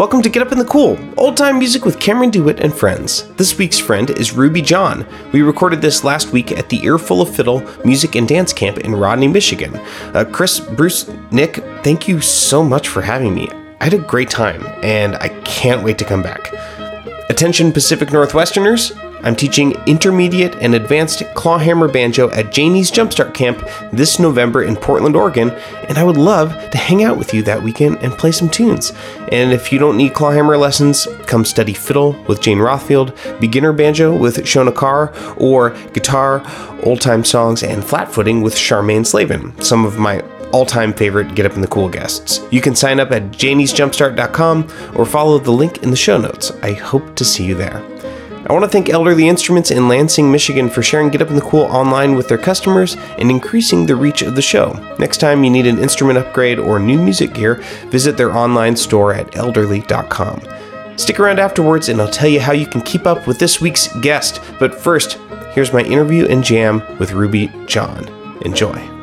Welcome 0.00 0.22
to 0.22 0.30
Get 0.30 0.40
Up 0.40 0.50
in 0.50 0.56
the 0.56 0.64
Cool, 0.64 0.98
old 1.18 1.36
time 1.36 1.58
music 1.58 1.84
with 1.84 2.00
Cameron 2.00 2.30
DeWitt 2.30 2.60
and 2.60 2.72
friends. 2.72 3.24
This 3.34 3.58
week's 3.58 3.78
friend 3.78 4.08
is 4.08 4.32
Ruby 4.32 4.62
John. 4.62 5.06
We 5.30 5.42
recorded 5.42 5.82
this 5.82 6.04
last 6.04 6.32
week 6.32 6.52
at 6.52 6.70
the 6.70 6.82
Earful 6.86 7.20
of 7.20 7.28
Fiddle 7.28 7.62
Music 7.84 8.14
and 8.14 8.26
Dance 8.26 8.54
Camp 8.54 8.78
in 8.78 8.96
Rodney, 8.96 9.28
Michigan. 9.28 9.76
Uh, 10.14 10.24
Chris, 10.24 10.58
Bruce, 10.58 11.06
Nick, 11.30 11.56
thank 11.84 12.08
you 12.08 12.22
so 12.22 12.64
much 12.64 12.88
for 12.88 13.02
having 13.02 13.34
me. 13.34 13.50
I 13.82 13.84
had 13.84 13.92
a 13.92 13.98
great 13.98 14.30
time, 14.30 14.64
and 14.82 15.16
I 15.16 15.28
can't 15.44 15.84
wait 15.84 15.98
to 15.98 16.06
come 16.06 16.22
back. 16.22 16.50
Attention 17.28 17.70
Pacific 17.70 18.08
Northwesterners, 18.08 18.96
I'm 19.22 19.36
teaching 19.36 19.72
intermediate 19.86 20.56
and 20.56 20.74
advanced 20.74 21.22
clawhammer 21.34 21.88
banjo 21.88 22.30
at 22.30 22.52
Janie's 22.52 22.90
Jumpstart 22.90 23.34
Camp 23.34 23.66
this 23.92 24.18
November 24.18 24.62
in 24.62 24.76
Portland, 24.76 25.16
Oregon, 25.16 25.50
and 25.88 25.98
I 25.98 26.04
would 26.04 26.16
love 26.16 26.50
to 26.70 26.78
hang 26.78 27.02
out 27.02 27.18
with 27.18 27.34
you 27.34 27.42
that 27.42 27.62
weekend 27.62 27.98
and 27.98 28.12
play 28.12 28.32
some 28.32 28.48
tunes. 28.48 28.92
And 29.30 29.52
if 29.52 29.72
you 29.72 29.78
don't 29.78 29.96
need 29.96 30.14
clawhammer 30.14 30.56
lessons, 30.56 31.06
come 31.26 31.44
study 31.44 31.74
fiddle 31.74 32.12
with 32.24 32.40
Jane 32.40 32.58
Rothfield, 32.58 33.40
beginner 33.40 33.72
banjo 33.72 34.16
with 34.16 34.38
Shona 34.38 34.74
Carr, 34.74 35.12
or 35.36 35.70
guitar, 35.92 36.42
old 36.82 37.00
time 37.00 37.24
songs, 37.24 37.62
and 37.62 37.84
flat 37.84 38.12
footing 38.12 38.42
with 38.42 38.54
Charmaine 38.54 39.06
Slavin, 39.06 39.60
some 39.60 39.84
of 39.84 39.98
my 39.98 40.22
all 40.52 40.66
time 40.66 40.92
favorite 40.92 41.34
Get 41.34 41.46
Up 41.46 41.54
in 41.54 41.60
the 41.60 41.68
Cool 41.68 41.88
guests. 41.88 42.40
You 42.50 42.60
can 42.60 42.74
sign 42.74 43.00
up 43.00 43.12
at 43.12 43.30
janiesjumpstart.com 43.30 44.68
or 44.96 45.06
follow 45.06 45.38
the 45.38 45.50
link 45.50 45.82
in 45.82 45.90
the 45.90 45.96
show 45.96 46.18
notes. 46.18 46.50
I 46.62 46.72
hope 46.72 47.14
to 47.16 47.24
see 47.24 47.44
you 47.44 47.54
there. 47.54 47.99
I 48.50 48.52
want 48.52 48.64
to 48.64 48.68
thank 48.68 48.88
Elderly 48.88 49.28
Instruments 49.28 49.70
in 49.70 49.86
Lansing, 49.86 50.32
Michigan 50.32 50.68
for 50.68 50.82
sharing 50.82 51.08
Get 51.08 51.22
Up 51.22 51.30
in 51.30 51.36
the 51.36 51.40
Cool 51.40 51.66
online 51.66 52.16
with 52.16 52.26
their 52.26 52.36
customers 52.36 52.96
and 53.16 53.30
increasing 53.30 53.86
the 53.86 53.94
reach 53.94 54.22
of 54.22 54.34
the 54.34 54.42
show. 54.42 54.72
Next 54.98 55.18
time 55.18 55.44
you 55.44 55.50
need 55.50 55.68
an 55.68 55.78
instrument 55.78 56.18
upgrade 56.18 56.58
or 56.58 56.80
new 56.80 57.00
music 57.00 57.32
gear, 57.32 57.62
visit 57.90 58.16
their 58.16 58.36
online 58.36 58.74
store 58.74 59.14
at 59.14 59.36
elderly.com. 59.36 60.42
Stick 60.96 61.20
around 61.20 61.38
afterwards 61.38 61.90
and 61.90 62.00
I'll 62.00 62.10
tell 62.10 62.28
you 62.28 62.40
how 62.40 62.50
you 62.50 62.66
can 62.66 62.80
keep 62.80 63.06
up 63.06 63.24
with 63.28 63.38
this 63.38 63.60
week's 63.60 63.86
guest. 64.00 64.40
But 64.58 64.74
first, 64.74 65.12
here's 65.52 65.72
my 65.72 65.82
interview 65.82 66.26
and 66.26 66.42
jam 66.42 66.82
with 66.98 67.12
Ruby 67.12 67.52
John. 67.66 68.08
Enjoy. 68.44 68.99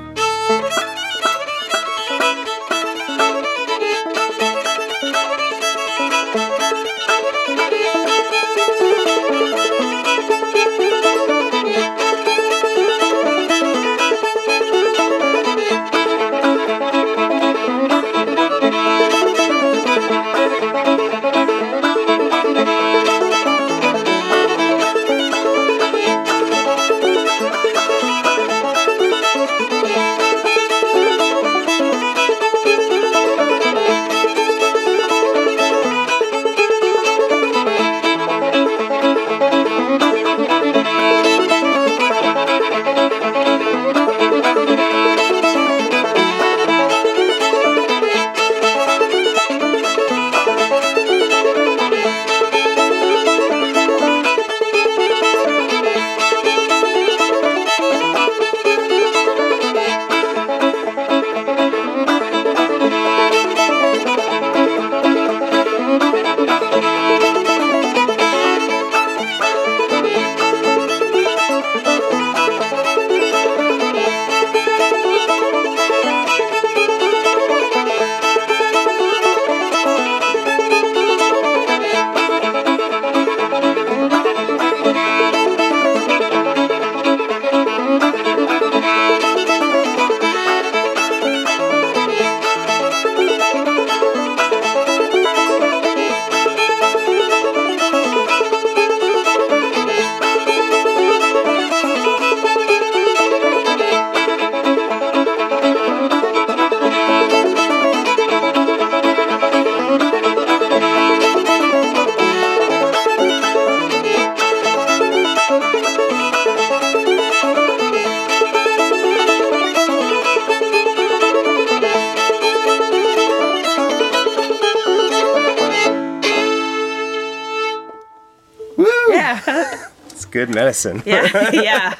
Medicine. 130.67 131.01
Yeah, 131.05 131.49
yeah. 131.53 131.95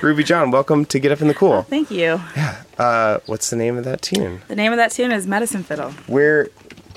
Ruby 0.00 0.22
John, 0.22 0.52
welcome 0.52 0.84
to 0.84 1.00
Get 1.00 1.10
Up 1.10 1.20
in 1.20 1.26
the 1.26 1.34
Cool. 1.34 1.62
Thank 1.62 1.90
you. 1.90 2.20
Yeah. 2.36 2.62
Uh, 2.78 3.18
what's 3.26 3.50
the 3.50 3.56
name 3.56 3.76
of 3.76 3.84
that 3.84 4.00
tune? 4.00 4.42
The 4.46 4.54
name 4.54 4.70
of 4.70 4.76
that 4.76 4.92
tune 4.92 5.10
is 5.10 5.26
Medicine 5.26 5.64
Fiddle. 5.64 5.90
Where, 6.06 6.50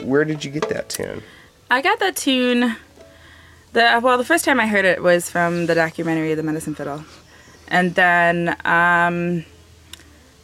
where 0.03 0.23
did 0.23 0.45
you 0.45 0.51
get 0.51 0.69
that 0.69 0.87
tune? 0.87 1.23
I 1.71 1.81
got 1.81 1.99
that 1.99 2.15
tune. 2.15 2.75
The 3.73 3.99
well, 4.03 4.19
the 4.19 4.23
first 4.23 4.45
time 4.45 4.59
I 4.59 4.67
heard 4.67 4.85
it 4.85 5.01
was 5.01 5.31
from 5.31 5.65
the 5.65 5.73
documentary 5.73 6.35
The 6.35 6.43
Medicine 6.43 6.75
Fiddle, 6.75 7.05
and 7.67 7.95
then 7.95 8.49
um, 8.63 9.43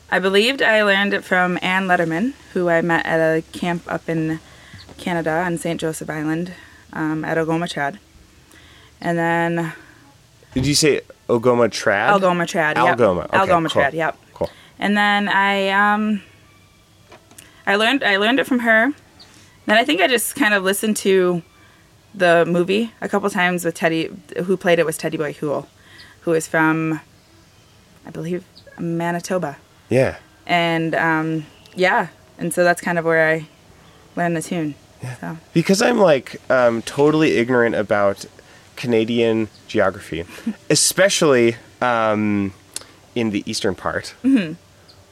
I 0.10 0.18
believed 0.18 0.64
I 0.64 0.82
learned 0.82 1.14
it 1.14 1.24
from 1.24 1.60
Anne 1.62 1.86
Lederman, 1.86 2.34
who 2.54 2.70
I 2.70 2.82
met 2.82 3.06
at 3.06 3.20
a 3.20 3.44
camp 3.52 3.84
up 3.86 4.10
in 4.10 4.40
Canada 4.98 5.30
on 5.30 5.60
St. 5.60 5.80
Joseph 5.80 6.10
Island 6.10 6.54
um, 6.92 7.24
at 7.24 7.38
Algoma 7.38 7.68
Trad. 7.68 8.00
And 9.00 9.16
then. 9.20 9.74
Did 10.58 10.66
you 10.66 10.74
say 10.74 11.02
Algoma 11.30 11.70
Trad? 11.70 12.08
Algoma 12.08 12.46
Trad. 12.46 12.78
Yep. 12.78 12.78
Algoma. 12.78 13.22
Okay, 13.26 13.38
Algoma 13.38 13.70
cool. 13.70 13.82
Trad. 13.84 13.94
Yep. 13.94 14.18
Cool. 14.34 14.50
And 14.80 14.98
then 14.98 15.30
I 15.30 15.70
um. 15.70 16.24
I 17.68 17.76
learned 17.76 18.04
I 18.04 18.18
learned 18.18 18.40
it 18.40 18.48
from 18.48 18.60
her. 18.60 18.92
Then 19.68 19.78
I 19.78 19.84
think 19.84 20.02
I 20.02 20.08
just 20.08 20.36
kind 20.36 20.56
of 20.56 20.64
listened 20.64 20.98
to 20.98 21.44
the 22.16 22.44
movie 22.48 22.92
a 23.02 23.08
couple 23.08 23.30
times 23.30 23.66
with 23.66 23.76
Teddy. 23.76 24.10
Who 24.46 24.58
played 24.58 24.80
it 24.80 24.86
was 24.86 24.98
Teddy 24.98 25.18
Boy 25.18 25.34
Houle, 25.34 25.68
who 26.22 26.34
is 26.34 26.48
from, 26.48 27.02
I 28.04 28.10
believe, 28.10 28.44
Manitoba. 28.80 29.58
Yeah. 29.90 30.18
And 30.48 30.96
um, 30.96 31.46
yeah, 31.76 32.08
and 32.40 32.52
so 32.52 32.64
that's 32.64 32.82
kind 32.82 32.98
of 32.98 33.06
where 33.06 33.30
I 33.30 33.48
learned 34.16 34.36
the 34.38 34.42
tune. 34.42 34.74
Yeah. 35.04 35.16
So. 35.18 35.38
Because 35.54 35.84
I'm 35.84 36.00
like 36.00 36.42
um, 36.50 36.82
totally 36.82 37.38
ignorant 37.38 37.76
about 37.76 38.26
Canadian 38.78 39.50
geography, 39.68 40.24
especially 40.70 41.58
um, 41.82 42.54
in 43.16 43.32
the 43.32 43.44
eastern 43.46 43.76
part. 43.76 44.16
Mm-hmm. 44.24 44.54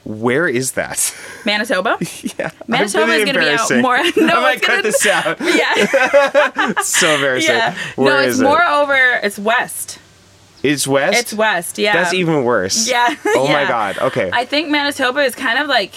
Where 0.05 0.47
is 0.47 0.73
that? 0.73 1.15
Manitoba. 1.45 1.97
yeah, 2.37 2.51
Manitoba 2.67 3.07
really 3.07 3.21
is 3.23 3.25
going 3.25 3.33
to 3.33 3.39
be 3.39 3.49
out 3.49 3.81
more. 3.81 3.97
No, 4.27 4.37
I 4.37 4.41
might 4.41 4.57
it's 4.57 4.65
cut 4.67 4.71
gonna, 4.73 4.81
this 4.83 5.05
out. 5.07 5.41
Yeah, 5.41 6.81
so 6.83 7.15
embarrassing. 7.15 7.55
yeah. 7.55 7.75
Where 7.95 8.13
no, 8.13 8.19
it's 8.19 8.35
is 8.35 8.41
it? 8.41 8.43
more 8.43 8.63
over. 8.63 9.19
It's 9.23 9.39
west. 9.39 9.97
It's 10.61 10.87
west. 10.87 11.19
It's 11.19 11.33
west. 11.33 11.77
Yeah. 11.79 11.93
That's 11.93 12.13
even 12.13 12.43
worse. 12.43 12.87
Yeah. 12.87 13.15
Oh 13.25 13.47
my 13.47 13.65
god. 13.67 13.97
Okay. 13.97 14.29
I 14.31 14.45
think 14.45 14.69
Manitoba 14.69 15.21
is 15.21 15.33
kind 15.35 15.57
of 15.59 15.67
like. 15.67 15.93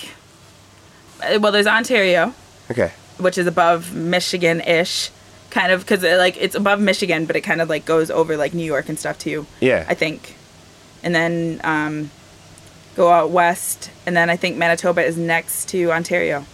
uh, 1.22 1.38
Well, 1.40 1.52
there's 1.52 1.66
Ontario, 1.66 2.32
okay. 2.70 2.92
which 3.18 3.36
is 3.38 3.46
above 3.46 3.94
Michigan-ish, 3.94 5.10
kind 5.50 5.72
of 5.72 5.80
because 5.80 6.02
like 6.02 6.36
it's 6.38 6.54
above 6.54 6.80
Michigan, 6.80 7.24
but 7.26 7.36
it 7.36 7.40
kind 7.42 7.60
of 7.60 7.68
like 7.68 7.84
goes 7.84 8.10
over 8.10 8.36
like 8.36 8.54
New 8.54 8.64
York 8.66 8.88
and 8.88 8.98
stuff 8.98 9.18
too. 9.18 9.46
Yeah. 9.60 9.84
I 9.88 9.94
think, 9.94 10.36
and 11.02 11.14
then 11.14 11.60
um, 11.64 12.10
go 12.96 13.10
out 13.10 13.30
west, 13.30 13.90
and 14.06 14.16
then 14.16 14.28
I 14.30 14.36
think 14.36 14.56
Manitoba 14.56 15.04
is 15.04 15.16
next 15.16 15.68
to 15.70 15.90
Ontario. 15.92 16.44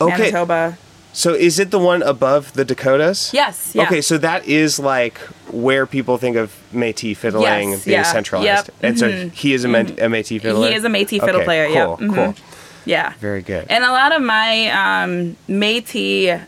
Okay. 0.00 0.16
Manitoba, 0.18 0.78
So 1.12 1.34
is 1.34 1.58
it 1.60 1.70
the 1.70 1.78
one 1.78 2.02
above 2.02 2.54
the 2.54 2.64
Dakotas? 2.64 3.32
Yes. 3.32 3.72
Yeah. 3.74 3.84
Okay, 3.84 4.00
so 4.00 4.18
that 4.18 4.46
is 4.48 4.78
like 4.80 5.18
where 5.52 5.86
people 5.86 6.16
think 6.18 6.36
of 6.36 6.56
Métis 6.72 7.16
fiddling 7.18 7.70
Yes, 7.72 7.84
being 7.84 7.94
yeah, 7.98 8.02
centralized, 8.02 8.46
yep, 8.68 8.74
and 8.82 8.98
so 8.98 9.28
he 9.28 9.52
is 9.52 9.64
a, 9.64 9.68
Métis 9.68 10.40
fiddler. 10.40 10.68
He 10.68 10.74
is 10.74 10.84
a 10.84 10.88
Métis 10.88 11.20
fiddle 11.20 11.36
Okay, 11.36 11.44
player. 11.44 11.66
Cool, 11.66 11.74
yeah. 11.74 11.96
mhm. 12.08 12.14
cool, 12.14 12.34
Yeah. 12.86 13.12
very 13.20 13.42
good. 13.42 13.66
And 13.70 13.84
a 13.84 13.92
lot 13.92 14.10
of 14.12 14.22
my 14.22 14.70
um, 14.70 15.36
Métis 15.48 16.40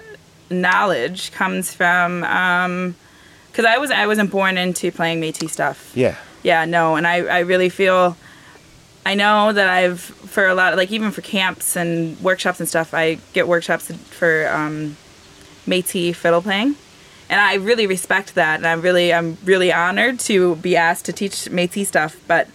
knowledge 0.51 1.33
comes 1.33 1.73
from 1.73 2.21
because 2.21 3.65
I 3.65 3.79
was 3.79 3.91
I 3.91 4.07
wasn't 4.07 4.31
born 4.31 4.59
into 4.59 4.91
playing 4.91 5.21
Métis 5.21 5.51
stuff. 5.51 5.93
yeah, 5.95 6.17
Yeah, 6.43 6.65
no, 6.65 6.97
and 6.97 7.07
I, 7.07 7.19
I 7.19 7.39
really 7.41 7.69
feel 7.69 8.17
I 9.07 9.15
know 9.15 9.53
that 9.53 9.69
I've 9.69 10.01
for 10.01 10.47
a 10.47 10.55
lot 10.55 10.77
like 10.77 10.91
even 10.91 11.11
for 11.11 11.21
camps 11.21 11.77
and 11.77 12.19
workshops 12.21 12.59
and 12.61 12.69
stuff, 12.69 12.95
I 12.95 13.19
get 13.33 13.47
workshops 13.47 13.91
for 13.93 14.49
um 14.49 14.97
Métis 15.67 16.15
fiddle 16.17 16.43
playing. 16.43 16.77
And 17.31 17.41
I 17.41 17.55
really 17.55 17.87
respect 17.87 18.35
that 18.35 18.57
and 18.57 18.67
I'm 18.67 18.81
really 18.81 19.13
I'm 19.13 19.39
really 19.45 19.73
honored 19.73 20.21
to 20.21 20.57
be 20.57 20.77
asked 20.77 21.07
to 21.07 21.13
teach 21.13 21.47
Métis 21.51 21.87
stuff, 21.87 22.17
but 22.27 22.49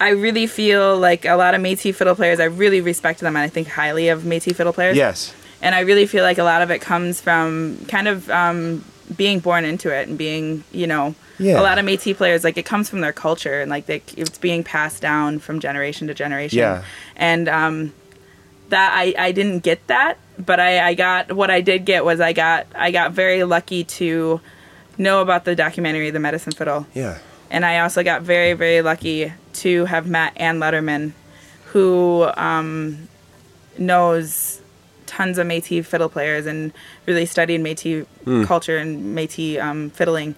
I 0.00 0.10
really 0.10 0.46
feel 0.46 0.98
like 0.98 1.24
a 1.24 1.36
lot 1.36 1.54
of 1.54 1.60
Métis 1.60 1.94
fiddle 1.94 2.14
players, 2.14 2.40
I 2.40 2.44
really 2.44 2.80
respect 2.80 3.20
them 3.20 3.36
and 3.36 3.42
I 3.44 3.48
think 3.48 3.68
highly 3.68 4.08
of 4.08 4.22
Métis 4.22 4.56
fiddle 4.56 4.72
players 4.72 4.96
yes, 4.96 5.34
and 5.62 5.74
I 5.74 5.80
really 5.80 6.06
feel 6.06 6.24
like 6.24 6.38
a 6.38 6.44
lot 6.44 6.60
of 6.62 6.70
it 6.70 6.80
comes 6.80 7.20
from 7.20 7.78
kind 7.88 8.08
of 8.08 8.28
um, 8.30 8.84
being 9.16 9.38
born 9.40 9.64
into 9.64 9.88
it 9.94 10.08
and 10.08 10.18
being, 10.18 10.64
you 10.72 10.86
know, 10.86 11.14
Yeah. 11.38 11.60
a 11.60 11.62
lot 11.62 11.78
of 11.78 11.84
Métis 11.84 12.16
players 12.16 12.44
like 12.44 12.56
it 12.58 12.64
comes 12.64 12.88
from 12.90 13.00
their 13.00 13.12
culture 13.12 13.60
and 13.62 13.70
like 13.70 13.86
they, 13.86 14.02
it's 14.16 14.38
being 14.38 14.62
passed 14.64 15.00
down 15.02 15.38
from 15.38 15.60
generation 15.60 16.06
to 16.08 16.14
generation. 16.14 16.58
Yeah. 16.58 16.82
and 17.16 17.48
um, 17.48 17.92
that 18.70 18.92
I 18.96 19.14
I 19.18 19.32
didn't 19.32 19.60
get 19.60 19.86
that, 19.88 20.16
but 20.38 20.58
I 20.58 20.88
I 20.88 20.94
got 20.94 21.32
what 21.32 21.50
I 21.50 21.60
did 21.60 21.84
get 21.84 22.04
was 22.04 22.20
I 22.20 22.32
got 22.32 22.66
I 22.74 22.90
got 22.90 23.12
very 23.12 23.44
lucky 23.44 23.84
to 24.00 24.40
know 24.98 25.20
about 25.20 25.44
the 25.44 25.54
documentary 25.54 26.10
The 26.10 26.20
Medicine 26.20 26.52
Fiddle. 26.52 26.86
yeah, 26.94 27.18
And 27.50 27.64
I 27.66 27.80
also 27.80 28.02
got 28.02 28.22
very, 28.22 28.52
very 28.54 28.80
lucky 28.82 29.32
to 29.64 29.84
have 29.86 30.06
met 30.08 30.32
Anne 30.36 30.58
Lederman, 30.58 31.12
who 31.72 32.28
um, 32.36 33.08
knows 33.78 34.61
tons 35.12 35.38
of 35.38 35.46
Métis 35.46 35.84
fiddle 35.84 36.08
players 36.08 36.46
and 36.46 36.72
really 37.06 37.26
studied 37.26 37.60
Métis 37.60 38.06
culture 38.46 38.78
and 38.78 39.16
Métis 39.16 39.60
um, 39.60 39.90
fiddling. 39.90 40.34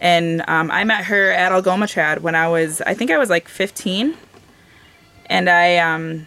And 0.00 0.42
um, 0.48 0.70
I 0.70 0.84
met 0.84 1.04
her 1.04 1.30
at 1.30 1.52
Algoma 1.52 1.86
Trad 1.86 2.20
when 2.20 2.34
I 2.34 2.48
was, 2.48 2.80
I 2.82 2.94
think 2.94 3.10
I 3.10 3.18
was 3.18 3.30
like 3.30 3.48
15. 3.48 4.16
And 5.26 5.48
I, 5.48 5.76
um, 5.78 6.26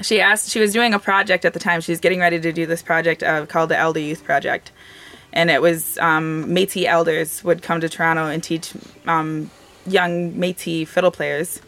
she 0.00 0.20
asked, 0.20 0.50
she 0.50 0.60
was 0.60 0.72
doing 0.72 0.94
a 0.94 0.98
project 0.98 1.44
at 1.44 1.52
the 1.52 1.60
time. 1.60 1.80
She 1.80 1.92
was 1.92 2.00
getting 2.00 2.20
ready 2.20 2.40
to 2.40 2.52
do 2.52 2.66
this 2.66 2.82
project 2.82 3.22
uh, 3.22 3.46
called 3.46 3.70
the 3.70 3.78
Elder 3.78 4.00
Youth 4.00 4.24
Project. 4.24 4.72
And 5.32 5.50
it 5.50 5.60
was 5.60 5.98
um, 5.98 6.46
Métis 6.46 6.86
elders 6.86 7.44
would 7.44 7.62
come 7.62 7.80
to 7.80 7.88
Toronto 7.88 8.26
and 8.26 8.42
teach 8.42 8.72
um, 9.06 9.50
young 9.86 10.32
Métis 10.32 10.88
fiddle 10.88 11.10
players, 11.10 11.60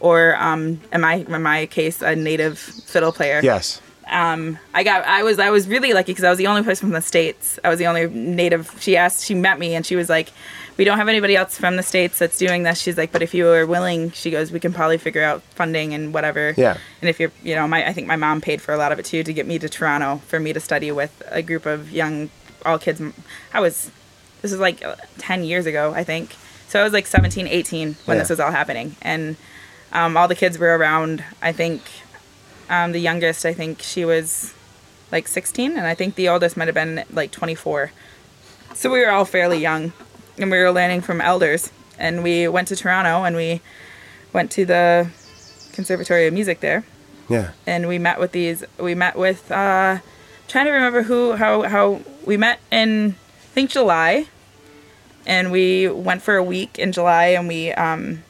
or 0.00 0.36
um, 0.36 0.80
in 0.92 1.00
my 1.00 1.14
in 1.14 1.42
my 1.42 1.66
case, 1.66 2.02
a 2.02 2.16
native 2.16 2.58
fiddle 2.58 3.12
player. 3.12 3.40
yes, 3.42 3.80
Um, 4.10 4.58
I 4.74 4.84
got 4.84 5.04
I 5.06 5.22
was 5.22 5.38
I 5.38 5.50
was 5.50 5.66
really 5.68 5.92
lucky 5.92 6.12
because 6.12 6.24
I 6.24 6.30
was 6.30 6.38
the 6.38 6.46
only 6.46 6.62
person 6.62 6.88
from 6.88 6.92
the 6.94 7.00
states. 7.02 7.58
I 7.64 7.68
was 7.68 7.78
the 7.78 7.86
only 7.86 8.06
native. 8.08 8.74
She 8.80 8.96
asked, 8.96 9.24
she 9.24 9.34
met 9.34 9.58
me, 9.58 9.74
and 9.74 9.84
she 9.86 9.96
was 9.96 10.08
like, 10.10 10.30
"We 10.76 10.84
don't 10.84 10.98
have 10.98 11.08
anybody 11.08 11.36
else 11.36 11.56
from 11.58 11.76
the 11.76 11.82
states 11.82 12.18
that's 12.18 12.36
doing 12.36 12.64
this." 12.64 12.78
She's 12.80 12.98
like, 12.98 13.12
"But 13.12 13.22
if 13.22 13.32
you 13.34 13.48
are 13.48 13.64
willing," 13.66 14.10
she 14.10 14.30
goes, 14.30 14.52
"We 14.52 14.60
can 14.60 14.72
probably 14.72 14.98
figure 14.98 15.22
out 15.22 15.42
funding 15.54 15.94
and 15.94 16.12
whatever." 16.12 16.54
Yeah. 16.56 16.76
And 17.00 17.08
if 17.08 17.18
you're, 17.18 17.32
you 17.42 17.54
know, 17.54 17.66
my 17.66 17.86
I 17.86 17.92
think 17.94 18.06
my 18.06 18.16
mom 18.16 18.40
paid 18.40 18.60
for 18.60 18.74
a 18.74 18.76
lot 18.76 18.92
of 18.92 18.98
it 18.98 19.06
too 19.06 19.22
to 19.24 19.32
get 19.32 19.46
me 19.46 19.58
to 19.58 19.68
Toronto 19.68 20.20
for 20.28 20.38
me 20.38 20.52
to 20.52 20.60
study 20.60 20.92
with 20.92 21.22
a 21.30 21.40
group 21.42 21.64
of 21.64 21.90
young, 21.90 22.28
all 22.66 22.78
kids. 22.78 23.00
I 23.54 23.60
was, 23.60 23.90
this 24.42 24.50
was 24.50 24.60
like 24.60 24.84
uh, 24.84 24.96
ten 25.18 25.44
years 25.44 25.64
ago, 25.66 25.92
I 25.94 26.04
think. 26.04 26.34
So 26.68 26.80
I 26.80 26.84
was 26.84 26.92
like 26.92 27.06
17, 27.06 27.46
18 27.46 27.96
when 28.04 28.16
Yeah. 28.16 28.22
this 28.22 28.30
was 28.30 28.40
all 28.40 28.50
happening, 28.50 28.96
and 29.00 29.36
um, 29.92 30.16
all 30.16 30.28
the 30.28 30.34
kids 30.34 30.58
were 30.58 30.76
around. 30.76 31.24
I 31.40 31.52
think 31.52 31.80
um, 32.68 32.92
the 32.92 33.00
youngest, 33.00 33.44
I 33.44 33.52
think 33.52 33.82
she 33.82 34.04
was 34.04 34.54
like 35.12 35.28
16, 35.28 35.76
and 35.76 35.86
I 35.86 35.94
think 35.94 36.14
the 36.14 36.28
oldest 36.28 36.56
might 36.56 36.68
have 36.68 36.74
been 36.74 37.04
like 37.12 37.30
24. 37.30 37.92
So 38.74 38.90
we 38.90 39.00
were 39.00 39.10
all 39.10 39.24
fairly 39.24 39.58
young, 39.58 39.92
and 40.38 40.50
we 40.50 40.58
were 40.58 40.72
learning 40.72 41.02
from 41.02 41.20
elders. 41.20 41.70
And 41.98 42.22
we 42.24 42.48
went 42.48 42.68
to 42.68 42.76
Toronto, 42.76 43.24
and 43.24 43.36
we 43.36 43.60
went 44.32 44.50
to 44.52 44.64
the 44.66 45.08
Conservatory 45.72 46.26
of 46.26 46.34
Music 46.34 46.60
there, 46.60 46.84
yeah, 47.28 47.52
and 47.66 47.88
we 47.88 47.98
met 47.98 48.18
with 48.20 48.32
these. 48.32 48.64
We 48.78 48.94
met 48.94 49.16
with 49.16 49.50
uh, 49.50 49.98
trying 50.48 50.66
to 50.66 50.70
remember 50.72 51.02
who, 51.02 51.32
how, 51.32 51.62
how 51.62 52.00
we 52.24 52.36
met 52.36 52.60
in 52.70 53.10
I 53.10 53.54
think 53.54 53.70
July, 53.70 54.26
and 55.26 55.52
we 55.52 55.88
went 55.88 56.22
for 56.22 56.36
a 56.36 56.42
week 56.42 56.78
in 56.78 56.92
July, 56.92 57.26
and 57.26 57.48
we 57.48 57.72
um, 57.72 58.24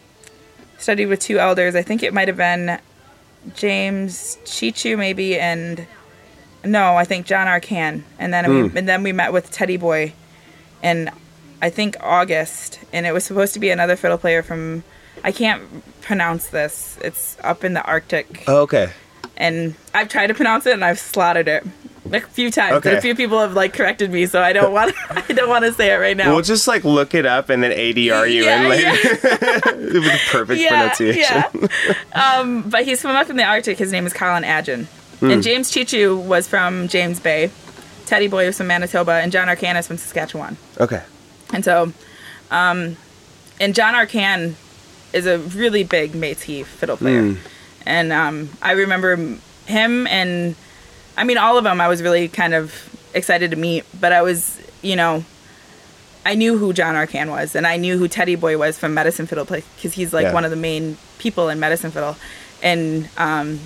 studied 0.78 1.06
with 1.06 1.20
two 1.20 1.38
elders. 1.38 1.74
I 1.74 1.82
think 1.82 2.02
it 2.02 2.12
might 2.12 2.28
have 2.28 2.36
been 2.36 2.78
James 3.54 4.38
Cheechoo 4.44 4.96
maybe 4.96 5.38
and 5.38 5.86
no, 6.64 6.96
I 6.96 7.04
think 7.04 7.26
John 7.26 7.46
Arcand. 7.46 8.02
And 8.18 8.32
then 8.32 8.50
we 8.50 8.68
hmm. 8.68 8.76
and 8.76 8.88
then 8.88 9.02
we 9.02 9.12
met 9.12 9.32
with 9.32 9.50
Teddy 9.50 9.76
Boy 9.76 10.12
in 10.82 11.10
I 11.60 11.70
think 11.70 11.96
August 12.00 12.80
and 12.92 13.06
it 13.06 13.12
was 13.12 13.24
supposed 13.24 13.54
to 13.54 13.60
be 13.60 13.70
another 13.70 13.96
fiddle 13.96 14.18
player 14.18 14.42
from 14.42 14.84
I 15.22 15.32
can't 15.32 15.62
pronounce 16.02 16.48
this. 16.48 16.98
It's 17.02 17.36
up 17.42 17.64
in 17.64 17.74
the 17.74 17.82
Arctic 17.84 18.44
oh, 18.46 18.62
okay, 18.62 18.90
and 19.36 19.74
I've 19.92 20.08
tried 20.08 20.28
to 20.28 20.34
pronounce 20.34 20.66
it 20.66 20.72
and 20.74 20.84
I've 20.84 20.98
slaughtered 20.98 21.48
it 21.48 21.64
like 22.06 22.24
a 22.24 22.28
few 22.28 22.50
times. 22.50 22.74
Okay. 22.76 22.90
And 22.90 22.98
a 22.98 23.00
few 23.00 23.14
people 23.14 23.40
have 23.40 23.54
like 23.54 23.72
corrected 23.72 24.10
me, 24.12 24.26
so 24.26 24.40
I 24.42 24.52
don't 24.52 24.72
want 24.72 24.94
I 25.10 25.32
don't 25.32 25.48
want 25.48 25.64
to 25.64 25.72
say 25.72 25.92
it 25.92 25.96
right 25.96 26.16
now. 26.16 26.32
we'll 26.34 26.42
just 26.42 26.68
like 26.68 26.84
look 26.84 27.14
it 27.14 27.26
up 27.26 27.48
and 27.48 27.62
then 27.62 27.70
ADR 27.72 28.30
you 28.30 28.44
Yeah, 28.44 28.62
in 28.62 28.68
later 28.68 28.88
yeah. 29.24 29.72
with 30.00 30.20
perfect 30.30 30.66
pronunciation. 30.68 31.68
Yeah. 32.12 32.38
um, 32.38 32.68
but 32.68 32.84
he's 32.84 33.00
from 33.00 33.12
up 33.16 33.30
in 33.30 33.36
the 33.36 33.44
Arctic. 33.44 33.78
His 33.78 33.90
name 33.92 34.06
is 34.06 34.12
Colin 34.12 34.44
Adjun. 34.44 34.84
Hmm. 35.20 35.30
And 35.30 35.42
James 35.42 35.70
Cheechoo 35.70 36.20
was 36.22 36.46
from 36.48 36.88
James 36.88 37.20
Bay. 37.20 37.50
Teddy 38.06 38.26
Boy 38.28 38.46
was 38.46 38.58
from 38.58 38.66
Manitoba. 38.66 39.12
And 39.12 39.32
John 39.32 39.48
Arcand 39.48 39.78
is 39.78 39.86
from 39.86 39.96
Saskatchewan. 39.96 40.56
Okay, 40.78 41.02
And 41.54 41.64
so, 41.64 41.92
um, 42.50 42.96
and 43.60 43.74
John 43.74 43.94
Arcand 43.94 44.54
is 45.14 45.26
a 45.26 45.38
really 45.38 45.84
big 45.84 46.12
Métis 46.12 46.66
fiddle 46.66 46.96
player. 46.98 47.22
Hmm. 47.32 47.34
And 47.86 48.12
um, 48.12 48.48
I 48.62 48.72
remember 48.72 49.16
him 49.66 50.06
and, 50.06 50.54
I 51.16 51.24
mean, 51.24 51.38
all 51.38 51.58
of 51.58 51.64
them 51.64 51.80
I 51.80 51.88
was 51.88 52.02
really 52.02 52.28
kind 52.28 52.54
of 52.54 52.72
excited 53.14 53.50
to 53.50 53.56
meet. 53.56 53.84
But 54.00 54.12
I 54.12 54.22
was, 54.22 54.60
you 54.82 54.96
know, 54.96 55.24
I 56.26 56.34
knew 56.34 56.56
who 56.56 56.72
John 56.72 56.94
Arcand 56.94 57.28
was, 57.30 57.54
and 57.54 57.66
I 57.66 57.76
knew 57.76 57.98
who 57.98 58.08
Teddy 58.08 58.34
Boy 58.34 58.56
was 58.56 58.78
from 58.78 58.94
Medicine 58.94 59.26
Fiddle, 59.26 59.44
because 59.44 59.92
he's 59.92 60.12
like 60.14 60.24
Yeah. 60.24 60.32
one 60.32 60.44
of 60.46 60.50
the 60.50 60.56
main 60.56 60.96
people 61.18 61.50
in 61.50 61.60
Medicine 61.60 61.90
Fiddle, 61.90 62.16
and 62.62 63.10
um, 63.18 63.60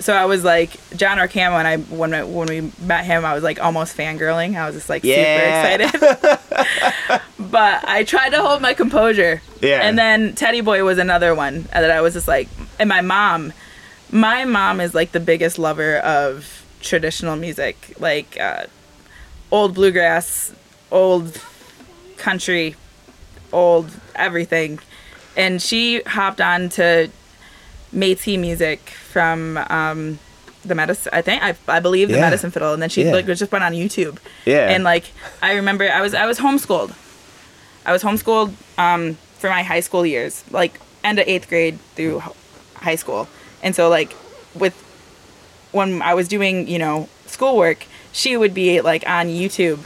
so 0.00 0.14
I 0.14 0.24
was 0.24 0.42
like 0.42 0.78
John 0.96 1.18
Arcand 1.18 1.52
when 1.54 1.66
I 1.66 1.76
when 1.76 2.14
I, 2.14 2.24
when 2.24 2.48
we 2.48 2.72
met 2.80 3.04
him, 3.04 3.26
I 3.26 3.34
was 3.34 3.42
like 3.42 3.62
almost 3.62 3.94
fangirling. 3.94 4.56
I 4.56 4.64
was 4.64 4.74
just 4.74 4.88
like 4.88 5.04
Yeah. 5.04 5.84
super 5.84 5.90
excited, 5.90 7.20
but 7.38 7.84
I 7.86 8.04
tried 8.04 8.30
to 8.30 8.40
hold 8.42 8.62
my 8.62 8.72
composure. 8.72 9.42
Yeah. 9.60 9.80
and 9.82 9.98
then 9.98 10.34
Teddy 10.34 10.62
Boy 10.62 10.82
was 10.84 10.96
another 10.98 11.34
one 11.34 11.64
that 11.72 11.90
I 11.90 12.00
was 12.00 12.14
just 12.14 12.28
like, 12.28 12.48
and 12.78 12.88
my 12.88 13.00
mom, 13.00 13.52
my 14.10 14.44
mom 14.44 14.80
is 14.80 14.94
like 14.94 15.12
the 15.12 15.20
biggest 15.20 15.58
lover 15.58 15.96
of 15.98 16.64
traditional 16.80 17.36
music, 17.36 17.94
like 17.98 18.38
uh, 18.40 18.64
old 19.50 19.74
bluegrass, 19.74 20.52
old 20.90 21.40
country, 22.16 22.74
old 23.52 23.90
everything. 24.14 24.78
And 25.36 25.60
she 25.62 26.02
hopped 26.02 26.40
on 26.40 26.68
to 26.70 27.10
Métis 27.94 28.38
music 28.38 28.80
from 28.90 29.56
um, 29.70 30.18
the 30.64 30.74
medicine. 30.74 31.10
I 31.14 31.22
think 31.22 31.42
I, 31.42 31.54
I 31.68 31.80
believe 31.80 32.08
the 32.08 32.14
Yeah. 32.16 32.20
medicine 32.22 32.50
fiddle, 32.50 32.72
and 32.72 32.82
then 32.82 32.88
she 32.90 33.04
Yeah. 33.04 33.12
like 33.12 33.26
just 33.26 33.50
went 33.52 33.64
on 33.64 33.72
YouTube. 33.72 34.18
Yeah. 34.44 34.68
And 34.70 34.84
like 34.84 35.04
I 35.42 35.52
remember, 35.54 35.88
I 35.90 36.00
was 36.00 36.14
I 36.14 36.26
was 36.26 36.38
homeschooled. 36.38 36.92
I 37.86 37.92
was 37.92 38.02
homeschooled 38.02 38.52
um, 38.76 39.16
for 39.38 39.48
my 39.48 39.62
high 39.62 39.80
school 39.80 40.04
years, 40.04 40.44
like 40.50 40.78
end 41.04 41.18
of 41.18 41.26
eighth 41.26 41.48
grade 41.48 41.78
through 41.94 42.20
high 42.78 42.96
school, 42.96 43.28
and 43.62 43.74
so 43.74 43.88
like 43.88 44.14
with 44.54 44.74
when 45.72 46.00
I 46.02 46.14
was 46.14 46.28
doing 46.28 46.66
you 46.68 46.78
know 46.78 47.08
schoolwork, 47.26 47.86
she 48.12 48.36
would 48.36 48.54
be 48.54 48.80
like 48.80 49.06
on 49.08 49.26
YouTube 49.28 49.78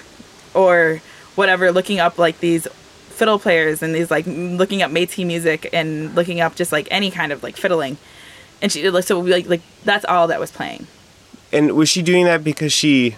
or 0.54 1.00
whatever, 1.34 1.72
looking 1.72 1.98
up 2.00 2.18
like 2.18 2.38
these 2.40 2.66
fiddle 3.08 3.38
players 3.38 3.82
and 3.82 3.94
these 3.94 4.10
like 4.10 4.24
looking 4.26 4.82
up 4.82 4.90
Métis 4.90 5.26
music 5.26 5.68
and 5.72 6.14
looking 6.14 6.40
up 6.40 6.54
just 6.54 6.72
like 6.72 6.88
any 6.90 7.10
kind 7.10 7.32
of 7.32 7.42
like 7.42 7.56
fiddling, 7.56 7.96
and 8.60 8.70
she 8.72 8.88
like 8.90 9.04
so 9.04 9.20
like 9.20 9.48
like 9.48 9.62
that's 9.84 10.04
all 10.04 10.28
that 10.28 10.38
was 10.40 10.50
playing. 10.50 10.86
and 11.52 11.72
was 11.72 11.88
she 11.88 12.02
doing 12.02 12.24
that 12.26 12.42
because 12.44 12.72
she? 12.72 13.16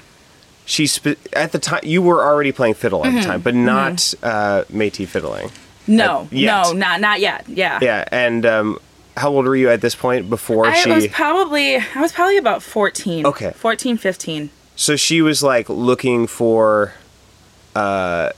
She 0.67 0.89
at 1.35 1.53
the 1.53 1.59
time 1.59 1.81
you 1.83 2.01
were 2.01 2.25
already 2.25 2.51
playing 2.51 2.73
fiddle 2.73 3.05
at 3.05 3.09
Mm-hmm. 3.11 3.21
the 3.21 3.27
time, 3.27 3.41
but 3.43 3.55
not 3.55 4.15
uh, 4.23 4.65
Métis 4.73 5.09
fiddling. 5.09 5.51
No, 5.87 6.27
no, 6.33 6.73
not 6.73 7.03
not 7.03 7.21
yet. 7.21 7.45
Yeah. 7.47 7.79
Yeah, 7.83 8.05
and 8.11 8.47
um, 8.47 8.79
how 9.17 9.31
old 9.31 9.47
were 9.47 9.57
you 9.57 9.71
at 9.71 9.81
this 9.81 9.95
point 9.95 10.29
before 10.29 10.67
I 10.67 10.75
she? 10.75 10.91
was 10.91 11.07
probably 11.09 11.77
I 11.77 12.01
was 12.01 12.13
probably 12.13 12.37
about 12.37 12.63
14. 12.63 13.27
Okay. 13.27 13.51
14, 13.53 13.97
15. 13.97 14.51
So 14.77 14.97
she 14.97 15.23
was 15.23 15.43
like 15.43 15.69
looking 15.69 16.27
for 16.27 16.95
uh, 17.77 18.31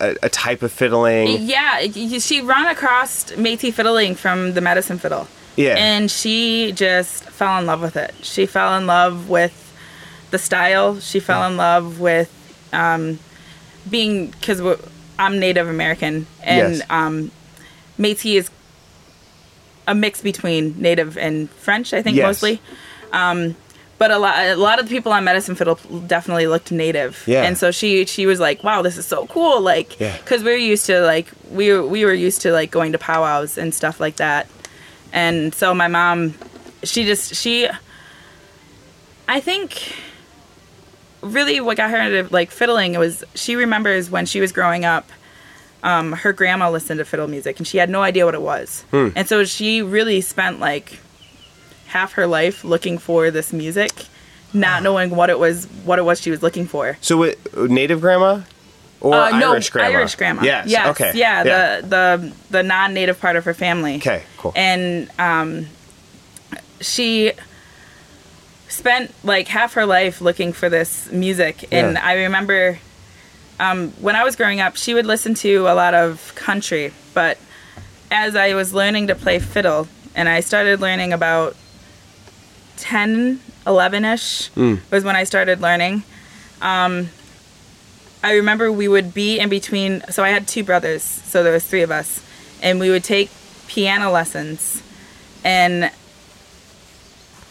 a, 0.00 0.16
a 0.22 0.28
type 0.28 0.62
of 0.62 0.70
fiddling. 0.72 1.38
Yeah, 1.40 1.80
she 1.80 2.42
ran 2.42 2.66
across 2.66 3.24
Métis 3.32 3.72
fiddling 3.72 4.14
from 4.14 4.52
the 4.54 4.60
medicine 4.60 4.98
fiddle. 4.98 5.28
Yeah. 5.56 5.76
And 5.78 6.10
she 6.10 6.72
just 6.72 7.24
fell 7.24 7.58
in 7.58 7.64
love 7.66 7.80
with 7.80 7.96
it. 7.96 8.14
She 8.22 8.44
fell 8.44 8.76
in 8.76 8.86
love 8.86 9.30
with 9.30 9.62
the 10.30 10.38
style. 10.38 11.00
She 11.00 11.20
fell 11.20 11.46
in 11.46 11.56
love 11.56 11.98
with 11.98 12.30
um, 12.74 13.18
being 13.88 14.26
because 14.28 14.60
I'm 15.18 15.38
Native 15.40 15.68
American 15.68 16.26
and 16.42 16.74
Yes. 16.76 16.82
um, 16.90 17.30
Métis 17.98 18.34
is 18.36 18.50
a 19.88 19.94
mix 19.94 20.20
between 20.22 20.74
Native 20.80 21.16
and 21.18 21.48
French. 21.50 21.92
I 21.92 22.02
think 22.02 22.16
Yes. 22.16 22.26
mostly. 22.26 22.60
Um, 23.12 23.54
but 23.98 24.10
a 24.10 24.18
lot, 24.18 24.38
a 24.44 24.56
lot 24.56 24.78
of 24.78 24.88
the 24.88 24.94
people 24.94 25.10
on 25.12 25.24
Medicine 25.24 25.54
Fiddle 25.54 25.76
definitely 26.06 26.46
looked 26.46 26.70
Native. 26.70 27.22
Yeah. 27.26 27.44
And 27.44 27.56
so 27.56 27.70
she, 27.70 28.04
she 28.04 28.26
was 28.26 28.38
like, 28.38 28.62
"Wow, 28.62 28.82
this 28.82 28.98
is 28.98 29.06
so 29.06 29.26
cool!" 29.28 29.60
Like, 29.62 29.98
Yeah. 29.98 30.16
because 30.18 30.42
we're 30.44 30.56
used 30.58 30.84
to 30.86 31.00
like 31.00 31.28
we 31.50 31.72
were, 31.72 31.86
we 31.86 32.04
were 32.04 32.12
used 32.12 32.42
to 32.42 32.52
like 32.52 32.70
going 32.70 32.92
to 32.92 32.98
powwows 32.98 33.56
and 33.56 33.72
stuff 33.74 33.98
like 33.98 34.16
that. 34.16 34.48
And 35.14 35.54
so 35.54 35.72
my 35.72 35.88
mom, 35.88 36.34
she 36.82 37.04
just 37.04 37.36
she, 37.36 37.68
I 39.28 39.40
think, 39.40 39.94
really 41.22 41.60
what 41.60 41.76
got 41.76 41.90
her 41.90 41.98
into 42.00 42.32
like 42.32 42.50
fiddling 42.50 42.98
was 42.98 43.24
she 43.34 43.56
remembers 43.56 44.10
when 44.10 44.26
she 44.26 44.40
was 44.40 44.52
growing 44.52 44.84
up. 44.84 45.08
Um, 45.86 46.12
her 46.12 46.32
grandma 46.32 46.68
listened 46.70 46.98
to 46.98 47.04
fiddle 47.04 47.28
music 47.28 47.58
and 47.58 47.66
she 47.66 47.78
had 47.78 47.88
no 47.88 48.02
idea 48.02 48.24
what 48.24 48.34
it 48.34 48.42
was. 48.42 48.84
And 48.92 49.28
so 49.28 49.44
she 49.44 49.82
really 49.82 50.20
spent 50.20 50.58
like 50.58 50.98
half 51.86 52.12
her 52.14 52.26
life 52.26 52.64
looking 52.64 52.98
for 52.98 53.30
this 53.30 53.52
music, 53.52 53.92
not 54.52 54.82
knowing 54.82 55.10
what 55.10 55.30
it 55.30 55.38
was 55.38 55.66
what 55.84 55.98
it 56.00 56.02
was 56.02 56.20
she 56.20 56.30
was 56.32 56.42
looking 56.42 56.66
for. 56.66 56.98
So 57.00 57.32
native 57.54 58.00
grandma 58.00 58.40
or 59.00 59.14
Uh, 59.14 59.30
Irish 59.30 59.70
grandma? 59.70 59.98
Irish 59.98 60.14
grandma. 60.16 60.42
Yes. 60.42 60.66
Yes. 60.68 60.88
Okay. 60.88 61.12
Yeah, 61.14 61.44
The 61.44 61.86
the 61.86 62.32
the 62.50 62.62
non-native 62.64 63.20
part 63.20 63.36
of 63.36 63.44
her 63.44 63.54
family. 63.54 63.96
Okay, 63.96 64.22
cool. 64.38 64.52
And 64.56 65.08
um, 65.20 65.66
she 66.80 67.32
spent 68.68 69.12
like 69.22 69.48
half 69.48 69.74
her 69.74 69.86
life 69.86 70.20
looking 70.20 70.52
for 70.52 70.68
this 70.68 71.10
music, 71.12 71.64
and 71.70 71.94
Yeah. 71.94 72.04
I 72.06 72.14
remember 72.24 72.78
um, 73.60 73.90
when 74.00 74.16
I 74.16 74.24
was 74.24 74.36
growing 74.36 74.60
up, 74.60 74.76
she 74.76 74.94
would 74.94 75.06
listen 75.06 75.34
to 75.34 75.66
a 75.68 75.74
lot 75.74 75.94
of 75.94 76.34
country, 76.34 76.92
but 77.14 77.38
as 78.10 78.36
I 78.36 78.54
was 78.54 78.72
learning 78.74 79.06
to 79.08 79.14
play 79.14 79.38
fiddle, 79.38 79.88
and 80.14 80.28
I 80.28 80.40
started 80.40 80.80
learning 80.80 81.12
about 81.12 81.56
10, 82.78 83.40
11 83.66 84.04
ish 84.04 84.50
Mm. 84.56 84.80
was 84.90 85.04
when 85.04 85.16
I 85.16 85.24
started 85.24 85.60
learning. 85.60 86.02
Um, 86.62 87.08
I 88.22 88.32
remember 88.34 88.70
we 88.72 88.88
would 88.88 89.12
be 89.14 89.38
in 89.38 89.48
between. 89.48 90.02
So 90.10 90.24
I 90.24 90.30
had 90.30 90.48
two 90.48 90.64
brothers, 90.64 91.02
so 91.02 91.42
there 91.42 91.52
was 91.52 91.64
three 91.64 91.82
of 91.82 91.90
us, 91.90 92.20
and 92.62 92.80
we 92.80 92.90
would 92.90 93.04
take 93.04 93.30
piano 93.68 94.10
lessons, 94.10 94.82
and 95.44 95.90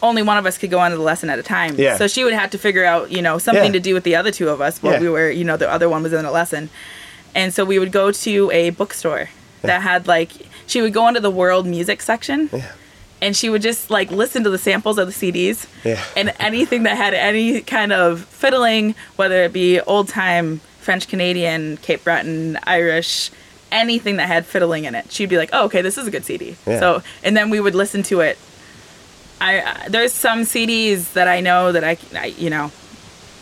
only 0.02 0.22
one 0.22 0.36
of 0.38 0.46
us 0.46 0.58
could 0.58 0.70
go 0.70 0.78
on 0.78 0.90
to 0.90 0.96
the 0.96 1.02
lesson 1.02 1.30
at 1.30 1.38
a 1.38 1.42
time. 1.42 1.74
Yeah. 1.78 1.96
So 1.96 2.06
she 2.06 2.22
would 2.24 2.32
have 2.34 2.50
to 2.50 2.58
figure 2.58 2.84
out, 2.84 3.10
you 3.10 3.22
know, 3.22 3.38
something 3.38 3.64
Yeah. 3.66 3.72
to 3.72 3.80
do 3.80 3.94
with 3.94 4.04
the 4.04 4.14
other 4.16 4.30
two 4.30 4.48
of 4.48 4.60
us 4.60 4.78
while 4.82 4.94
Yeah. 4.94 5.00
we 5.00 5.08
were, 5.08 5.30
you 5.30 5.44
know, 5.44 5.56
the 5.56 5.70
other 5.70 5.88
one 5.88 6.02
was 6.02 6.12
in 6.12 6.24
a 6.24 6.30
lesson, 6.32 6.68
and 7.34 7.52
so 7.54 7.64
we 7.64 7.78
would 7.78 7.92
go 7.92 8.10
to 8.10 8.50
a 8.52 8.70
bookstore 8.70 9.30
that 9.62 9.82
had 9.82 10.06
like 10.06 10.30
she 10.66 10.80
would 10.82 10.92
go 10.92 11.06
into 11.08 11.20
the 11.20 11.30
world 11.30 11.66
music 11.66 12.02
section. 12.02 12.50
Yeah. 12.52 12.62
And 13.22 13.34
she 13.34 13.48
would 13.48 13.62
just 13.62 13.90
like 13.90 14.10
listen 14.10 14.44
to 14.44 14.50
the 14.50 14.58
samples 14.58 14.98
of 14.98 15.06
the 15.06 15.12
CDs 15.12 15.66
Yeah. 15.84 15.98
and 16.14 16.34
anything 16.38 16.82
that 16.82 16.96
had 16.98 17.14
any 17.14 17.60
kind 17.62 17.90
of 17.92 18.26
fiddling, 18.26 18.94
whether 19.16 19.42
it 19.44 19.52
be 19.54 19.80
old 19.80 20.08
time 20.08 20.60
French 20.80 21.08
Canadian, 21.08 21.78
Cape 21.78 22.04
Breton, 22.04 22.58
Irish, 22.64 23.30
anything 23.72 24.16
that 24.18 24.28
had 24.28 24.44
fiddling 24.46 24.84
in 24.84 24.94
it, 24.94 25.06
she'd 25.10 25.28
be 25.28 25.36
like, 25.38 25.48
"Oh, 25.52 25.64
okay, 25.64 25.80
this 25.82 25.96
is 25.98 26.06
a 26.06 26.10
good 26.10 26.24
CD." 26.24 26.56
So, 26.66 27.02
and 27.24 27.36
then 27.36 27.48
we 27.50 27.58
would 27.58 27.74
listen 27.74 28.02
to 28.04 28.20
it. 28.20 28.38
I, 29.40 29.86
there's 29.88 30.12
some 30.12 30.42
CDs 30.42 31.12
that 31.12 31.28
I 31.28 31.40
know 31.40 31.72
that 31.72 31.84
I, 31.84 31.98
I 32.16 32.26
you 32.26 32.48
know, 32.50 32.72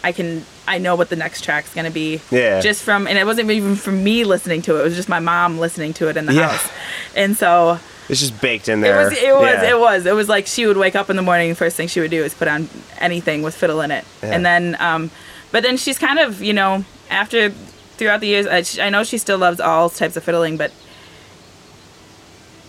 I 0.03 0.13
can 0.13 0.45
I 0.67 0.79
know 0.79 0.97
what 0.97 1.09
the 1.11 1.17
next 1.17 1.45
track's 1.45 1.73
gonna 1.75 1.91
be. 1.91 2.21
Yeah. 2.31 2.61
Just 2.61 2.83
from 2.83 3.07
and 3.07 3.17
it 3.19 3.25
wasn't 3.27 3.51
even 3.51 3.77
from 3.77 4.03
me 4.03 4.25
listening 4.25 4.63
to 4.63 4.77
it. 4.77 4.81
It 4.81 4.85
was 4.85 4.97
just 4.97 5.09
my 5.09 5.21
mom 5.21 5.59
listening 5.59 5.93
to 5.95 6.09
it 6.09 6.17
in 6.17 6.27
the 6.27 6.35
Yeah. 6.35 6.49
house, 6.49 6.71
and 7.15 7.37
so 7.37 7.79
It's 8.09 8.21
just 8.21 8.41
baked 8.41 8.69
in 8.69 8.81
it 8.81 8.83
there. 8.83 9.05
was, 9.05 9.13
it 9.17 9.35
was, 9.35 9.43
Yeah. 9.63 9.71
it 9.71 9.79
was, 9.79 10.07
it 10.07 10.15
was 10.15 10.29
like 10.29 10.47
she 10.47 10.67
would 10.67 10.77
wake 10.77 10.97
up 10.97 11.11
in 11.11 11.17
the 11.17 11.23
morning. 11.23 11.49
The 11.51 11.55
first 11.55 11.77
thing 11.77 11.89
she 11.89 12.01
would 12.01 12.11
do 12.11 12.25
is 12.25 12.35
put 12.35 12.49
on 12.49 12.69
anything 12.99 13.43
with 13.43 13.55
fiddle 13.55 13.81
in 13.81 13.91
it, 13.91 14.05
Yeah. 14.23 14.31
and 14.31 14.45
then, 14.45 14.77
um, 14.81 15.11
but 15.53 15.63
then 15.63 15.77
she's 15.77 15.99
kind 15.99 16.19
of, 16.19 16.43
you 16.43 16.53
know, 16.53 16.85
after 17.11 17.51
throughout 17.97 18.19
the 18.21 18.27
years, 18.27 18.47
I, 18.49 18.85
I 18.87 18.91
know 18.91 19.05
she 19.05 19.19
still 19.19 19.39
loves 19.39 19.61
all 19.61 19.89
types 19.89 20.17
of 20.17 20.25
fiddling, 20.25 20.57
but 20.57 20.73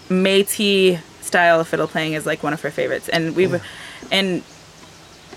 Métis 0.10 1.00
style 1.36 1.60
of 1.60 1.68
fiddle 1.68 1.88
playing 1.88 2.13
is 2.13 2.25
like 2.25 2.42
one 2.44 2.54
of 2.54 2.62
her 2.62 2.72
favorites, 2.72 3.10
and 3.10 3.36
we've, 3.36 3.62
and 4.10 4.42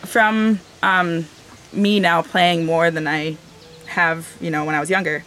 from 0.06 0.60
um, 0.80 1.26
me 1.72 1.98
now 1.98 2.22
playing 2.22 2.64
more 2.64 2.88
than 2.88 3.08
I 3.08 3.36
have, 3.86 4.28
you 4.40 4.48
know, 4.50 4.64
when 4.64 4.76
I 4.76 4.80
was 4.80 4.90
younger. 4.90 5.24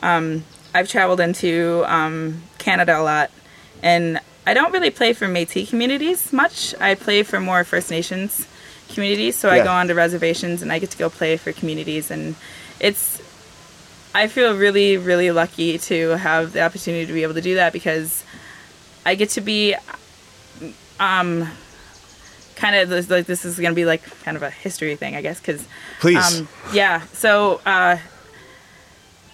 Um, 0.00 0.44
I've 0.74 0.88
traveled 0.88 1.18
into 1.20 1.82
um, 1.88 2.40
Canada 2.58 3.00
a 3.00 3.02
lot, 3.02 3.30
and 3.82 4.20
I 4.46 4.54
don't 4.54 4.72
really 4.72 4.90
play 4.90 5.12
for 5.12 5.26
Métis 5.26 5.68
communities 5.68 6.32
much. 6.32 6.72
I 6.80 6.94
play 6.94 7.24
for 7.24 7.40
more 7.40 7.64
First 7.64 7.90
Nations 7.90 8.46
communities, 8.94 9.34
so 9.36 9.48
I 9.50 9.56
Yeah. 9.56 9.64
go 9.64 9.70
onto 9.72 9.94
reservations 9.94 10.62
and 10.62 10.70
I 10.72 10.78
get 10.78 10.90
to 10.92 10.98
go 10.98 11.10
play 11.10 11.36
for 11.36 11.50
communities, 11.52 12.10
and 12.12 12.36
it's. 12.78 13.20
I 14.14 14.28
feel 14.28 14.54
really, 14.56 14.98
really 14.98 15.30
lucky 15.32 15.78
to 15.90 16.10
have 16.28 16.52
the 16.52 16.60
opportunity 16.62 17.06
to 17.06 17.12
be 17.12 17.22
able 17.24 17.34
to 17.34 17.40
do 17.40 17.54
that 17.56 17.72
because 17.72 18.22
I 19.06 19.14
get 19.16 19.30
to 19.30 19.40
be, 19.40 19.74
um, 21.02 21.48
kind 22.56 22.76
of 22.76 22.88
this- 22.88 23.10
like 23.10 23.26
this 23.26 23.44
is 23.44 23.58
gonna 23.58 23.74
be 23.74 23.84
like 23.84 24.02
kind 24.24 24.36
of 24.36 24.42
a 24.42 24.50
history 24.50 24.94
thing, 24.96 25.16
I 25.16 25.22
guess, 25.22 25.38
because 25.40 25.64
Please. 26.00 26.40
um, 26.40 26.48
yeah. 26.72 27.00
So 27.12 27.60
uh, 27.66 27.96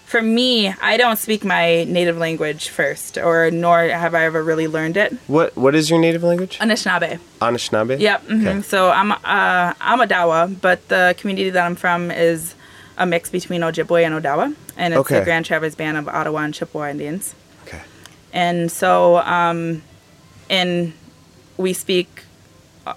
for 0.05 0.21
me, 0.21 0.73
I 0.81 0.97
don't 0.97 1.17
speak 1.17 1.43
my 1.45 1.83
native 1.83 2.17
language 2.17 2.69
first, 2.69 3.17
or 3.17 3.51
nor 3.51 3.83
have 3.83 4.15
I 4.15 4.25
ever 4.25 4.43
really 4.43 4.67
learned 4.67 4.97
it. 4.97 5.13
what 5.27 5.55
What 5.55 5.75
is 5.75 5.89
your 5.89 5.99
native 5.99 6.23
language? 6.23 6.57
Anishinaabe. 6.59 7.19
Anishinaabe. 7.41 7.99
Yep. 7.99 8.27
mhm. 8.27 8.47
Okay. 8.47 8.61
So 8.63 8.89
I'm 8.89 9.11
uh, 9.11 9.73
I'm 9.79 9.99
Odawa, 9.99 10.59
but 10.59 10.87
the 10.87 11.15
community 11.19 11.51
that 11.51 11.63
I'm 11.65 11.75
from 11.75 12.09
is 12.09 12.55
a 12.97 13.05
mix 13.05 13.29
between 13.29 13.61
Ojibwe 13.61 14.03
and 14.05 14.15
Odawa, 14.15 14.55
and 14.75 14.93
it's 14.93 15.01
Okay. 15.01 15.19
the 15.19 15.25
Grand 15.25 15.45
Traverse 15.45 15.75
Band 15.75 15.95
of 15.97 16.07
Ottawa 16.07 16.39
and 16.39 16.53
Chippewa 16.53 16.89
Indians. 16.89 17.35
Okay. 17.67 17.81
And 18.33 18.71
so, 18.71 19.17
um, 19.19 19.83
and 20.49 20.91
we 21.59 21.73
speak 21.73 22.23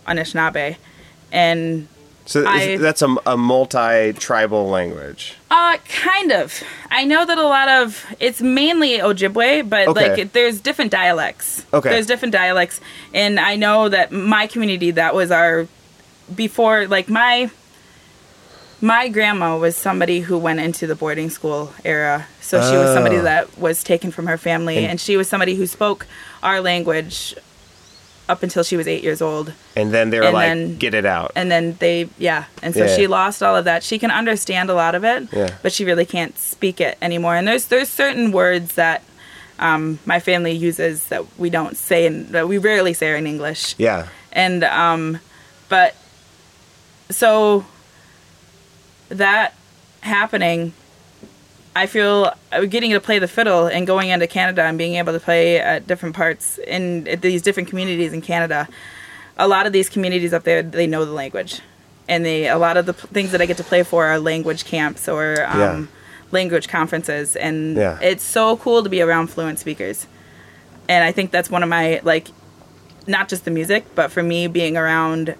Anishinaabe, 0.06 0.76
and 1.32 1.88
So 2.24 2.46
I- 2.46 2.76
that's 2.76 3.02
a, 3.02 3.14
a 3.26 3.36
multi-tribal 3.36 4.68
language. 4.68 5.34
Uh, 5.50 5.76
kind 5.88 6.30
of. 6.32 6.62
I 6.90 7.04
know 7.04 7.26
that 7.26 7.36
a 7.36 7.42
lot 7.46 7.68
of 7.68 8.06
it's 8.20 8.40
mainly 8.40 8.98
Ojibwe, 8.98 9.68
but 9.68 9.88
Okay. 9.88 10.14
like 10.16 10.32
there's 10.32 10.60
different 10.60 10.92
dialects. 10.92 11.66
Okay. 11.74 11.90
There's 11.90 12.06
different 12.06 12.32
dialects, 12.32 12.80
and 13.12 13.38
I 13.40 13.56
know 13.56 13.88
that 13.88 14.12
my 14.12 14.46
community 14.46 14.92
that 14.92 15.14
was 15.14 15.30
our 15.30 15.66
before 16.34 16.86
like 16.86 17.08
my 17.10 17.50
my 18.80 19.08
grandma 19.08 19.56
was 19.58 19.76
somebody 19.76 20.20
who 20.20 20.36
went 20.38 20.58
into 20.60 20.86
the 20.86 20.94
boarding 20.96 21.30
school 21.30 21.72
era. 21.84 22.26
So 22.40 22.58
she 22.68 22.76
was 22.76 22.92
somebody 22.94 23.16
Oh. 23.18 23.22
that 23.22 23.56
was 23.58 23.84
taken 23.84 24.10
from 24.10 24.26
her 24.26 24.36
family, 24.38 24.78
And- 24.78 24.86
and 24.92 25.00
she 25.00 25.16
was 25.16 25.28
somebody 25.28 25.54
who 25.54 25.66
spoke 25.66 26.06
our 26.42 26.60
language 26.60 27.34
up 28.32 28.42
until 28.42 28.62
she 28.64 28.76
was 28.76 28.86
eight 28.88 29.02
years 29.04 29.20
old 29.20 29.52
And 29.76 29.92
then 29.92 30.10
they 30.10 30.18
were 30.18 30.26
And 30.26 30.34
like, 30.34 30.48
then- 30.48 30.76
"Get 30.78 30.94
it 30.94 31.06
out." 31.06 31.28
and 31.36 31.50
then 31.52 31.76
they 31.78 32.08
yeah 32.18 32.44
and 32.64 32.72
so 32.74 32.84
Yeah. 32.86 32.96
she 32.96 33.06
lost 33.06 33.42
all 33.42 33.56
of 33.56 33.64
that 33.66 33.82
she 33.82 33.98
can 33.98 34.10
understand 34.10 34.70
a 34.70 34.74
lot 34.74 34.94
of 34.94 35.04
it 35.04 35.20
Yeah. 35.32 35.50
but 35.62 35.70
she 35.72 35.84
really 35.84 36.06
can't 36.06 36.34
speak 36.38 36.80
it 36.80 36.96
anymore 37.02 37.34
and 37.36 37.46
there's 37.46 37.66
there's 37.66 37.88
certain 37.90 38.32
words 38.32 38.74
that 38.74 39.02
um, 39.58 39.98
my 40.06 40.18
family 40.18 40.52
uses 40.52 41.06
that 41.12 41.22
we 41.38 41.48
don't 41.50 41.76
say 41.76 42.06
in 42.06 42.32
that 42.32 42.48
we 42.48 42.58
rarely 42.58 42.94
say 42.94 43.16
in 43.18 43.26
english 43.26 43.74
yeah. 43.78 44.08
and 44.32 44.64
um 44.64 45.20
but 45.68 45.94
so 47.10 47.64
that 49.10 49.54
happening 50.00 50.72
i 51.74 51.86
feel 51.86 52.32
uh, 52.52 52.60
getting 52.66 52.90
to 52.92 53.00
play 53.00 53.18
the 53.18 53.28
fiddle 53.28 53.66
and 53.66 53.86
going 53.86 54.08
into 54.10 54.26
canada 54.26 54.62
and 54.62 54.76
being 54.78 54.94
able 54.96 55.12
to 55.12 55.20
play 55.20 55.58
at 55.58 55.86
different 55.86 56.14
parts 56.14 56.58
in 56.66 57.04
these 57.20 57.42
different 57.42 57.68
communities 57.68 58.12
in 58.12 58.20
canada 58.20 58.68
a 59.38 59.48
lot 59.48 59.66
of 59.66 59.72
these 59.72 59.88
communities 59.88 60.32
up 60.32 60.44
there 60.44 60.62
they 60.62 60.86
know 60.86 61.04
the 61.04 61.12
language 61.12 61.60
and 62.08 62.24
they 62.24 62.48
a 62.48 62.58
lot 62.58 62.76
of 62.76 62.86
the 62.86 62.92
p- 62.94 63.06
things 63.08 63.32
that 63.32 63.40
i 63.40 63.46
get 63.46 63.56
to 63.56 63.64
play 63.64 63.82
for 63.82 64.06
are 64.06 64.18
language 64.18 64.64
camps 64.64 65.08
or 65.08 65.44
um, 65.46 65.58
Yeah. 65.60 65.84
language 66.30 66.68
conferences 66.68 67.36
and 67.36 67.76
Yeah. 67.76 67.98
it's 68.02 68.24
so 68.24 68.56
cool 68.58 68.82
to 68.82 68.88
be 68.88 69.00
around 69.00 69.28
fluent 69.28 69.58
speakers 69.58 70.06
and 70.88 71.04
i 71.04 71.12
think 71.12 71.30
that's 71.30 71.50
one 71.50 71.62
of 71.62 71.68
my 71.68 72.00
like 72.02 72.28
not 73.06 73.28
just 73.28 73.44
the 73.44 73.50
music 73.50 73.84
but 73.94 74.10
for 74.12 74.22
me 74.22 74.46
being 74.46 74.76
around 74.76 75.34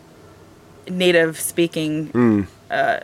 native 0.89 1.39
speaking 1.39 2.47
uh, 2.71 3.01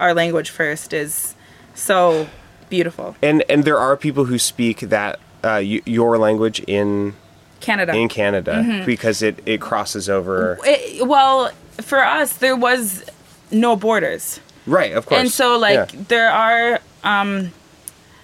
our 0.00 0.14
language 0.14 0.50
first 0.50 0.92
is 0.92 1.34
so 1.80 2.26
beautiful. 2.68 3.16
And 3.22 3.44
and 3.48 3.64
there 3.64 3.78
are 3.78 3.96
people 3.96 4.24
who 4.26 4.38
speak 4.38 4.80
that 4.80 5.16
uh, 5.44 5.62
y- 5.62 5.82
your 5.86 6.18
language 6.18 6.60
in 6.66 7.14
Canada. 7.60 7.92
in 7.94 8.08
Canada 8.08 8.52
Mm-hmm. 8.52 8.86
because 8.86 9.22
it 9.22 9.38
it 9.46 9.60
crosses 9.60 10.08
over. 10.08 10.58
It- 10.64 11.06
well, 11.06 11.50
for 11.80 12.04
us, 12.04 12.34
there 12.34 12.56
was 12.56 13.04
no 13.50 13.76
borders. 13.76 14.40
Right, 14.66 14.92
of 14.92 15.06
course. 15.06 15.20
And 15.20 15.30
so, 15.30 15.56
like, 15.56 15.92
Yeah. 15.94 16.00
there 16.08 16.30
are, 16.30 16.80
um, 17.02 17.52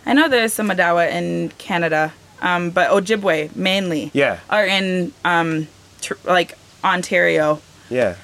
I 0.04 0.12
know 0.12 0.28
there's 0.28 0.52
some 0.52 0.68
Odawa 0.68 1.10
in 1.10 1.48
Canada, 1.56 2.12
um, 2.42 2.68
but 2.70 2.90
Ojibwe 2.90 3.56
mainly 3.56 4.10
Yeah. 4.12 4.40
are 4.50 4.66
in, 4.66 5.12
um, 5.24 5.68
tr- 6.02 6.20
like, 6.24 6.58
Ontario, 6.84 7.60
yeah, 7.88 8.16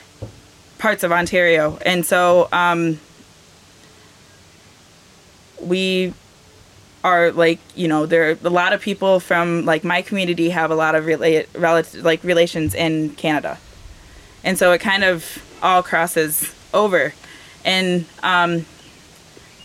parts 0.78 1.02
of 1.02 1.12
Ontario. 1.12 1.78
And 1.86 2.04
so, 2.04 2.48
um, 2.52 3.00
we 5.60 6.12
are 7.02 7.32
like 7.32 7.58
you 7.74 7.88
know 7.88 8.04
there 8.04 8.30
are 8.30 8.38
a 8.44 8.50
lot 8.50 8.72
of 8.74 8.80
people 8.82 9.20
from 9.20 9.64
like 9.64 9.82
my 9.84 10.02
community 10.02 10.50
have 10.50 10.70
a 10.70 10.74
lot 10.74 10.94
of 10.94 11.04
rela- 11.04 11.46
relative 11.54 12.04
like 12.04 12.22
relations 12.24 12.74
in 12.74 13.10
Canada, 13.16 13.58
and 14.44 14.58
so 14.58 14.72
it 14.72 14.80
kind 14.80 15.02
of 15.04 15.42
all 15.62 15.82
crosses 15.82 16.54
over, 16.74 17.14
and 17.64 18.04
um, 18.22 18.66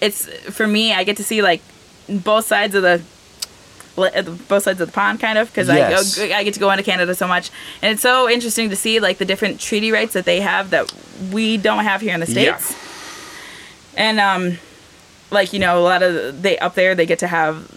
it's 0.01 0.25
for 0.53 0.67
me 0.67 0.93
I 0.93 1.03
get 1.03 1.17
to 1.17 1.23
see 1.23 1.41
like 1.41 1.61
both 2.09 2.45
sides 2.45 2.75
of 2.75 2.83
the 2.83 3.01
li- 3.97 4.11
both 4.47 4.63
sides 4.63 4.79
of 4.79 4.87
the 4.87 4.93
pond 4.93 5.19
kind 5.19 5.37
of 5.37 5.47
because 5.49 5.67
Yes. 5.67 6.19
I, 6.19 6.31
I 6.39 6.43
get 6.43 6.53
to 6.53 6.59
go 6.59 6.69
into 6.71 6.83
Canada 6.83 7.15
so 7.15 7.27
much 7.27 7.49
and 7.81 7.91
it's 7.93 8.01
so 8.01 8.29
interesting 8.29 8.69
to 8.69 8.75
see 8.75 8.99
like 8.99 9.17
the 9.17 9.25
different 9.25 9.59
treaty 9.59 9.91
rights 9.91 10.13
that 10.13 10.25
they 10.25 10.39
have 10.41 10.69
that 10.69 10.93
we 11.33 11.57
don't 11.57 11.83
have 11.83 12.01
here 12.01 12.13
in 12.13 12.19
the 12.19 12.27
Yeah. 12.31 12.57
states 12.57 12.75
and 13.97 14.19
um 14.19 14.57
like 15.31 15.53
you 15.53 15.59
know 15.59 15.79
a 15.79 15.83
lot 15.83 16.03
of 16.03 16.41
they 16.41 16.57
up 16.59 16.75
there 16.75 16.95
they 16.95 17.05
get 17.05 17.19
to 17.19 17.27
have 17.27 17.69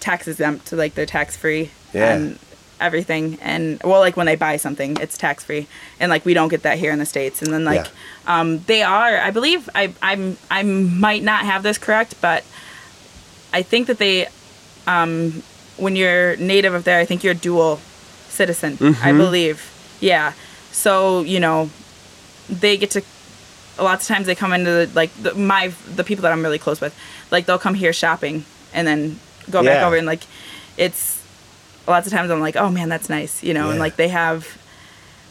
tax 0.00 0.26
exempt 0.28 0.66
to 0.66 0.76
like 0.76 0.94
they're 0.94 1.06
tax 1.06 1.36
free 1.36 1.70
Yeah. 1.92 2.14
and 2.14 2.38
everything. 2.80 3.38
And 3.40 3.80
well 3.84 4.00
like 4.00 4.16
when 4.16 4.26
they 4.26 4.34
buy 4.36 4.56
something 4.56 4.96
it's 5.00 5.16
tax 5.16 5.44
free 5.44 5.68
and 6.00 6.10
like 6.10 6.24
we 6.24 6.34
don't 6.34 6.48
get 6.48 6.62
that 6.62 6.78
here 6.78 6.92
in 6.92 6.98
the 6.98 7.06
states. 7.06 7.40
And 7.40 7.52
then 7.52 7.64
like 7.64 7.86
um 8.26 8.58
they 8.66 8.82
are 8.82 9.18
i 9.18 9.30
believe 9.30 9.68
i 9.74 9.92
i'm 10.02 10.36
i 10.50 10.62
might 10.62 11.22
not 11.22 11.44
have 11.44 11.62
this 11.62 11.78
correct 11.78 12.14
but 12.20 12.44
i 13.52 13.62
think 13.62 13.86
that 13.88 13.98
they 13.98 14.26
um 14.86 15.42
when 15.76 15.94
you're 15.96 16.36
native 16.36 16.74
up 16.74 16.82
there 16.84 16.98
i 17.00 17.04
think 17.04 17.22
you're 17.24 17.34
dual 17.34 17.76
citizen 18.28 18.76
i 19.02 19.12
believe. 19.12 19.68
Yeah. 20.00 20.32
So 20.72 21.22
you 21.22 21.38
know 21.38 21.70
they 22.48 22.76
get 22.76 22.90
to 22.92 23.02
lots 23.78 24.08
of 24.08 24.14
times 24.14 24.26
they 24.26 24.34
come 24.34 24.52
into 24.52 24.70
the, 24.70 24.90
like 24.94 25.12
the, 25.22 25.34
my 25.34 25.68
the 25.94 26.04
people 26.04 26.22
that 26.22 26.32
I'm 26.32 26.42
really 26.42 26.58
close 26.58 26.80
with, 26.80 26.96
like 27.30 27.46
they'll 27.46 27.58
come 27.58 27.74
here 27.74 27.92
shopping 27.92 28.44
and 28.74 28.86
then 28.86 29.18
go 29.50 29.62
back 29.62 29.82
over 29.84 29.96
and 29.96 30.06
like 30.06 30.22
it's 30.76 31.22
lots 31.86 32.06
of 32.06 32.12
times 32.12 32.30
I'm 32.30 32.40
like, 32.40 32.56
oh 32.56 32.70
man, 32.70 32.88
that's 32.88 33.08
nice, 33.08 33.42
you 33.42 33.54
know, 33.54 33.70
and 33.70 33.78
like 33.78 33.96
they 33.96 34.08
have, 34.08 34.46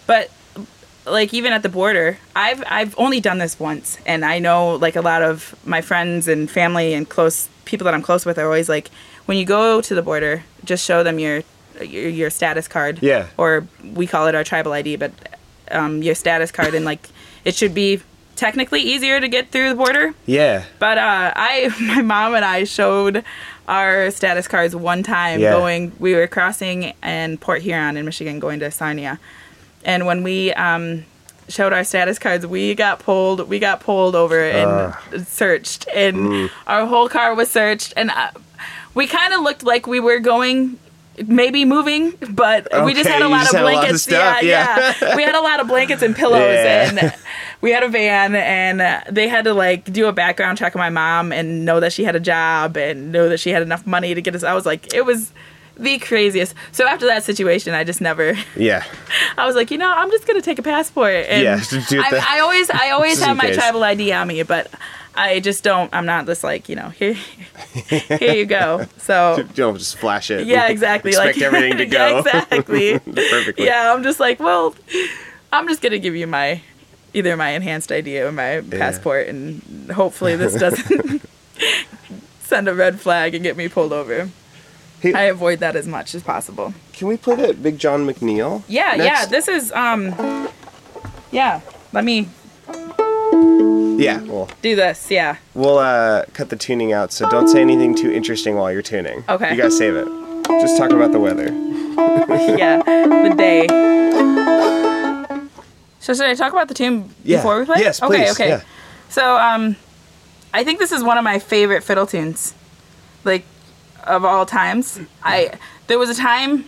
but 0.07 0.29
like 1.05 1.33
even 1.33 1.51
at 1.53 1.63
the 1.63 1.69
border, 1.69 2.17
I've 2.35 2.63
I've 2.67 2.93
only 2.97 3.19
done 3.19 3.37
this 3.39 3.59
once, 3.59 3.97
and 4.05 4.23
I 4.25 4.39
know 4.39 4.75
like 4.75 4.95
a 4.95 5.01
lot 5.01 5.21
of 5.23 5.55
my 5.65 5.81
friends 5.81 6.27
and 6.27 6.49
family 6.49 6.93
and 6.93 7.07
close 7.09 7.49
people 7.65 7.85
that 7.85 7.93
I'm 7.93 8.01
close 8.03 8.25
with 8.25 8.37
are 8.37 8.45
always 8.45 8.69
like, 8.69 8.89
when 9.25 9.37
you 9.37 9.45
go 9.45 9.81
to 9.81 9.95
the 9.95 10.01
border, 10.01 10.43
just 10.63 10.85
show 10.85 11.03
them 11.03 11.17
your 11.19 11.41
your, 11.81 12.09
your 12.09 12.29
status 12.29 12.67
card, 12.67 12.99
Yeah. 13.01 13.27
or 13.37 13.65
we 13.93 14.05
call 14.05 14.27
it 14.27 14.35
our 14.35 14.43
tribal 14.43 14.73
ID, 14.73 14.97
but 14.97 15.11
um, 15.71 16.03
your 16.03 16.13
status 16.15 16.51
card, 16.51 16.75
and 16.75 16.85
like 16.85 17.07
it 17.45 17.55
should 17.55 17.73
be 17.73 18.01
technically 18.45 18.81
easier 18.81 19.19
to 19.21 19.27
get 19.27 19.49
through 19.51 19.69
the 19.69 19.75
border. 19.75 20.13
yeah, 20.25 20.65
But 20.79 20.97
uh, 20.97 21.31
I, 21.35 21.69
my 21.81 22.01
mom 22.01 22.33
and 22.33 22.43
I 22.43 22.63
showed 22.63 23.23
our 23.67 24.09
status 24.09 24.47
cards 24.47 24.75
one 24.75 25.03
time 25.03 25.39
Yeah. 25.39 25.51
going. 25.51 25.91
We 25.99 26.15
were 26.15 26.25
crossing 26.27 26.93
in 27.03 27.37
Port 27.37 27.61
Huron 27.61 27.97
in 27.97 28.03
Michigan, 28.05 28.39
going 28.39 28.59
to 28.61 28.71
Sarnia, 28.71 29.19
and 29.85 30.07
when 30.07 30.23
we 30.23 30.51
um, 30.53 31.05
showed 31.49 31.71
our 31.71 31.83
status 31.83 32.17
cards, 32.17 32.45
we 32.47 32.73
got 32.73 32.97
pulled. 32.99 33.47
We 33.47 33.59
got 33.59 33.79
pulled 33.79 34.15
over 34.15 34.39
and 34.43 34.93
searched, 35.27 35.87
and 35.93 36.17
Mm. 36.17 36.49
our 36.65 36.87
whole 36.87 37.09
car 37.09 37.35
was 37.35 37.49
searched, 37.51 37.93
and 37.95 38.09
uh, 38.09 38.31
we 38.95 39.05
kind 39.05 39.33
of 39.35 39.41
looked 39.41 39.63
like 39.63 39.85
we 39.85 39.99
were 39.99 40.19
going. 40.19 40.79
Maybe 41.27 41.65
moving, 41.65 42.11
but 42.31 42.67
we 42.85 42.93
just 42.93 43.09
had 43.09 43.21
a 43.21 43.27
lot 43.27 43.47
of 43.47 43.53
a 43.59 43.63
lot 43.63 43.73
of 43.73 43.79
blankets. 43.79 44.03
stuff, 44.03 44.41
yeah, 44.43 44.77
yeah. 44.79 44.93
yeah. 45.01 45.15
we 45.15 45.23
had 45.23 45.35
a 45.35 45.41
lot 45.41 45.59
of 45.59 45.67
blankets 45.67 46.01
and 46.01 46.15
pillows, 46.15 46.41
Yeah. 46.63 46.89
and 46.89 47.13
we 47.59 47.71
had 47.71 47.83
a 47.83 47.89
van 47.89 48.33
and 48.33 49.03
they 49.13 49.27
had 49.27 49.43
to 49.43 49.53
like 49.53 49.91
do 49.91 50.07
a 50.07 50.13
background 50.13 50.57
check 50.57 50.75
on 50.75 50.79
my 50.79 50.89
mom 50.89 51.31
and 51.33 51.65
know 51.65 51.79
that 51.81 51.91
she 51.93 52.03
had 52.05 52.15
a 52.15 52.19
job 52.19 52.77
and 52.77 53.11
know 53.11 53.27
that 53.29 53.39
she 53.39 53.49
had 53.51 53.61
enough 53.61 53.85
money 53.85 54.15
to 54.15 54.21
get 54.21 54.33
us 54.33 54.43
i 54.43 54.53
was 54.55 54.65
like 54.65 54.93
it 54.95 55.05
was 55.05 55.31
the 55.77 55.99
craziest 55.99 56.55
so 56.71 56.87
after 56.87 57.05
that 57.05 57.23
situation 57.23 57.73
i 57.75 57.83
just 57.83 58.01
never 58.01 58.33
yeah, 58.55 58.83
i 59.37 59.45
was 59.45 59.55
like 59.55 59.69
you 59.69 59.77
know 59.77 59.91
i'm 59.91 60.09
just 60.09 60.25
gonna 60.25 60.41
take 60.41 60.57
a 60.59 60.63
passport 60.63 61.25
and 61.27 61.43
Yeah, 61.43 61.59
I. 62.01 62.37
I 62.37 62.39
always 62.39 62.69
i 62.71 62.89
always 62.91 63.21
have 63.21 63.37
my 63.37 63.45
case. 63.47 63.57
tribal 63.57 63.83
id 63.83 64.11
on 64.11 64.27
me 64.27 64.41
but 64.43 64.71
i 65.15 65.39
just 65.39 65.63
don't 65.63 65.93
i'm 65.93 66.05
not 66.05 66.25
this 66.25 66.43
like 66.43 66.69
you 66.69 66.75
know 66.75 66.89
here 66.89 67.13
here 67.73 68.33
you 68.33 68.45
go 68.45 68.85
so 68.97 69.43
don't 69.55 69.77
just 69.77 69.97
flash 69.97 70.31
it. 70.31 70.47
yeah, 70.47 70.67
exactly. 70.69 71.11
Like 71.13 71.35
expect 71.35 71.53
like 71.53 71.53
everything 71.53 71.77
to 71.77 71.85
yeah, 71.93 72.09
go 72.11 72.19
exactly. 72.19 72.99
perfectly. 72.99 73.65
Yeah, 73.65 73.93
I'm 73.93 74.03
just 74.03 74.19
like, 74.19 74.39
well, 74.39 74.75
I'm 75.51 75.67
just 75.67 75.81
gonna 75.81 75.99
give 75.99 76.15
you 76.15 76.27
my 76.27 76.61
either 77.13 77.35
my 77.35 77.49
enhanced 77.49 77.91
ID 77.91 78.21
or 78.21 78.31
my 78.31 78.61
passport, 78.69 79.27
and 79.27 79.91
hopefully 79.91 80.35
this 80.35 80.55
doesn't 80.55 81.21
send 82.41 82.67
a 82.67 82.73
red 82.73 82.99
flag 83.01 83.35
and 83.35 83.43
get 83.43 83.57
me 83.57 83.67
pulled 83.67 83.91
over. 83.93 84.29
Hey- 85.01 85.13
I 85.13 85.23
avoid 85.23 85.59
that 85.59 85.75
as 85.75 85.87
much 85.87 86.13
as 86.15 86.23
possible. 86.23 86.73
Can 86.93 87.07
we 87.07 87.17
play 87.17 87.35
that 87.35 87.61
Big 87.63 87.79
John 87.79 88.05
McNeil? 88.07 88.63
Yeah, 88.67 88.95
yeah. 88.95 89.25
This 89.25 89.47
is 89.47 89.71
um, 89.73 90.47
yeah. 91.31 91.61
Let 91.91 92.03
me 92.05 92.29
Yeah, 93.99 94.19
we'll 94.21 94.49
do 94.61 94.75
this. 94.75 95.11
Yeah. 95.11 95.37
we'll 95.53 95.77
uh, 95.77 96.25
cut 96.33 96.49
the 96.49 96.55
tuning 96.55 96.91
out, 96.93 97.11
so 97.11 97.29
don't 97.29 97.47
say 97.47 97.61
anything 97.61 97.95
too 97.95 98.11
interesting 98.11 98.55
while 98.55 98.71
you're 98.71 98.81
tuning. 98.81 99.23
Okay. 99.29 99.51
You 99.51 99.57
gotta 99.57 99.71
save 99.71 99.95
it. 99.95 100.07
Just 100.47 100.77
talk 100.77 100.91
about 100.91 101.11
the 101.11 101.19
weather. 101.19 101.45
yeah, 102.57 102.81
the 102.83 103.33
day. 103.37 103.67
So 105.99 106.13
should 106.15 106.25
I 106.25 106.33
talk 106.33 106.51
about 106.51 106.67
the 106.67 106.73
tune 106.73 107.13
Yeah. 107.23 107.37
before 107.37 107.59
we 107.59 107.65
play? 107.65 107.79
Yes, 107.79 108.01
Okay, 108.01 108.17
please, 108.23 108.31
okay. 108.31 108.49
yeah. 108.49 108.61
So 109.09 109.37
um, 109.37 109.75
I 110.53 110.63
think 110.63 110.79
this 110.79 110.91
is 110.91 111.03
one 111.03 111.17
of 111.17 111.23
my 111.23 111.37
favorite 111.37 111.83
fiddle 111.83 112.07
tunes, 112.07 112.55
like 113.23 113.45
of 114.03 114.25
all 114.25 114.45
times. 114.47 114.99
I 115.23 115.53
there 115.87 115.99
was 115.99 116.09
a 116.09 116.15
time 116.15 116.65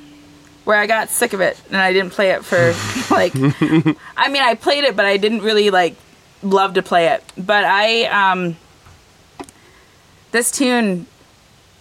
where 0.66 0.78
I 0.78 0.86
got 0.86 1.10
sick 1.10 1.34
of 1.34 1.42
it 1.42 1.60
and 1.70 1.78
I 1.78 1.92
didn't 1.94 2.12
play 2.12 2.30
it 2.32 2.46
for 2.46 2.74
like. 3.14 3.34
I 4.16 4.30
mean, 4.30 4.44
I 4.44 4.54
played 4.56 4.84
it, 4.84 4.96
but 4.96 5.06
I 5.06 5.18
didn't 5.18 5.42
really 5.42 5.72
like 5.72 5.96
love 6.44 6.74
to 6.76 6.82
play 6.84 7.08
it. 7.08 7.24
But 7.38 7.64
I 7.66 8.04
um, 8.06 8.56
this 10.32 10.52
tune 10.52 11.08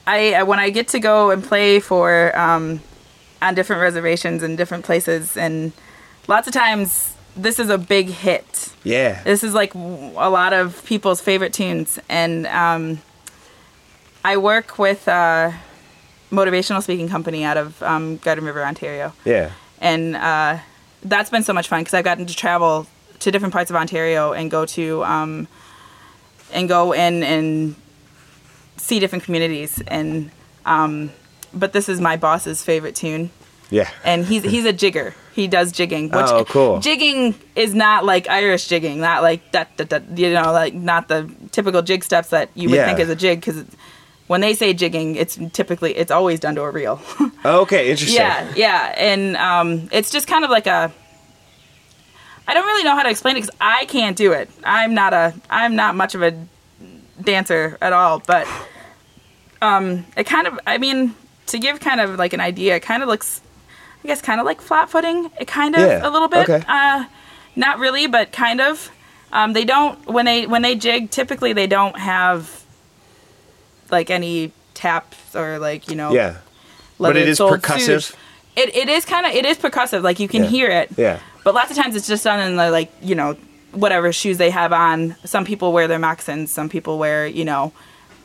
I 0.06 0.42
when 0.42 0.58
I 0.58 0.70
get 0.70 0.88
to 0.88 0.98
go 1.00 1.30
and 1.30 1.42
play 1.42 1.80
for 1.80 2.36
um, 2.38 2.80
on 3.40 3.54
different 3.54 3.82
reservations 3.82 4.42
and 4.42 4.56
different 4.56 4.84
places, 4.84 5.36
and 5.36 5.72
lots 6.28 6.46
of 6.48 6.54
times 6.54 7.14
this 7.36 7.58
is 7.58 7.70
a 7.70 7.78
big 7.78 8.08
hit. 8.08 8.72
Yeah. 8.84 9.22
This 9.22 9.42
is 9.44 9.54
like 9.54 9.74
a 9.74 9.78
lot 9.78 10.52
of 10.52 10.84
people's 10.84 11.20
favorite 11.20 11.52
tunes, 11.52 11.98
and 12.08 12.46
um, 12.48 13.00
I 14.24 14.36
work 14.36 14.78
with 14.78 15.06
a 15.08 15.54
motivational 16.30 16.82
speaking 16.82 17.08
company 17.08 17.44
out 17.44 17.56
of 17.56 17.82
um, 17.82 18.16
Garden 18.18 18.44
River, 18.44 18.64
Ontario, 18.64 19.12
Yeah. 19.24 19.50
and 19.80 20.16
uh, 20.16 20.58
that's 21.02 21.30
been 21.30 21.42
so 21.42 21.52
much 21.52 21.68
fun 21.68 21.80
because 21.82 21.94
I've 21.94 22.04
gotten 22.04 22.26
to 22.26 22.34
travel 22.34 22.86
to 23.22 23.30
different 23.30 23.52
parts 23.52 23.70
of 23.70 23.76
Ontario 23.76 24.32
and 24.32 24.50
go 24.50 24.64
to 24.66 25.04
um, 25.04 25.48
and 26.52 26.68
go 26.68 26.92
in 26.92 27.22
and 27.22 27.74
see 28.76 28.98
different 29.00 29.24
communities 29.24 29.82
and 29.86 30.30
um, 30.66 31.10
but 31.54 31.72
this 31.72 31.88
is 31.88 32.00
my 32.00 32.16
boss's 32.16 32.62
favorite 32.64 32.94
tune 32.96 33.30
Yeah. 33.70 33.88
and 34.04 34.24
he's 34.24 34.42
he's 34.44 34.64
a 34.64 34.72
jigger 34.72 35.14
he 35.34 35.46
does 35.48 35.72
jigging 35.72 36.10
which 36.10 36.26
Oh, 36.28 36.44
cool. 36.44 36.80
jigging 36.80 37.34
is 37.56 37.74
not 37.74 38.04
like 38.04 38.28
irish 38.28 38.66
jigging 38.68 39.00
not 39.00 39.22
like 39.22 39.50
that, 39.52 39.76
that, 39.78 39.90
that 39.90 40.18
you 40.18 40.32
know 40.32 40.52
like 40.52 40.74
not 40.74 41.08
the 41.08 41.30
typical 41.52 41.80
jig 41.82 42.02
steps 42.04 42.28
that 42.30 42.50
you 42.54 42.68
would 42.68 42.76
Yeah. 42.76 42.86
think 42.86 42.98
is 43.00 43.08
a 43.08 43.16
jig 43.16 43.40
because 43.40 43.64
when 44.26 44.40
they 44.40 44.54
say 44.54 44.72
jigging 44.72 45.14
it's 45.16 45.38
typically 45.52 45.96
it's 45.96 46.10
always 46.10 46.40
done 46.40 46.54
to 46.56 46.62
a 46.62 46.70
reel 46.70 47.00
Okay, 47.44 47.90
interesting. 47.90 48.16
yeah 48.20 48.52
yeah 48.56 48.94
and 48.96 49.36
um, 49.36 49.88
it's 49.92 50.10
just 50.10 50.26
kind 50.26 50.44
of 50.44 50.50
like 50.50 50.66
a 50.66 50.92
i 52.48 52.54
don't 52.54 52.66
really 52.66 52.84
know 52.84 52.94
how 52.94 53.02
to 53.02 53.10
explain 53.10 53.36
it 53.36 53.40
because 53.40 53.56
i 53.60 53.84
can't 53.86 54.16
do 54.16 54.32
it 54.32 54.48
i'm 54.64 54.94
not 54.94 55.12
a 55.14 55.32
i'm 55.50 55.74
not 55.76 55.94
much 55.94 56.14
of 56.14 56.22
a 56.22 56.32
dancer 57.22 57.78
at 57.80 57.92
all 57.92 58.18
but 58.26 58.46
um 59.60 60.04
it 60.16 60.24
kind 60.24 60.46
of 60.46 60.58
i 60.66 60.78
mean 60.78 61.14
to 61.46 61.58
give 61.58 61.80
kind 61.80 62.00
of 62.00 62.18
like 62.18 62.32
an 62.32 62.40
idea 62.40 62.76
it 62.76 62.80
kind 62.80 63.02
of 63.02 63.08
looks 63.08 63.40
i 64.04 64.08
guess 64.08 64.20
kind 64.20 64.40
of 64.40 64.46
like 64.46 64.60
flat 64.60 64.90
footing 64.90 65.30
it 65.40 65.46
kind 65.46 65.74
of 65.74 65.80
Yeah, 65.80 66.06
a 66.06 66.10
little 66.10 66.28
bit 66.28 66.48
okay. 66.48 66.64
uh 66.68 67.04
not 67.56 67.78
really 67.78 68.06
but 68.06 68.32
kind 68.32 68.60
of 68.60 68.90
Um, 69.32 69.54
they 69.54 69.64
don't 69.64 69.96
when 70.06 70.26
they 70.26 70.46
when 70.46 70.60
they 70.60 70.74
jig. 70.76 71.10
Typically, 71.10 71.54
they 71.54 71.66
don't 71.66 71.96
have 71.98 72.62
like 73.90 74.10
any 74.10 74.52
taps 74.74 75.34
or 75.34 75.58
like 75.58 75.88
you 75.88 75.96
know. 75.96 76.12
Yeah. 76.12 76.36
But 77.00 77.16
it 77.16 77.26
is 77.28 77.38
percussive? 77.40 78.14
It 78.56 78.76
it 78.76 78.88
is 78.90 79.06
kind 79.06 79.24
of 79.24 79.32
it 79.32 79.46
is 79.46 79.56
percussive. 79.56 80.02
Like 80.02 80.20
you 80.20 80.28
can 80.28 80.44
Yeah. 80.44 80.50
hear 80.50 80.68
it. 80.68 80.90
Yeah. 80.98 81.18
But 81.44 81.54
lots 81.54 81.70
of 81.70 81.76
times 81.76 81.96
it's 81.96 82.06
just 82.06 82.24
done 82.24 82.40
in 82.40 82.56
the 82.56 82.70
like 82.70 82.90
you 83.00 83.14
know 83.14 83.36
whatever 83.72 84.12
shoes 84.12 84.38
they 84.38 84.50
have 84.50 84.72
on. 84.72 85.16
Some 85.24 85.44
people 85.44 85.72
wear 85.72 85.88
their 85.88 85.98
moccasins. 85.98 86.50
Some 86.50 86.68
people 86.68 86.98
wear 86.98 87.26
you 87.26 87.44
know 87.44 87.72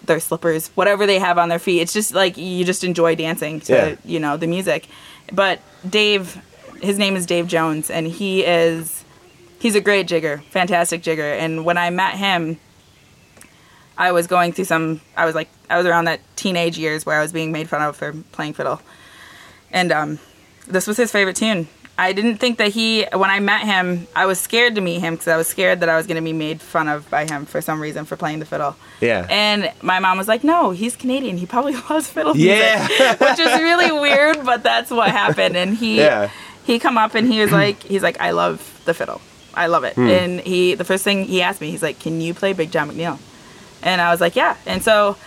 their 0.06 0.20
slippers. 0.20 0.68
Whatever 0.76 1.06
they 1.06 1.20
have 1.20 1.38
on 1.38 1.50
their 1.50 1.60
feet. 1.60 1.82
It's 1.82 1.94
just 1.94 2.14
like 2.14 2.38
you 2.38 2.64
just 2.66 2.84
enjoy 2.84 3.16
dancing 3.16 3.60
to 3.62 3.74
Yeah. 3.74 3.96
you 4.06 4.20
know 4.20 4.38
the 4.38 4.48
music. 4.48 4.88
But 5.34 5.60
Dave, 5.88 6.42
his 6.82 6.98
name 6.98 7.16
is 7.16 7.26
Dave 7.26 7.48
Jones, 7.48 7.90
and 7.90 8.08
he 8.08 8.46
is 8.46 9.04
he's 9.60 9.76
a 9.76 9.82
great 9.82 10.08
jigger, 10.08 10.44
fantastic 10.52 11.02
jigger. 11.02 11.34
And 11.34 11.66
when 11.66 11.78
I 11.78 11.90
met 11.90 12.16
him, 12.16 12.60
I 13.98 14.12
was 14.12 14.28
going 14.28 14.52
through 14.54 14.66
some. 14.66 15.02
I 15.16 15.26
was 15.26 15.34
like 15.36 15.50
I 15.70 15.78
was 15.78 15.86
around 15.86 16.06
that 16.06 16.20
teenage 16.36 16.78
years 16.78 17.06
where 17.06 17.18
I 17.18 17.22
was 17.22 17.32
being 17.34 17.52
made 17.52 17.68
fun 17.68 17.82
of 17.82 17.96
for 17.98 18.14
playing 18.32 18.54
fiddle, 18.54 18.80
and 19.72 19.92
um, 19.92 20.20
this 20.68 20.86
was 20.88 20.98
his 20.98 21.12
favorite 21.12 21.36
tune. 21.36 21.68
I 22.00 22.14
didn't 22.14 22.38
think 22.38 22.60
that 22.60 22.70
he. 22.74 23.06
When 23.12 23.30
I 23.32 23.40
met 23.40 23.62
him, 23.66 24.08
I 24.16 24.28
was 24.28 24.40
scared 24.40 24.76
to 24.76 24.82
meet 24.82 25.00
him 25.00 25.16
because 25.16 25.28
I 25.28 25.36
was 25.38 25.48
scared 25.48 25.80
that 25.80 25.90
I 25.90 25.98
was 25.98 26.06
going 26.06 26.18
to 26.18 26.22
be 26.22 26.32
made 26.34 26.62
fun 26.62 26.88
of 26.88 27.10
by 27.10 27.26
him 27.26 27.46
for 27.48 27.60
some 27.60 27.82
reason 27.82 28.06
for 28.06 28.16
playing 28.16 28.38
the 28.40 28.46
fiddle. 28.46 28.76
Yeah. 29.02 29.26
And 29.30 29.72
my 29.82 29.98
mom 30.00 30.18
was 30.18 30.28
like, 30.28 30.44
"No, 30.44 30.70
he's 30.72 30.96
Canadian. 30.96 31.38
He 31.38 31.46
probably 31.48 31.76
loves 31.90 32.08
fiddle 32.08 32.38
Yeah. 32.38 32.86
music," 32.88 33.20
which 33.20 33.40
is 33.40 33.62
really 33.62 33.92
weird, 33.92 34.46
but 34.46 34.62
that's 34.62 34.92
what 34.92 35.10
happened. 35.10 35.58
And 35.58 35.76
he 35.76 35.98
Yeah. 35.98 36.30
he 36.66 36.78
come 36.78 36.98
up 37.00 37.16
and 37.16 37.32
he 37.32 37.40
was 37.42 37.52
like, 37.52 37.82
he's 37.84 38.04
like, 38.04 38.22
"I 38.22 38.30
love 38.32 38.62
the 38.86 38.94
fiddle. 38.94 39.20
I 39.56 39.66
love 39.66 39.84
it." 39.84 39.96
Hmm. 39.96 40.08
And 40.08 40.40
he 40.42 40.76
the 40.76 40.86
first 40.86 41.04
thing 41.04 41.26
he 41.26 41.42
asked 41.42 41.62
me, 41.62 41.72
he's 41.72 41.82
like, 41.84 42.00
"Can 42.00 42.22
you 42.22 42.34
play 42.36 42.54
Big 42.54 42.72
John 42.72 42.92
McNeil?" 42.92 43.18
And 43.82 44.02
I 44.02 44.12
was 44.12 44.22
like, 44.22 44.36
"Yeah." 44.36 44.56
And 44.68 44.84
so. 44.84 45.18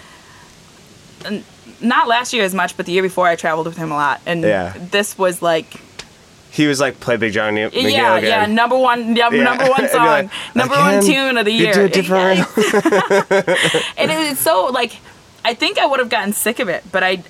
Not 1.82 2.08
last 2.08 2.32
year 2.32 2.44
as 2.44 2.54
much, 2.54 2.76
but 2.76 2.86
the 2.86 2.92
year 2.92 3.02
before 3.02 3.26
I 3.26 3.36
traveled 3.36 3.66
with 3.66 3.76
him 3.76 3.90
a 3.90 3.94
lot, 3.94 4.20
and 4.26 4.42
Yeah. 4.42 4.74
this 4.90 5.16
was 5.16 5.40
like 5.42 5.80
He 6.52 6.66
was 6.66 6.80
like, 6.80 6.98
play 7.00 7.16
Big 7.16 7.32
John 7.32 7.54
McNeil 7.54 7.92
yeah, 7.92 8.16
again. 8.16 8.24
yeah, 8.28 8.46
number 8.46 8.76
one, 8.76 9.14
num- 9.14 9.34
Yeah. 9.34 9.42
number 9.44 9.66
one 9.68 9.88
song, 9.88 10.06
like, 10.06 10.30
number 10.54 10.74
one 10.74 11.00
tune 11.04 11.38
of 11.38 11.44
the 11.44 11.52
year. 11.52 11.72
do 11.72 11.82
it 11.84 11.92
different. 12.00 12.40
and 13.96 14.10
it 14.10 14.30
was 14.30 14.38
so 14.38 14.66
like, 14.66 14.96
I 15.44 15.54
think 15.54 15.78
I 15.78 15.86
would 15.86 16.00
have 16.00 16.08
gotten 16.08 16.32
sick 16.32 16.58
of 16.58 16.68
it, 16.68 16.84
but 16.90 17.02
I, 17.02 17.22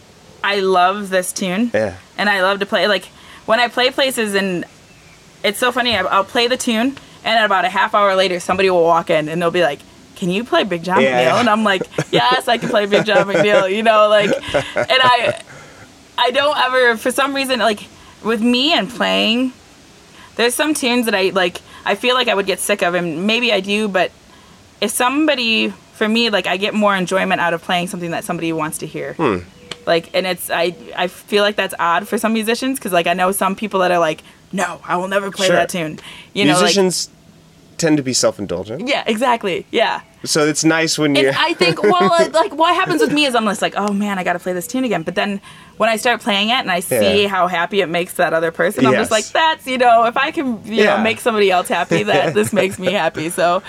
I 0.43 0.61
love 0.61 1.11
this 1.11 1.33
tune. 1.33 1.71
Yeah. 1.75 1.97
And 2.17 2.29
I 2.31 2.43
love 2.43 2.61
to 2.61 2.67
play 2.67 2.89
like 2.89 3.05
when 3.47 3.61
I 3.61 3.69
play 3.69 3.91
places 3.91 4.35
and 4.35 4.65
it's 5.45 5.59
so 5.59 5.71
funny. 5.73 5.97
I'll 5.97 6.25
play 6.25 6.49
the 6.49 6.57
tune 6.57 6.97
and 7.25 7.45
about 7.45 7.65
a 7.65 7.69
half 7.69 7.95
hour 7.95 8.15
later, 8.17 8.41
somebody 8.41 8.71
will 8.71 8.83
walk 8.85 9.11
in 9.11 9.29
and 9.29 9.41
they'll 9.41 9.51
be 9.51 9.63
like. 9.63 9.81
Can 10.17 10.29
you 10.29 10.45
play 10.45 10.65
Big 10.65 10.83
John 10.85 11.01
Yeah. 11.01 11.31
McNeil? 11.31 11.41
And 11.41 11.49
I'm 11.49 11.65
like, 11.65 11.81
yes, 12.13 12.47
I 12.47 12.59
can 12.59 12.69
play 12.69 12.85
Big 12.85 13.07
John 13.07 13.27
McNeil. 13.27 13.75
You 13.75 13.83
know, 13.83 14.07
like, 14.11 14.29
and 14.31 15.01
I, 15.03 15.41
I 16.19 16.31
don't 16.31 16.59
ever, 16.59 16.99
for 16.99 17.11
some 17.11 17.35
reason, 17.35 17.59
like 17.59 17.81
with 18.23 18.41
me 18.41 18.73
and 18.73 18.89
playing, 18.89 19.53
there's 20.37 20.55
some 20.55 20.75
tunes 20.75 21.07
that 21.07 21.15
I 21.15 21.31
like. 21.31 21.61
I 21.85 21.95
feel 21.95 22.15
like 22.15 22.29
I 22.29 22.35
would 22.35 22.47
get 22.47 22.61
sick 22.61 22.83
of, 22.83 22.95
and 22.95 23.27
maybe 23.27 23.53
I 23.53 23.61
do. 23.61 23.89
But 23.89 24.13
if 24.81 24.91
somebody, 24.91 25.69
for 25.95 26.09
me, 26.09 26.31
like 26.31 26.47
I 26.47 26.57
get 26.57 26.75
more 26.75 26.95
enjoyment 26.95 27.41
out 27.41 27.55
of 27.55 27.63
playing 27.63 27.89
something 27.89 28.11
that 28.11 28.25
somebody 28.25 28.53
wants 28.53 28.79
to 28.79 28.87
hear. 28.87 29.15
Hmm. 29.15 29.39
Like, 29.87 30.15
and 30.15 30.27
it's 30.27 30.51
I 30.51 30.75
I 30.97 31.07
feel 31.09 31.43
like 31.43 31.57
that's 31.57 31.75
odd 31.79 32.07
for 32.07 32.19
some 32.19 32.33
musicians 32.33 32.79
because 32.79 32.93
like 32.93 33.07
I 33.07 33.15
know 33.15 33.33
some 33.33 33.57
people 33.57 33.81
that 33.81 33.91
are 33.91 33.99
like, 33.99 34.23
no, 34.53 34.81
I 34.85 34.97
will 34.97 35.09
never 35.09 35.31
play 35.31 35.47
Sure. 35.47 35.57
that 35.57 35.71
tune. 35.71 35.99
You 36.35 36.45
know, 36.45 36.53
like 36.53 36.61
Musicians 36.63 37.09
tend 37.79 37.97
to 37.97 38.03
be 38.03 38.13
self-indulgent, 38.13 38.87
yeah, 38.89 39.03
exactly, 39.07 39.65
yeah. 39.71 40.03
So 40.25 40.47
it's 40.47 40.65
nice 40.65 40.99
when 40.99 41.15
you. 41.15 41.29
And 41.29 41.37
I 41.37 41.55
think, 41.55 41.83
well, 41.83 42.13
uh, 42.13 42.29
like 42.33 42.55
what 42.55 42.75
happens 42.75 43.01
with 43.01 43.13
me 43.13 43.25
is 43.25 43.35
I'm 43.35 43.45
just 43.45 43.63
like, 43.63 43.75
oh 43.77 43.93
man, 43.93 44.19
I 44.19 44.25
got 44.25 44.35
to 44.35 44.39
play 44.39 44.53
this 44.53 44.67
tune 44.67 44.85
again. 44.85 45.03
But 45.03 45.15
then 45.15 45.41
when 45.79 45.89
I 45.89 45.97
start 45.97 46.21
playing 46.21 46.51
it 46.51 46.55
and 46.61 46.71
I 46.71 46.81
see 46.81 47.23
Yeah. 47.23 47.29
how 47.29 47.47
happy 47.47 47.81
it 47.81 47.89
makes 47.89 48.15
that 48.15 48.33
other 48.33 48.51
person, 48.51 48.87
I'm 48.87 48.93
just 48.95 49.11
like, 49.11 49.25
that's 49.33 49.67
you 49.67 49.79
know, 49.79 50.05
if 50.05 50.17
I 50.17 50.31
can, 50.31 50.65
you 50.65 50.83
Yeah. 50.85 50.97
know, 50.97 51.03
make 51.03 51.21
somebody 51.21 51.51
else 51.51 51.69
happy, 51.69 52.03
that 52.13 52.35
this 52.35 52.53
makes 52.53 52.79
me 52.79 52.93
happy. 52.93 53.31
So 53.31 53.63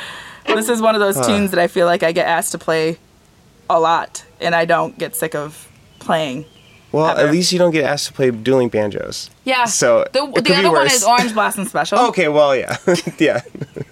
this 0.45 0.69
is 0.69 0.81
one 0.81 0.95
of 0.95 1.01
those 1.01 1.25
tunes 1.25 1.51
that 1.51 1.59
I 1.59 1.67
feel 1.67 1.85
like 1.85 2.03
I 2.03 2.11
get 2.11 2.27
asked 2.27 2.51
to 2.51 2.57
play 2.57 2.97
a 3.69 3.79
lot, 3.79 4.25
and 4.41 4.53
I 4.53 4.65
don't 4.65 4.97
get 4.97 5.15
sick 5.15 5.33
of 5.35 5.69
playing. 5.99 6.45
Well, 6.91 7.07
ever. 7.07 7.21
at 7.27 7.31
least 7.31 7.51
you 7.51 7.59
don't 7.59 7.71
get 7.71 7.83
asked 7.85 8.07
to 8.07 8.13
play 8.13 8.31
dueling 8.31 8.69
banjos. 8.69 9.29
Yeah. 9.45 9.65
So 9.65 10.05
the, 10.13 10.25
the 10.41 10.55
other 10.55 10.71
one 10.71 10.87
is 10.87 11.03
Orange 11.03 11.33
Blossom 11.33 11.65
Special. 11.65 11.97
Okay, 12.09 12.27
well, 12.27 12.55
yeah, 12.55 12.77
yeah, 13.19 13.41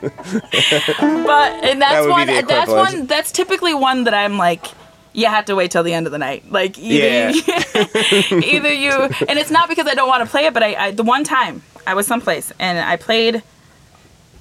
But 0.02 1.64
and 1.64 1.82
that's 1.82 2.06
be 2.06 2.12
one. 2.12 2.28
the 2.28 2.38
uh, 2.38 2.42
That's 2.42 2.72
one. 2.72 3.08
That's 3.08 3.32
typically 3.32 3.74
one 3.74 4.04
that 4.06 4.14
I'm 4.14 4.38
like. 4.38 4.66
You 5.12 5.26
have 5.26 5.46
to 5.46 5.56
wait 5.56 5.72
till 5.72 5.82
the 5.82 5.92
end 5.94 6.06
of 6.06 6.12
the 6.12 6.20
night. 6.20 6.52
Like 6.52 6.78
either 6.78 7.32
you, 7.32 7.44
either 8.44 8.72
you, 8.72 8.92
and 9.28 9.40
it's 9.40 9.50
not 9.50 9.68
because 9.68 9.88
I 9.88 9.96
don't 9.96 10.08
want 10.08 10.24
to 10.24 10.30
play 10.30 10.46
it, 10.46 10.54
but 10.54 10.62
I, 10.62 10.76
I 10.76 10.92
the 10.92 11.04
one 11.04 11.24
time 11.24 11.64
I 11.88 11.96
was 11.96 12.06
someplace 12.06 12.52
and 12.60 12.78
I 12.78 12.96
played. 12.96 13.42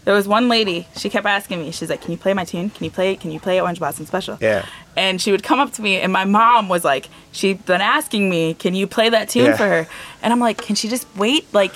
There 0.04 0.14
was 0.14 0.28
one 0.28 0.48
lady. 0.48 0.86
She 0.96 1.08
kept 1.08 1.26
asking 1.26 1.60
me. 1.60 1.70
She's 1.70 1.88
like, 1.90 2.02
"Can 2.02 2.12
you 2.12 2.18
play 2.18 2.34
my 2.34 2.44
tune? 2.44 2.68
Can 2.70 2.84
you 2.84 2.90
play? 2.90 3.12
it? 3.12 3.20
Can 3.20 3.30
you 3.30 3.40
play 3.40 3.60
Orange 3.60 3.78
Blossom 3.78 4.04
Special?" 4.06 4.36
yeah. 4.40 4.66
And 4.98 5.22
she 5.22 5.30
would 5.30 5.44
come 5.44 5.60
up 5.60 5.72
to 5.74 5.82
me, 5.82 5.96
and 6.00 6.12
my 6.12 6.24
mom 6.24 6.68
was 6.68 6.82
like, 6.82 7.08
she'd 7.30 7.64
been 7.64 7.80
asking 7.80 8.28
me, 8.28 8.54
"Can 8.54 8.74
you 8.74 8.86
play 8.88 9.08
that 9.10 9.28
tune 9.28 9.46
Yeah. 9.46 9.56
for 9.56 9.64
her?" 9.66 9.86
And 10.22 10.32
I'm 10.32 10.40
like, 10.40 10.58
"Can 10.60 10.74
she 10.74 10.88
just 10.88 11.06
wait?" 11.16 11.46
Like, 11.54 11.72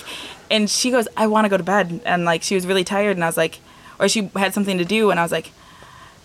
and 0.51 0.69
she 0.69 0.91
goes, 0.91 1.07
"I 1.15 1.27
want 1.27 1.45
to 1.45 1.49
go 1.49 1.55
to 1.55 1.63
bed," 1.63 2.01
and 2.05 2.25
like 2.25 2.43
she 2.43 2.53
was 2.55 2.67
really 2.67 2.83
tired, 2.83 3.15
and 3.15 3.23
I 3.23 3.27
was 3.27 3.37
like, 3.37 3.59
or 3.97 4.09
she 4.09 4.29
had 4.35 4.53
something 4.53 4.77
to 4.77 4.83
do, 4.85 5.09
and 5.09 5.19
I 5.19 5.23
was 5.23 5.31
like, 5.31 5.51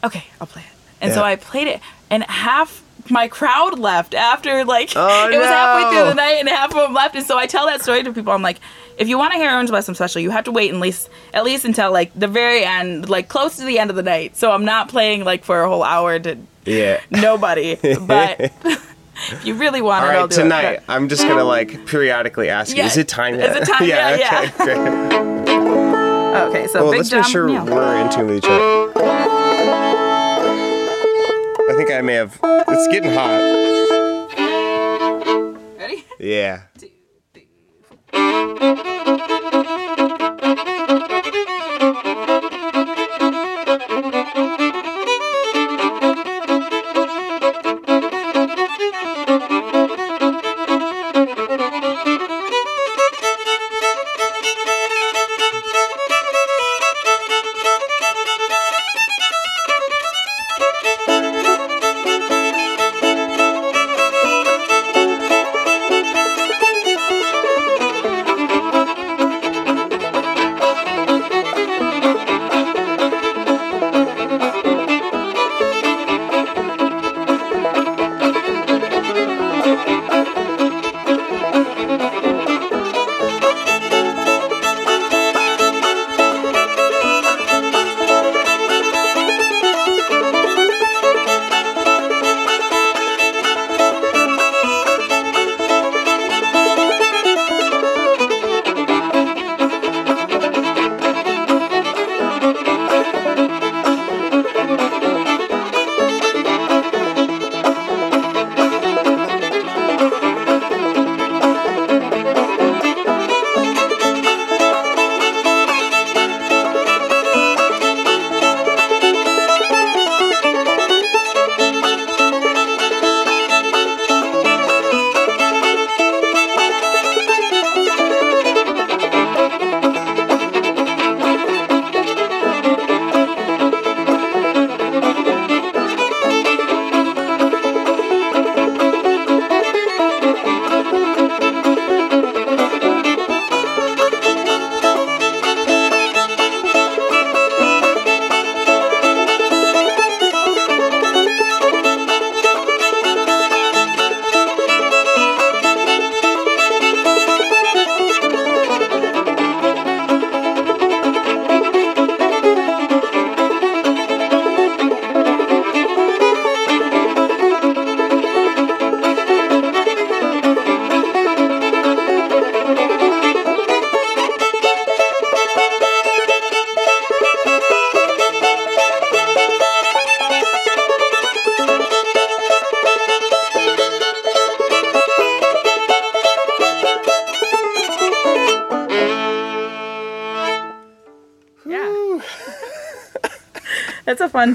"Okay, 0.02 0.24
I'll 0.40 0.48
play 0.48 0.62
it." 0.62 0.74
And 1.00 1.12
so 1.14 1.22
I 1.22 1.36
played 1.36 1.68
it, 1.68 1.80
and 2.10 2.24
half 2.24 2.82
my 3.10 3.28
crowd 3.28 3.78
left 3.78 4.12
after 4.14 4.64
like 4.64 4.92
Oh, 4.96 5.28
it 5.32 5.38
was 5.38 5.46
halfway 5.46 5.84
through 5.96 6.08
the 6.08 6.14
night, 6.14 6.38
and 6.40 6.48
half 6.48 6.70
of 6.70 6.76
them 6.82 6.94
left. 6.94 7.14
And 7.14 7.24
so 7.24 7.38
I 7.38 7.46
tell 7.46 7.66
that 7.66 7.80
story 7.80 8.02
to 8.02 8.12
people. 8.12 8.32
I'm 8.32 8.42
like, 8.42 8.58
if 8.98 9.06
you 9.08 9.16
want 9.16 9.32
to 9.34 9.38
hear 9.38 9.50
Orange 9.52 9.70
Blossom 9.70 9.94
Special, 9.94 10.20
you 10.20 10.30
have 10.30 10.44
to 10.44 10.52
wait 10.52 10.74
at 10.74 10.80
least 10.80 11.08
at 11.32 11.44
least 11.44 11.64
until 11.64 11.92
like 11.92 12.10
the 12.18 12.26
very 12.26 12.64
end, 12.64 13.08
like 13.08 13.28
close 13.28 13.56
to 13.58 13.64
the 13.64 13.78
end 13.78 13.90
of 13.90 13.96
the 13.96 14.02
night. 14.02 14.36
So 14.36 14.50
I'm 14.50 14.64
not 14.64 14.88
playing 14.88 15.22
like 15.24 15.44
for 15.44 15.62
a 15.62 15.68
whole 15.68 15.84
hour 15.84 16.18
to 16.18 16.36
Yeah. 16.68 17.00
nobody. 17.10 17.76
But 18.00 18.40
if 18.64 19.40
you 19.44 19.54
really 19.54 19.80
want 19.82 20.04
All 20.04 20.10
it, 20.10 20.14
I'll 20.14 20.20
right, 20.22 20.30
do 20.30 20.36
tonight 20.36 20.64
it. 20.74 20.82
I'm 20.88 21.08
just 21.08 21.22
gonna 21.26 21.44
like 21.44 21.86
periodically 21.86 22.48
ask 22.50 22.76
you, 22.76 22.82
is 22.82 22.96
it 22.96 23.08
time 23.08 23.34
Is 23.34 23.40
yet? 23.40 23.56
it 23.56 23.66
time 23.66 23.86
yet? 23.88 24.20
Yeah. 24.20 24.50
okay, 24.60 24.74
great. 24.74 25.58
Okay, 26.48 26.66
so 26.68 26.82
Well, 26.82 26.92
Big 26.92 26.98
let's 26.98 27.10
John 27.10 27.20
make 27.22 27.28
sure 27.30 27.48
McNeil. 27.48 27.70
we're 27.74 27.96
in 28.04 28.10
tune 28.10 28.26
with 28.28 28.36
each 28.38 28.44
other. 28.44 28.92
I 31.70 31.74
think 31.76 31.90
I 31.90 32.00
may 32.00 32.14
have. 32.14 32.38
It's 32.42 32.88
getting 32.88 33.12
hot. 33.12 33.40
Ready? 35.78 36.04
Yeah. 36.18 36.62
A 38.12 39.77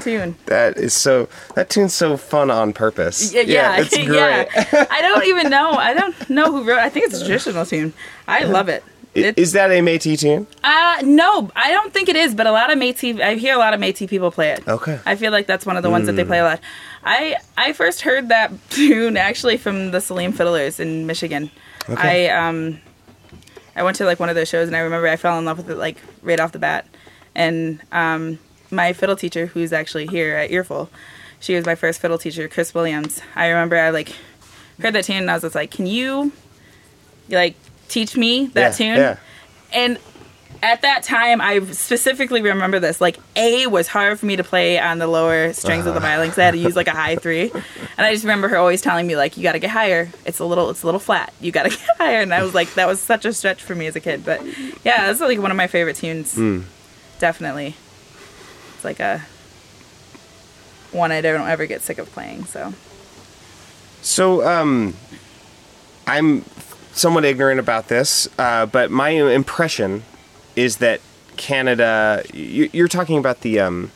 tune. 0.02 0.36
That 0.46 0.76
is 0.76 0.92
so. 0.94 1.28
That 1.54 1.70
tune's 1.70 1.94
so 1.94 2.16
fun 2.16 2.50
on 2.50 2.72
purpose. 2.72 3.32
Yeah, 3.32 3.42
yeah, 3.42 3.76
it's 3.80 3.90
great. 3.96 4.06
yeah. 4.08 4.86
I 4.90 5.00
don't 5.02 5.24
even 5.26 5.50
know. 5.50 5.70
I 5.72 5.94
don't 5.94 6.30
know 6.30 6.50
who 6.52 6.64
wrote. 6.64 6.78
I 6.78 6.88
think 6.88 7.06
it's 7.06 7.20
a 7.20 7.24
traditional 7.24 7.64
tune. 7.66 7.92
I 8.28 8.44
love 8.44 8.68
it. 8.68 8.82
I- 8.86 8.90
It- 9.20 9.38
Is 9.38 9.52
that 9.52 9.70
a 9.70 9.74
Métis 9.80 10.18
tune? 10.20 10.46
Uh, 10.64 10.96
no, 11.04 11.48
I 11.54 11.70
don't 11.70 11.92
think 11.92 12.08
it 12.08 12.16
is, 12.16 12.34
but 12.34 12.48
a 12.48 12.50
lot 12.52 12.72
of 12.72 12.78
Métis, 12.80 13.20
I 13.20 13.36
hear 13.36 13.54
a 13.54 13.58
lot 13.58 13.72
of 13.72 13.78
Métis 13.78 14.08
people 14.08 14.32
play 14.32 14.50
it. 14.50 14.66
Okay. 14.66 14.98
I 15.06 15.14
feel 15.14 15.30
like 15.30 15.46
that's 15.46 15.64
one 15.64 15.76
of 15.76 15.84
the 15.84 15.90
ones 15.90 16.06
that 16.06 16.14
they 16.16 16.24
play 16.24 16.40
a 16.40 16.44
lot. 16.44 16.60
I 17.04 17.36
I 17.56 17.72
first 17.74 18.00
heard 18.00 18.28
that 18.30 18.50
tune 18.70 19.16
actually 19.16 19.56
from 19.56 19.92
the 19.92 20.00
Saline 20.00 20.32
Fiddlers 20.32 20.80
in 20.80 21.06
Michigan. 21.06 21.50
Okay. 21.88 22.28
I 22.28 22.48
um 22.48 22.80
I 23.76 23.82
went 23.84 23.96
to 23.98 24.04
like 24.04 24.18
one 24.18 24.28
of 24.30 24.34
their 24.34 24.46
shows 24.46 24.66
and 24.68 24.76
I 24.76 24.80
remember 24.80 25.06
I 25.06 25.16
fell 25.16 25.38
in 25.38 25.44
love 25.44 25.58
with 25.58 25.70
it 25.70 25.76
like 25.76 25.98
right 26.22 26.40
off 26.40 26.50
the 26.50 26.58
bat. 26.58 26.84
And 27.36 27.80
um 27.92 28.40
my 28.74 28.92
fiddle 28.92 29.16
teacher 29.16 29.46
who's 29.46 29.72
actually 29.72 30.06
here 30.06 30.36
at 30.36 30.50
Earful, 30.50 30.90
she 31.40 31.54
was 31.54 31.66
my 31.66 31.74
first 31.74 32.00
fiddle 32.00 32.18
teacher, 32.18 32.48
Chris 32.48 32.74
Williams. 32.74 33.20
I 33.34 33.48
remember 33.48 33.76
I 33.76 33.90
like 33.90 34.14
heard 34.80 34.94
that 34.94 35.04
tune 35.04 35.16
and 35.16 35.30
I 35.30 35.34
was 35.34 35.42
just 35.42 35.54
like, 35.54 35.70
"Can 35.70 35.86
you 35.86 36.32
like 37.28 37.56
teach 37.88 38.16
me 38.16 38.46
that 38.48 38.60
yeah, 38.60 38.70
tune?" 38.70 38.96
Yeah. 38.96 39.16
And 39.72 39.98
at 40.62 40.80
that 40.80 41.02
time, 41.02 41.42
I 41.42 41.60
specifically 41.72 42.40
remember 42.40 42.80
this. 42.80 42.98
Like 43.00 43.18
A 43.36 43.66
was 43.66 43.86
hard 43.86 44.18
for 44.18 44.24
me 44.24 44.36
to 44.36 44.44
play 44.44 44.78
on 44.78 44.98
the 44.98 45.06
lower 45.06 45.52
strings 45.52 45.86
of 45.86 45.92
the 45.92 46.00
uh-huh. 46.00 46.08
violin 46.08 46.28
because 46.28 46.38
I 46.38 46.44
had 46.44 46.52
to 46.52 46.58
use 46.58 46.74
like 46.74 46.88
a 46.88 46.90
high 46.94 47.16
three, 47.16 47.50
and 47.52 48.06
I 48.06 48.12
just 48.12 48.24
remember 48.24 48.48
her 48.48 48.56
always 48.56 48.80
telling 48.80 49.06
me 49.06 49.14
like, 49.16 49.36
"You 49.36 49.42
got 49.42 49.52
to 49.52 49.58
get 49.58 49.70
higher. 49.70 50.10
It's 50.24 50.38
a 50.38 50.44
little, 50.44 50.70
it's 50.70 50.82
a 50.82 50.86
little 50.86 51.00
flat. 51.00 51.34
You 51.40 51.52
got 51.52 51.64
to 51.64 51.68
get 51.76 51.96
higher." 51.98 52.20
And 52.20 52.32
I 52.32 52.42
was 52.42 52.54
like, 52.54 52.72
that 52.74 52.86
was 52.86 53.00
such 53.00 53.26
a 53.26 53.32
stretch 53.32 53.62
for 53.62 53.74
me 53.74 53.86
as 53.86 53.94
a 53.94 54.00
kid. 54.00 54.24
But 54.24 54.42
yeah, 54.84 55.06
that's 55.06 55.20
like 55.20 55.38
one 55.38 55.50
of 55.50 55.56
my 55.56 55.66
favorite 55.66 55.96
tunes. 55.96 56.34
Hmm. 56.34 56.62
Definitely, 57.18 57.76
it's 58.84 59.00
like 59.00 59.00
a 59.00 59.22
one 60.92 61.10
I 61.10 61.20
don't 61.20 61.48
ever 61.48 61.66
get 61.66 61.82
sick 61.82 61.98
of 61.98 62.10
playing. 62.12 62.44
So 62.44 62.72
So, 64.02 64.46
um, 64.46 64.94
I'm 66.06 66.44
somewhat 66.92 67.24
ignorant 67.24 67.58
about 67.58 67.88
this, 67.88 68.28
uh, 68.38 68.66
but 68.66 68.90
my 68.90 69.08
impression 69.10 70.04
is 70.54 70.76
that 70.78 71.00
Canada. 71.36 72.22
You, 72.32 72.68
you're 72.72 72.88
talking 72.88 73.18
about 73.18 73.40
the 73.40 73.58
um, 73.60 73.90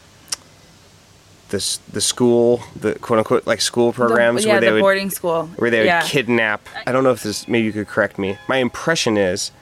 the 1.50 1.78
the 1.92 2.00
school, 2.00 2.62
the 2.74 2.94
quote 2.94 3.18
unquote 3.18 3.46
like 3.46 3.60
school 3.60 3.92
programs 3.92 4.42
the, 4.42 4.48
yeah, 4.48 4.54
where 4.54 4.60
they 4.60 4.66
the 4.68 4.72
would 4.74 4.80
boarding 4.80 5.10
school 5.10 5.46
where 5.56 5.70
they 5.70 5.80
would 5.80 5.86
yeah. 5.86 6.02
kidnap. 6.02 6.66
I 6.86 6.92
don't 6.92 7.04
know 7.04 7.12
if 7.12 7.22
this. 7.22 7.46
Maybe 7.46 7.66
you 7.66 7.72
could 7.72 7.88
correct 7.88 8.18
me. 8.18 8.38
My 8.48 8.56
impression 8.56 9.16
is 9.18 9.52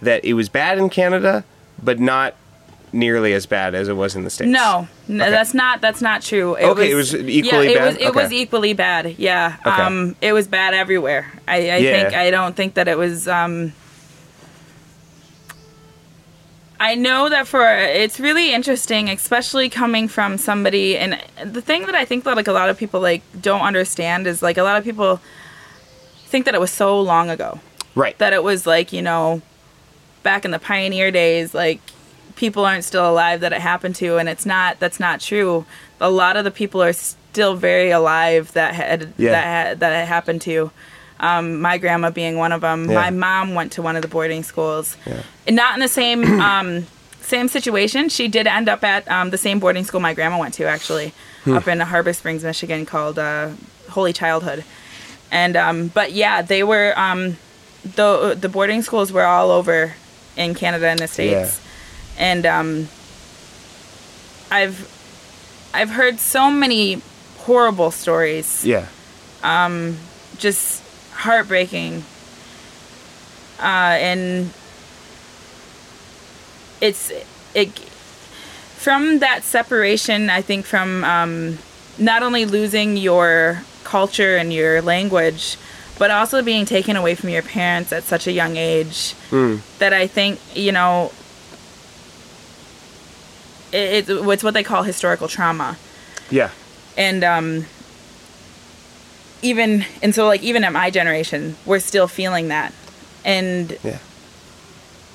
that 0.00 0.24
it 0.24 0.34
was 0.34 0.48
bad 0.48 0.78
in 0.78 0.88
Canada, 0.88 1.44
but 1.82 1.98
not 1.98 2.34
nearly 2.92 3.32
as 3.34 3.46
bad 3.46 3.74
as 3.74 3.88
it 3.88 3.92
was 3.94 4.16
in 4.16 4.24
the 4.24 4.30
states. 4.30 4.50
No, 4.50 4.88
no 5.08 5.24
Okay. 5.24 5.30
that's 5.30 5.54
not 5.54 5.80
that's 5.80 6.00
not 6.00 6.22
true. 6.22 6.54
It 6.56 6.64
Okay, 6.64 6.90
it 6.90 6.94
was 6.94 7.14
equally 7.14 7.66
yeah, 7.66 7.70
it 7.72 7.78
bad? 7.78 7.86
Was, 7.86 7.96
it 7.96 8.14
was 8.14 8.32
equally 8.32 8.72
bad. 8.72 9.14
Yeah. 9.18 9.56
Okay. 9.64 9.82
Um, 9.82 10.16
it 10.20 10.32
was 10.32 10.48
bad 10.48 10.74
everywhere. 10.74 11.30
I, 11.46 11.56
I 11.70 11.76
Yeah. 11.76 11.92
think 11.92 12.14
I 12.14 12.30
don't 12.30 12.56
think 12.56 12.74
that 12.74 12.88
it 12.88 12.98
was. 12.98 13.28
Um, 13.28 13.72
I 16.82 16.94
know 16.94 17.28
that 17.28 17.46
for 17.46 17.62
it's 17.68 18.18
really 18.18 18.54
interesting, 18.54 19.10
especially 19.10 19.68
coming 19.68 20.08
from 20.08 20.38
somebody. 20.38 20.96
And 20.96 21.22
the 21.44 21.60
thing 21.60 21.84
that 21.86 21.94
I 21.94 22.06
think 22.06 22.24
that 22.24 22.36
like 22.36 22.48
a 22.48 22.52
lot 22.52 22.70
of 22.70 22.78
people 22.78 23.00
like 23.00 23.22
don't 23.40 23.60
understand 23.60 24.26
is 24.26 24.40
like 24.42 24.56
a 24.56 24.62
lot 24.62 24.78
of 24.78 24.84
people 24.84 25.20
think 26.26 26.46
that 26.46 26.54
it 26.54 26.60
was 26.60 26.70
so 26.70 26.98
long 27.00 27.28
ago 27.28 27.58
Right. 27.94 28.16
that 28.18 28.32
it 28.32 28.42
was 28.42 28.66
like 28.66 28.92
you 28.92 29.02
know 29.02 29.42
back 30.22 30.44
in 30.44 30.52
the 30.52 30.58
pioneer 30.58 31.10
days 31.10 31.52
like 31.54 31.80
people 32.40 32.64
aren't 32.64 32.84
still 32.84 33.06
alive 33.08 33.40
that 33.42 33.52
it 33.52 33.60
happened 33.60 33.94
to 33.94 34.16
and 34.16 34.26
it's 34.26 34.46
not 34.46 34.80
that's 34.80 34.98
not 34.98 35.20
true 35.20 35.66
a 36.00 36.10
lot 36.10 36.38
of 36.38 36.42
the 36.44 36.50
people 36.50 36.82
are 36.82 36.94
still 36.94 37.54
very 37.54 37.90
alive 37.90 38.50
that 38.54 38.72
had 38.74 39.12
Yeah. 39.18 39.32
that 39.32 39.44
had, 39.44 39.80
that 39.80 39.92
it 40.02 40.08
happened 40.08 40.40
to 40.42 40.70
um, 41.20 41.60
my 41.60 41.76
grandma 41.76 42.08
being 42.08 42.38
one 42.38 42.50
of 42.52 42.62
them 42.62 42.88
Yeah. 42.88 42.94
my 42.94 43.10
mom 43.10 43.54
went 43.54 43.72
to 43.72 43.82
one 43.82 43.94
of 43.94 44.00
the 44.02 44.08
boarding 44.08 44.42
schools 44.42 44.96
Yeah. 45.06 45.22
and 45.46 45.54
not 45.54 45.74
in 45.74 45.80
the 45.80 45.88
same 46.02 46.24
um, 46.50 46.86
same 47.20 47.46
situation 47.48 48.08
she 48.08 48.26
did 48.26 48.46
end 48.46 48.68
up 48.70 48.82
at 48.82 49.06
um, 49.10 49.28
the 49.30 49.38
same 49.46 49.60
boarding 49.60 49.84
school 49.84 50.00
my 50.00 50.14
grandma 50.14 50.38
went 50.38 50.54
to 50.54 50.64
actually 50.64 51.12
Hmm. 51.44 51.56
up 51.56 51.68
in 51.68 51.80
harbor 51.80 52.12
springs 52.14 52.42
michigan 52.42 52.84
called 52.86 53.18
uh, 53.18 53.48
holy 53.90 54.12
childhood 54.12 54.64
and 55.30 55.56
um, 55.56 55.88
but 55.88 56.12
yeah 56.12 56.40
they 56.42 56.62
were 56.62 56.92
um, 56.96 57.36
the 57.96 58.34
the 58.38 58.48
boarding 58.48 58.80
schools 58.82 59.12
were 59.12 59.24
all 59.24 59.50
over 59.50 59.94
in 60.36 60.54
Canada 60.54 60.86
and 60.88 60.98
the 61.00 61.08
states, 61.08 61.60
and 62.20 62.44
um, 62.46 62.88
I've 64.52 64.86
I've 65.74 65.90
heard 65.90 66.20
so 66.20 66.50
many 66.50 67.00
horrible 67.38 67.90
stories, 67.90 68.64
Yeah. 68.64 68.86
just 70.38 70.82
heartbreaking, 71.14 72.04
uh, 73.58 73.96
and 73.98 74.50
it's 76.80 77.10
it 77.54 77.68
from 78.76 79.18
that 79.20 79.42
separation. 79.44 80.30
I 80.30 80.42
think 80.42 80.66
from 80.66 81.04
um, 81.04 81.58
not 81.98 82.22
only 82.22 82.44
losing 82.44 82.96
your 82.96 83.62
culture 83.84 84.36
and 84.36 84.52
your 84.52 84.82
language, 84.82 85.56
but 85.98 86.10
also 86.10 86.42
being 86.42 86.64
taken 86.66 86.96
away 86.96 87.14
from 87.14 87.28
your 87.30 87.42
parents 87.42 87.92
at 87.92 88.04
such 88.04 88.26
a 88.26 88.32
young 88.32 88.56
age. 88.56 89.14
That 89.78 89.92
I 89.94 90.06
think 90.06 90.38
you 90.54 90.72
know. 90.72 91.12
It, 93.72 94.08
it's 94.08 94.08
it's 94.10 94.42
what 94.44 94.54
they 94.54 94.62
call 94.64 94.82
historical 94.82 95.28
trauma 95.28 95.76
Yeah. 96.30 96.50
and 96.96 97.22
um 97.24 97.66
even 99.42 99.84
and 100.02 100.14
so 100.14 100.26
like 100.26 100.42
even 100.42 100.64
at 100.64 100.72
my 100.72 100.90
generation 100.90 101.56
we're 101.64 101.78
still 101.78 102.06
feeling 102.08 102.48
that 102.48 102.72
and 103.24 103.76
Yeah. 103.82 103.98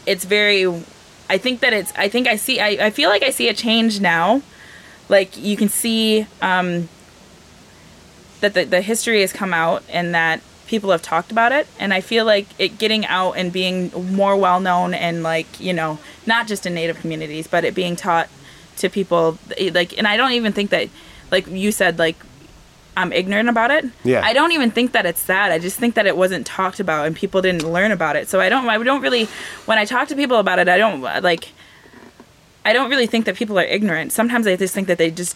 it's 0.06 0.26
very 0.26 0.65
i 1.30 1.38
think 1.38 1.60
that 1.62 1.74
it's 1.74 1.94
i 1.96 2.08
think 2.10 2.28
i 2.28 2.36
see 2.36 2.60
i, 2.60 2.88
I 2.88 2.89
feel 2.89 3.10
like 3.10 3.24
i 3.24 3.30
see 3.30 3.50
a 3.50 3.54
change 3.54 4.00
now 4.00 4.41
like 5.10 5.38
you 5.38 5.56
can 5.56 5.70
see 5.70 6.26
um 6.41 6.89
that 8.41 8.54
the, 8.54 8.63
the 8.65 8.82
history 8.82 9.22
has 9.22 9.32
come 9.32 9.54
out 9.54 9.84
and 9.89 10.13
that 10.15 10.41
people 10.68 10.89
have 10.91 11.02
talked 11.04 11.32
about 11.32 11.52
it 11.52 11.68
and 11.80 11.94
i 11.94 12.02
feel 12.02 12.26
like 12.26 12.48
it 12.58 12.80
getting 12.80 13.06
out 13.06 13.34
and 13.34 13.54
being 13.54 13.91
more 14.15 14.36
well 14.36 14.60
known 14.60 14.94
and 14.96 15.22
like 15.22 15.60
you 15.60 15.72
know 15.74 16.00
not 16.26 16.48
just 16.48 16.65
in 16.65 16.74
native 16.74 17.00
communities 17.00 17.46
but 17.48 17.63
it 17.63 17.76
being 17.76 17.96
taught 17.96 18.28
to 18.77 18.89
people 18.89 19.38
eh, 19.57 19.71
like 19.73 19.97
and 19.97 20.07
i 20.07 20.17
don't 20.17 20.31
even 20.33 20.51
think 20.53 20.69
that 20.69 20.88
like 21.31 21.47
you 21.47 21.71
said 21.71 21.97
like 21.99 22.15
i'm 22.97 23.11
ignorant 23.11 23.49
about 23.49 23.71
it 23.71 23.85
Yeah. 24.03 24.21
i 24.23 24.33
don't 24.33 24.51
even 24.53 24.71
think 24.71 24.91
that 24.93 25.05
it's 25.05 25.23
that 25.25 25.51
i 25.51 25.59
just 25.59 25.77
think 25.77 25.95
that 25.95 26.05
it 26.05 26.15
wasn't 26.15 26.45
talked 26.45 26.79
about 26.79 27.05
and 27.05 27.15
people 27.15 27.41
didn't 27.41 27.63
learn 27.69 27.91
about 27.91 28.15
it 28.15 28.27
so 28.29 28.39
i 28.39 28.49
don't 28.49 28.67
i 28.69 28.77
don't 28.81 29.01
really 29.01 29.25
when 29.65 29.77
i 29.77 29.85
talk 29.85 30.07
to 30.09 30.15
people 30.15 30.38
about 30.38 30.59
it 30.59 30.67
i 30.69 30.77
don't 30.77 31.01
like 31.01 31.49
i 32.65 32.73
don't 32.73 32.89
really 32.89 33.07
think 33.07 33.25
that 33.25 33.35
people 33.35 33.57
are 33.59 33.63
ignorant 33.65 34.11
sometimes 34.11 34.47
i 34.47 34.55
just 34.55 34.73
think 34.73 34.88
that 34.88 34.97
they 34.97 35.11
just 35.11 35.35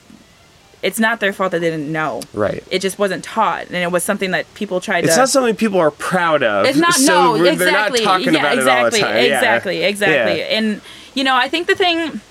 it's 0.82 0.98
not 0.98 1.20
their 1.20 1.34
fault 1.34 1.52
that 1.52 1.60
they 1.60 1.70
didn't 1.70 1.92
know 1.92 2.22
Right. 2.34 2.64
it 2.72 2.80
just 2.80 2.98
wasn't 2.98 3.24
taught 3.26 3.66
and 3.66 3.76
it 3.76 3.92
was 3.92 4.04
something 4.04 4.32
that 4.32 4.52
people 4.54 4.80
tried 4.80 5.02
to 5.02 5.08
It's 5.08 5.16
to 5.16 5.22
not 5.24 5.30
something 5.30 5.56
people 5.58 5.80
are 5.80 5.92
proud 5.92 6.42
of. 6.44 6.66
it's 6.66 6.78
not 6.78 6.94
so 6.94 7.36
no 7.36 7.44
exactly 7.44 7.56
They're 7.66 7.72
not 7.74 8.20
talking 8.20 8.34
yeah 8.34 8.40
about 8.40 8.58
exactly 8.58 8.80
it 8.80 8.82
all 8.84 8.90
the 8.92 9.00
time. 9.00 9.16
Yeah. 9.26 9.36
exactly 9.38 9.84
exactly 9.84 10.40
Yeah. 10.40 10.46
and 10.58 10.82
you 11.16 11.24
know 11.26 11.36
i 11.36 11.50
think 11.50 11.68
the 11.68 11.76
thing 11.76 12.22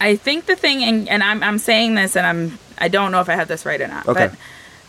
i 0.00 0.16
think 0.16 0.46
the 0.46 0.56
thing 0.56 0.82
and, 0.84 1.08
and 1.08 1.22
I'm, 1.22 1.42
I'm 1.42 1.58
saying 1.58 1.94
this 1.94 2.16
and 2.16 2.26
i'm 2.26 2.58
i 2.78 2.88
don't 2.88 3.10
know 3.12 3.20
if 3.20 3.28
i 3.28 3.34
have 3.34 3.48
this 3.48 3.64
right 3.66 3.80
or 3.80 3.88
not 3.88 4.06
Okay. 4.08 4.28
but 4.28 4.38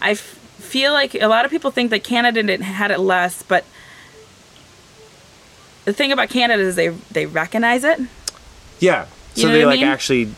i 0.02 0.12
f- 0.12 0.20
feel 0.20 0.94
like 0.94 1.16
a 1.16 1.28
lot 1.28 1.46
of 1.46 1.52
people 1.52 1.72
think 1.72 1.90
that 1.92 2.04
canada 2.04 2.42
didn't 2.44 2.64
had 2.66 2.92
it 2.92 3.00
less 3.00 3.42
but 3.44 3.64
the 5.86 5.94
thing 5.94 6.12
about 6.12 6.30
canada 6.30 6.62
is 6.62 6.76
they 6.76 6.90
they 7.12 7.26
recognize 7.26 7.84
it 7.84 8.00
Yeah. 8.80 9.06
You 9.36 9.42
So 9.44 9.48
know 9.48 9.54
they 9.54 9.66
like 9.66 9.80
mean? 9.80 9.88
actually 9.90 10.30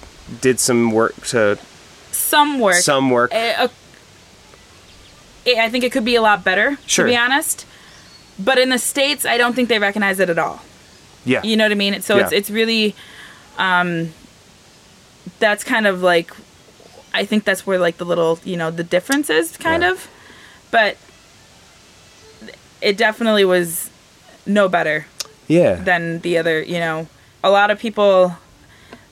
did 0.42 0.60
some 0.60 0.92
work 0.92 1.16
to 1.28 1.58
some 2.12 2.60
work 2.60 2.76
some 2.76 3.10
work. 3.10 3.32
Eh, 3.34 3.54
uh, 3.58 3.68
I 5.58 5.70
think 5.70 5.84
it 5.84 5.92
could 5.92 6.06
be 6.06 6.16
a 6.16 6.22
lot 6.22 6.44
better, 6.44 6.78
Sure. 6.86 7.06
to 7.06 7.12
be 7.12 7.18
honest. 7.18 7.66
But 8.38 8.58
in 8.60 8.70
the 8.70 8.78
states, 8.78 9.26
I 9.26 9.38
don't 9.38 9.54
think 9.56 9.70
they 9.70 9.80
recognize 9.80 10.20
it 10.20 10.30
at 10.30 10.38
all. 10.38 10.62
yeah. 11.26 11.42
You 11.44 11.56
know 11.58 11.66
what 11.66 11.72
I 11.72 11.76
mean? 11.76 12.02
So 12.02 12.18
it's 12.18 12.32
it's 12.32 12.50
really, 12.50 12.96
um, 13.58 14.14
that's 15.40 15.64
kind 15.64 15.88
of 15.88 16.02
like, 16.02 16.32
I 17.14 17.26
think 17.26 17.44
that's 17.44 17.66
where 17.68 17.80
like 17.80 17.98
the 17.98 18.06
little 18.06 18.40
you 18.44 18.58
know 18.58 18.72
the 18.72 18.84
difference 18.84 19.30
is 19.30 19.58
kind 19.58 19.84
Yeah. 19.84 19.92
of, 19.92 20.08
but 20.72 20.98
it 22.82 22.98
definitely 22.98 23.46
was 23.46 23.90
no 24.46 24.68
better 24.68 25.06
yeah. 25.48 25.76
than 25.76 26.20
the 26.20 26.38
other. 26.38 26.62
You 26.62 26.80
know, 26.80 27.08
a 27.44 27.50
lot 27.52 27.70
of 27.72 27.80
people, 27.80 28.36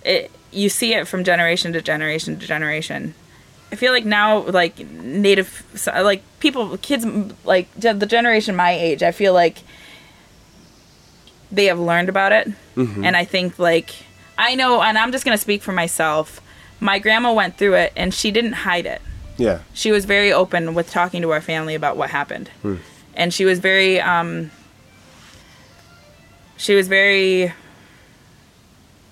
it 0.04 0.32
you 0.52 0.70
see 0.70 0.94
it 0.94 1.08
from 1.08 1.24
generation 1.24 1.74
to 1.74 1.82
generation 1.82 2.40
to 2.40 2.48
generation. 2.48 3.14
I 3.72 3.76
feel 3.76 3.92
like 3.94 4.06
now, 4.06 4.40
like 4.40 4.80
native, 4.90 5.64
like 5.86 6.24
people, 6.40 6.76
kids, 6.78 7.06
like 7.46 7.68
the 7.76 7.94
generation 8.08 8.56
my 8.56 8.72
age, 8.72 9.04
I 9.04 9.12
feel 9.12 9.34
like 9.34 9.60
they 11.52 11.66
have 11.66 11.80
learned 11.80 12.10
about 12.10 12.32
it, 12.32 12.48
mm-hmm. 12.76 13.04
and 13.04 13.16
I 13.16 13.26
think 13.26 13.60
like 13.60 13.92
I 14.40 14.56
know, 14.56 14.82
and 14.82 14.98
I'm 14.98 15.12
just 15.12 15.24
gonna 15.26 15.38
speak 15.38 15.62
for 15.62 15.72
myself 15.74 16.42
my 16.82 16.98
grandma 16.98 17.34
went 17.34 17.58
through 17.58 17.74
it 17.74 17.92
and 17.98 18.14
she 18.14 18.32
didn't 18.32 18.54
hide 18.54 18.86
it. 18.86 19.02
Yeah. 19.36 19.60
She 19.74 19.92
was 19.92 20.06
very 20.06 20.32
open 20.32 20.74
with 20.74 20.90
talking 20.90 21.22
to 21.24 21.30
our 21.32 21.42
family 21.42 21.76
about 21.76 21.98
what 21.98 22.10
happened. 22.10 22.50
And 23.14 23.34
she 23.34 23.44
was 23.44 23.60
very 23.60 24.00
um 24.00 24.50
she 26.56 26.74
was 26.76 26.88
very 26.88 27.54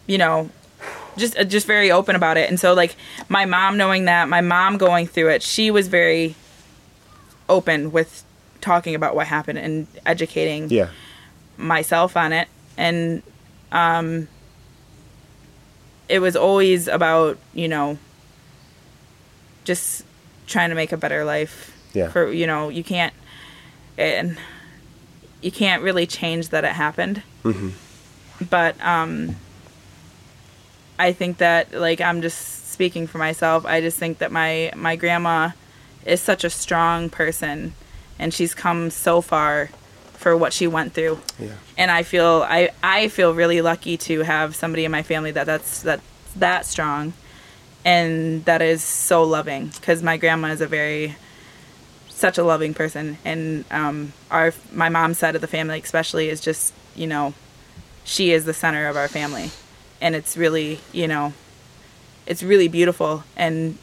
you 0.06 0.18
know 0.18 0.50
just 1.18 1.38
uh, 1.38 1.44
just 1.44 1.68
very 1.68 1.92
open 1.92 2.16
about 2.16 2.38
it. 2.38 2.48
And 2.50 2.58
so 2.58 2.74
like 2.74 2.96
my 3.28 3.44
mom 3.46 3.76
knowing 3.76 4.06
that, 4.06 4.30
my 4.30 4.40
mom 4.42 4.78
going 4.78 5.08
through 5.08 5.30
it, 5.32 5.44
she 5.44 5.70
was 5.72 5.90
very 5.90 6.36
open 7.50 7.92
with 7.92 8.24
talking 8.62 8.96
about 8.96 9.14
what 9.16 9.28
happened 9.28 9.60
and 9.60 9.88
educating 10.06 10.70
Yeah. 10.70 10.88
myself 11.58 12.16
on 12.16 12.32
it 12.32 12.48
and 12.78 13.24
um 13.74 14.28
it 16.10 16.20
was 16.20 16.36
always 16.36 16.88
about 16.88 17.38
you 17.54 17.68
know 17.68 17.98
just 19.66 20.04
trying 20.48 20.70
to 20.70 20.76
make 20.76 20.92
a 20.92 20.98
better 20.98 21.26
life 21.26 21.76
Yeah. 21.94 22.10
for 22.10 22.32
you 22.32 22.48
know 22.48 22.70
you 22.70 22.84
can't 22.84 23.14
and 23.98 24.38
you 25.42 25.52
can't 25.52 25.82
really 25.84 26.06
change 26.08 26.50
that 26.50 26.64
it 26.64 26.72
happened 26.74 27.22
Mhm. 27.44 27.72
but 28.50 28.76
um 28.84 29.36
i 31.00 31.12
think 31.12 31.38
that 31.40 31.74
like 31.74 32.00
i'm 32.02 32.22
just 32.22 32.72
speaking 32.72 33.08
for 33.08 33.18
myself 33.18 33.66
i 33.66 33.82
just 33.82 33.98
think 33.98 34.20
that 34.20 34.32
my 34.32 34.72
my 34.76 34.96
grandma 34.96 35.50
is 36.06 36.22
such 36.22 36.44
a 36.44 36.50
strong 36.50 37.10
person 37.10 37.74
and 38.20 38.34
she's 38.34 38.54
come 38.54 38.90
so 38.90 39.22
far 39.22 39.70
for 40.18 40.36
what 40.36 40.52
she 40.54 40.68
went 40.68 40.94
through. 40.94 41.20
Yeah. 41.40 41.54
and 41.78 41.90
I 41.92 42.04
feel 42.04 42.46
I 42.48 42.72
I 42.84 43.08
feel 43.08 43.34
really 43.34 43.62
lucky 43.62 43.98
to 43.98 44.22
have 44.22 44.56
somebody 44.56 44.84
in 44.84 44.92
my 44.92 45.04
family 45.04 45.32
that 45.32 45.46
that's 45.46 45.82
that 45.84 46.02
that 46.36 46.66
strong 46.66 47.14
and 47.86 48.44
that 48.46 48.62
is 48.62 48.84
so 48.84 49.24
loving 49.24 49.68
because 49.68 50.04
my 50.04 50.18
grandma 50.18 50.50
is 50.50 50.62
a 50.62 50.68
very 50.68 51.16
such 52.10 52.38
a 52.38 52.44
loving 52.44 52.74
person. 52.74 53.18
And 53.24 53.64
um 53.72 54.14
our 54.32 54.54
my 54.74 54.90
mom's 54.90 55.20
side 55.20 55.36
of 55.36 55.42
the 55.42 55.48
family 55.48 55.80
especially 55.80 56.30
is 56.30 56.42
just 56.42 56.74
you 56.96 57.08
know 57.08 57.34
she 58.04 58.32
is 58.32 58.46
the 58.46 58.54
center 58.54 58.88
of 58.88 58.98
our 58.98 59.08
family. 59.08 59.52
And 60.02 60.16
it's 60.16 60.36
really 60.36 60.80
you 60.92 61.08
know 61.08 61.34
it's 62.26 62.44
really 62.44 62.68
beautiful. 62.68 63.24
And 63.36 63.78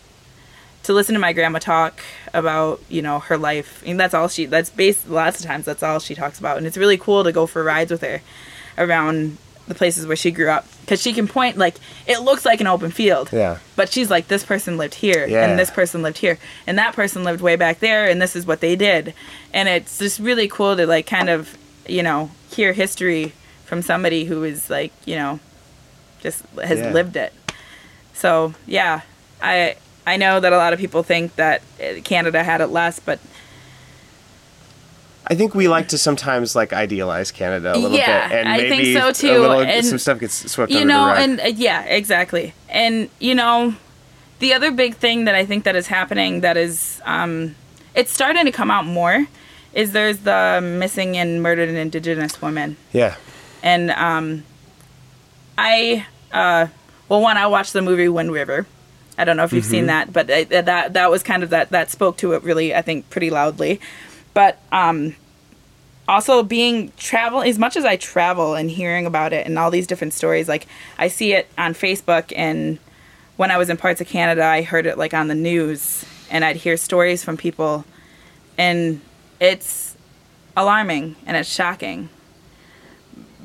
to 0.85 0.93
listen 0.93 1.15
to 1.15 1.19
my 1.21 1.33
grandma 1.33 1.59
talk 1.59 2.01
about 2.33 2.81
you 2.89 3.03
know 3.03 3.19
her 3.21 3.37
life. 3.37 3.83
And 3.87 3.99
that's 3.99 4.15
all 4.15 4.29
she 4.29 4.47
that's 4.47 4.71
based 4.71 5.09
lots 5.09 5.41
of 5.41 5.47
times 5.47 5.65
that's 5.65 5.83
all 5.83 5.99
she 5.99 6.15
talks 6.15 6.39
about. 6.39 6.57
And 6.59 6.67
it's 6.67 6.77
really 6.77 6.97
cool 6.99 7.25
to 7.25 7.33
go 7.33 7.47
for 7.47 7.63
rides 7.65 7.91
with 7.91 8.01
her 8.03 8.21
around 8.79 9.39
the 9.67 9.75
places 9.75 10.07
where 10.07 10.17
she 10.17 10.31
grew 10.31 10.51
up. 10.51 10.67
Because 10.83 11.01
she 11.01 11.15
can 11.15 11.27
point 11.27 11.57
like 11.57 11.77
it 12.07 12.19
looks 12.21 12.45
like 12.45 12.61
an 12.61 12.67
open 12.67 12.91
field. 12.91 13.31
Yeah. 13.33 13.59
but 13.77 13.91
she's 13.91 14.11
like 14.11 14.29
this 14.29 14.45
person 14.45 14.77
lived 14.77 14.95
here 14.95 15.27
Yeah. 15.27 15.49
and 15.49 15.59
this 15.59 15.71
person 15.71 16.03
lived 16.03 16.19
here. 16.19 16.39
And 16.67 16.79
that 16.79 16.95
person 16.95 17.25
lived 17.25 17.41
way 17.41 17.57
back 17.57 17.79
there 17.81 18.09
and 18.09 18.21
this 18.21 18.37
is 18.37 18.47
what 18.47 18.61
they 18.61 18.77
did. 18.77 19.15
And 19.53 19.69
it's 19.69 19.99
just 19.99 20.19
really 20.21 20.49
cool 20.49 20.77
to 20.77 20.87
like 20.87 21.07
kind 21.07 21.29
of 21.31 21.57
you 21.89 22.03
know 22.03 22.31
hear 22.51 22.73
history 22.75 23.33
from 23.65 23.81
somebody 23.83 24.25
who 24.27 24.45
is 24.45 24.69
like 24.71 24.93
you 25.07 25.17
know 25.17 25.41
just 26.21 26.43
has 26.63 26.79
Yeah. 26.81 26.91
lived 26.93 27.17
it. 27.17 27.33
So 28.13 28.53
yeah. 28.67 29.01
I 29.43 29.77
i 30.07 30.17
know 30.17 30.41
that 30.41 30.53
a 30.53 30.57
lot 30.57 30.73
of 30.73 30.79
people 30.79 31.03
think 31.03 31.35
that 31.37 31.63
uh, 31.81 32.01
canada 32.05 32.43
had 32.45 32.61
it 32.61 32.69
less 32.69 32.99
but 33.01 33.19
I 35.27 35.35
think 35.35 35.55
we 35.55 35.69
like 35.69 35.89
to 35.89 35.97
sometimes 35.99 36.55
like 36.55 36.75
idealize 36.75 37.31
Canada 37.31 37.75
a 37.75 37.79
little 37.79 37.97
Yeah, 37.97 38.29
bit, 38.29 38.39
and 38.41 38.47
I 38.49 38.59
think 38.59 38.71
maybe 38.83 38.95
so, 38.95 39.09
a 39.09 39.13
too, 39.15 39.41
little- 39.41 39.61
and, 39.63 39.83
some 39.87 39.99
stuff 39.99 40.21
gets 40.21 40.51
swept 40.53 40.71
you 40.71 40.81
under 40.81 40.93
know 40.93 41.07
the 41.07 41.13
rug. 41.13 41.19
and 41.23 41.41
uh, 41.41 41.45
yeah 41.57 41.83
exactly 41.85 42.53
and 42.69 43.09
you 43.21 43.35
know 43.35 43.75
the 44.41 44.53
other 44.53 44.71
big 44.71 44.97
thing 44.97 45.25
that 45.25 45.35
i 45.35 45.47
think 45.47 45.65
that 45.65 45.75
is 45.77 45.87
happening 45.87 46.43
that 46.43 46.59
is 46.59 47.01
um 47.07 47.55
it's 47.95 48.13
starting 48.13 48.45
to 48.45 48.53
come 48.53 48.71
out 48.71 48.85
more 48.85 49.27
is 49.73 49.93
there's 49.93 50.19
the 50.19 50.61
missing 50.63 51.17
and 51.17 51.43
murdered 51.43 51.71
indigenous 51.71 52.43
women. 52.43 52.77
Yeah, 52.93 53.17
and 53.63 53.91
um 53.93 54.45
i 55.57 56.05
uh 56.33 56.67
well 57.09 57.23
one 57.23 57.39
i 57.39 57.47
watched 57.47 57.73
the 57.73 57.81
movie 57.81 58.09
wind 58.11 58.31
river 58.31 58.67
i 59.19 59.25
don't 59.25 59.37
know 59.37 59.45
if 59.45 59.53
you've 59.53 59.65
seen 59.65 59.87
that 59.87 60.13
but 60.13 60.31
I, 60.31 60.45
that 60.45 60.93
that 60.93 61.11
was 61.11 61.23
kind 61.23 61.43
of 61.43 61.51
that 61.51 61.71
that 61.71 61.91
spoke 61.91 62.17
to 62.19 62.33
it 62.33 62.43
really 62.43 62.75
i 62.75 62.83
think 62.83 63.09
pretty 63.11 63.31
loudly. 63.31 63.81
But 64.33 64.59
um 64.73 65.15
also 66.09 66.43
being 66.43 66.93
travel 66.97 67.43
as 67.43 67.59
much 67.59 67.77
as 67.77 67.85
i 67.85 67.97
travel 67.97 68.55
and 68.55 68.71
hearing 68.71 69.07
about 69.07 69.33
it 69.33 69.47
and 69.47 69.59
all 69.59 69.71
these 69.71 69.87
different 69.87 70.13
stories 70.13 70.49
like 70.49 70.67
i 70.99 71.09
see 71.09 71.33
it 71.33 71.49
on 71.57 71.73
facebook 71.73 72.31
and 72.37 72.79
when 73.37 73.51
i 73.51 73.57
was 73.57 73.71
in 73.71 73.77
parts 73.79 74.03
of 74.03 74.07
canada 74.07 74.45
i 74.45 74.61
heard 74.61 74.85
it 74.85 74.99
like 74.99 75.15
on 75.15 75.29
the 75.29 75.35
news 75.35 76.05
and 76.31 76.45
i'd 76.45 76.57
hear 76.57 76.77
stories 76.77 77.25
from 77.25 77.39
people 77.39 77.87
and 78.59 79.01
it's 79.41 79.97
alarming 80.57 81.17
and 81.27 81.37
it's 81.37 81.53
shocking. 81.53 82.09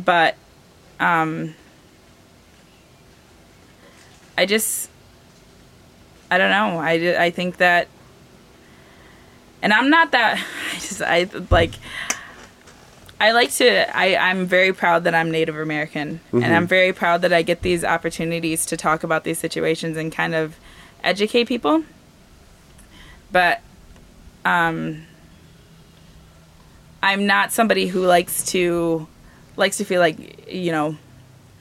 But 0.04 0.36
um 1.00 1.56
i 4.38 4.46
just 4.46 4.90
i 6.32 6.38
don't 6.38 6.52
know 6.52 6.80
i, 6.80 7.26
I 7.26 7.32
think 7.32 7.58
that 7.58 7.88
and 9.62 9.74
i'm 9.74 9.90
not 9.90 10.12
that 10.12 10.38
i 10.74 10.76
just 10.76 11.02
i 11.02 11.30
like 11.50 11.74
I 13.22 13.34
like 13.34 13.52
to. 13.56 13.98
I, 13.98 14.16
I'm 14.16 14.46
very 14.46 14.72
proud 14.72 15.04
that 15.04 15.14
I'm 15.14 15.30
Native 15.30 15.58
American, 15.58 16.22
and 16.32 16.56
I'm 16.56 16.68
very 16.68 16.94
proud 16.94 17.22
that 17.24 17.34
I 17.34 17.42
get 17.42 17.64
these 17.64 17.84
opportunities 17.84 18.66
to 18.68 18.78
talk 18.78 19.04
about 19.04 19.26
these 19.26 19.38
situations 19.38 19.98
and 19.98 20.10
kind 20.10 20.34
of 20.34 20.56
educate 21.04 21.50
people. 21.50 21.84
But, 23.30 23.60
um, 24.46 25.06
I'm 27.04 27.26
not 27.26 27.52
somebody 27.52 27.88
who 27.88 28.06
likes 28.06 28.44
to 28.52 29.08
likes 29.56 29.78
to 29.78 29.84
feel 29.86 30.00
like 30.00 30.50
you 30.50 30.72
know 30.72 30.98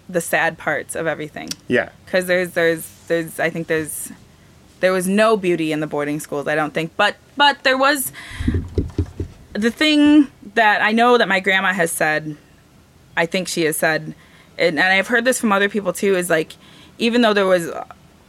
the 0.09 0.21
sad 0.21 0.59
parts 0.59 0.95
of 0.95 1.07
everything 1.07 1.49
yeah, 1.67 1.91
because 2.05 2.27
there's 2.27 2.53
there's 2.53 2.89
there's 3.09 3.39
I 3.41 3.51
think 3.51 3.67
there's 3.67 4.13
there 4.81 4.93
was 4.93 5.07
no 5.09 5.37
beauty 5.37 5.73
in 5.73 5.81
the 5.81 5.87
boarding 5.87 6.21
schools 6.21 6.47
I 6.49 6.55
don't 6.55 6.73
think 6.75 6.93
but 6.97 7.17
but 7.37 7.63
there 7.65 7.77
was 7.79 8.13
the 9.53 9.71
thing 9.71 10.29
that 10.55 10.83
I 10.83 10.93
know 10.93 11.19
that 11.19 11.29
my 11.29 11.41
grandma 11.41 11.73
has 11.73 11.91
said 11.91 12.37
I 13.17 13.27
think 13.27 13.49
she 13.49 13.63
has 13.63 13.77
said 13.77 14.15
and, 14.59 14.79
and 14.79 14.81
I've 14.81 15.09
heard 15.09 15.25
this 15.25 15.39
from 15.41 15.53
other 15.53 15.69
people 15.69 15.93
too 15.93 16.15
is 16.17 16.31
like 16.31 16.53
even 16.99 17.23
though 17.23 17.33
there 17.35 17.47
was 17.47 17.71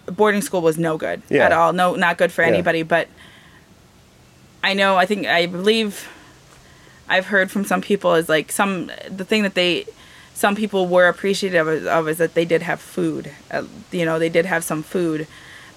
boarding 0.08 0.42
school 0.42 0.62
was 0.62 0.78
no 0.78 0.98
good 0.98 1.22
Yeah. 1.30 1.46
at 1.46 1.52
all 1.52 1.74
no 1.74 1.96
not 1.96 2.18
good 2.18 2.32
for 2.32 2.42
Yeah. 2.42 2.50
anybody 2.50 2.84
but 2.84 3.08
I 4.64 4.74
know 4.74 4.96
I 4.98 5.06
think 5.06 5.28
I 5.28 5.46
believe 5.46 6.08
I've 7.08 7.28
heard 7.28 7.50
from 7.50 7.66
some 7.66 7.82
people 7.82 8.16
is 8.16 8.30
like 8.30 8.52
some 8.52 8.92
the 9.10 9.24
thing 9.26 9.44
that 9.44 9.54
they 9.56 9.86
some 10.34 10.56
people 10.56 10.88
were 10.88 11.08
appreciative 11.08 11.68
of, 11.68 11.86
of 11.88 12.08
is 12.08 12.18
that 12.18 12.34
they 12.34 12.46
did 12.46 12.62
have 12.62 12.80
food. 12.80 13.30
Uh, 13.52 13.64
you 13.92 14.06
know, 14.06 14.18
they 14.20 14.30
did 14.30 14.46
have 14.46 14.64
some 14.64 14.84
food. 14.84 15.28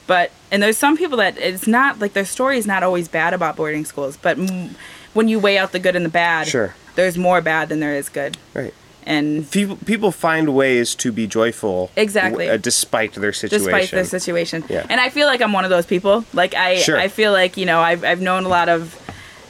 But 0.07 0.31
and 0.53 0.63
there's 0.63 0.79
some 0.79 0.97
people 0.97 1.17
that 1.19 1.37
it's 1.39 1.67
not 1.67 1.99
like 1.99 2.13
their 2.13 2.25
story 2.25 2.59
is 2.59 2.67
not 2.67 2.85
always 2.85 3.09
bad 3.09 3.35
about 3.35 3.57
boarding 3.57 3.85
schools, 3.85 4.17
but 4.17 4.39
m- 4.39 4.77
when 5.15 5.27
you 5.29 5.41
weigh 5.41 5.59
out 5.59 5.73
the 5.73 5.81
good 5.81 5.97
and 5.97 6.05
the 6.05 6.09
bad, 6.11 6.47
Sure. 6.47 6.75
there's 6.95 7.19
more 7.19 7.41
bad 7.41 7.69
than 7.71 7.81
there 7.81 7.97
is 7.97 8.09
good. 8.09 8.37
right. 8.55 8.73
And 9.05 9.51
People 9.51 9.77
people 9.85 10.13
find 10.13 10.55
ways 10.55 10.95
to 11.03 11.11
be 11.11 11.27
joyful, 11.27 11.91
Exactly. 11.97 12.45
w- 12.47 12.53
uh, 12.53 12.57
despite 12.57 13.15
their 13.15 13.33
situation. 13.33 13.65
despite 13.67 13.91
their 13.91 14.05
situation. 14.05 14.63
Yeah. 14.69 14.87
And 14.89 15.01
I 15.01 15.09
feel 15.09 15.27
like 15.27 15.41
I'm 15.43 15.53
one 15.53 15.65
of 15.65 15.71
those 15.71 15.87
people. 15.87 16.25
Like 16.33 16.55
I 16.55 16.77
Sure. 16.77 16.97
I 16.97 17.09
feel 17.09 17.33
like, 17.33 17.57
you 17.57 17.67
know, 17.67 17.81
I've 17.81 18.05
I've 18.05 18.21
known 18.21 18.45
a 18.45 18.49
lot 18.49 18.69
of 18.69 18.95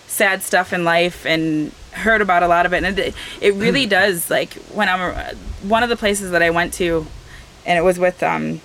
sad 0.07 0.43
stuff 0.43 0.73
in 0.73 0.85
life 0.85 1.27
and 1.27 1.71
heard 1.93 2.23
about 2.23 2.43
a 2.43 2.49
lot 2.49 2.65
of 2.65 2.73
it 2.73 2.83
and 2.83 2.99
it, 2.99 3.15
it 3.43 3.53
really 3.57 3.85
does 4.01 4.31
like 4.31 4.55
when 4.73 4.89
I'm 4.89 5.13
one 5.69 5.83
of 5.83 5.91
the 5.91 5.97
places 5.97 6.31
that 6.31 6.43
I 6.43 6.49
went 6.49 6.73
to 6.81 7.07
and 7.67 7.79
it 7.79 7.83
was 7.83 7.99
with 7.99 8.23
um 8.23 8.63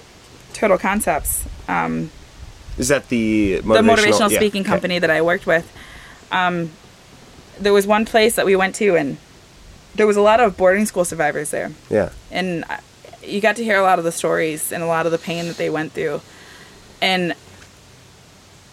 Turtle 0.54 0.78
Concepts, 0.78 1.44
um 1.68 2.12
Is 2.78 2.90
that 2.90 3.10
the 3.10 3.60
motivational, 3.60 3.74
the 3.74 3.82
motivational 3.82 4.32
yeah, 4.32 4.38
speaking 4.38 4.62
okay. 4.62 4.70
company 4.70 5.00
that 5.00 5.10
I 5.10 5.22
worked 5.22 5.46
with. 5.48 5.72
Um 6.32 6.72
there 7.60 7.74
was 7.74 7.88
one 7.88 8.06
place 8.06 8.36
that 8.36 8.46
we 8.46 8.56
went 8.56 8.76
to 8.76 8.96
and 8.96 9.18
there 9.96 10.06
was 10.06 10.16
a 10.16 10.22
lot 10.22 10.40
of 10.40 10.56
boarding 10.58 10.86
school 10.86 11.04
survivors 11.04 11.50
there 11.50 11.72
Yeah, 11.90 12.12
and 12.32 12.64
you 13.24 13.42
got 13.42 13.56
to 13.58 13.64
hear 13.64 13.78
a 13.78 13.82
lot 13.82 14.00
of 14.00 14.06
the 14.06 14.12
stories 14.12 14.72
and 14.72 14.84
a 14.84 14.86
lot 14.86 15.06
of 15.06 15.12
the 15.12 15.18
pain 15.18 15.48
that 15.48 15.58
they 15.58 15.70
went 15.70 15.92
through 15.92 16.22
and 17.02 17.34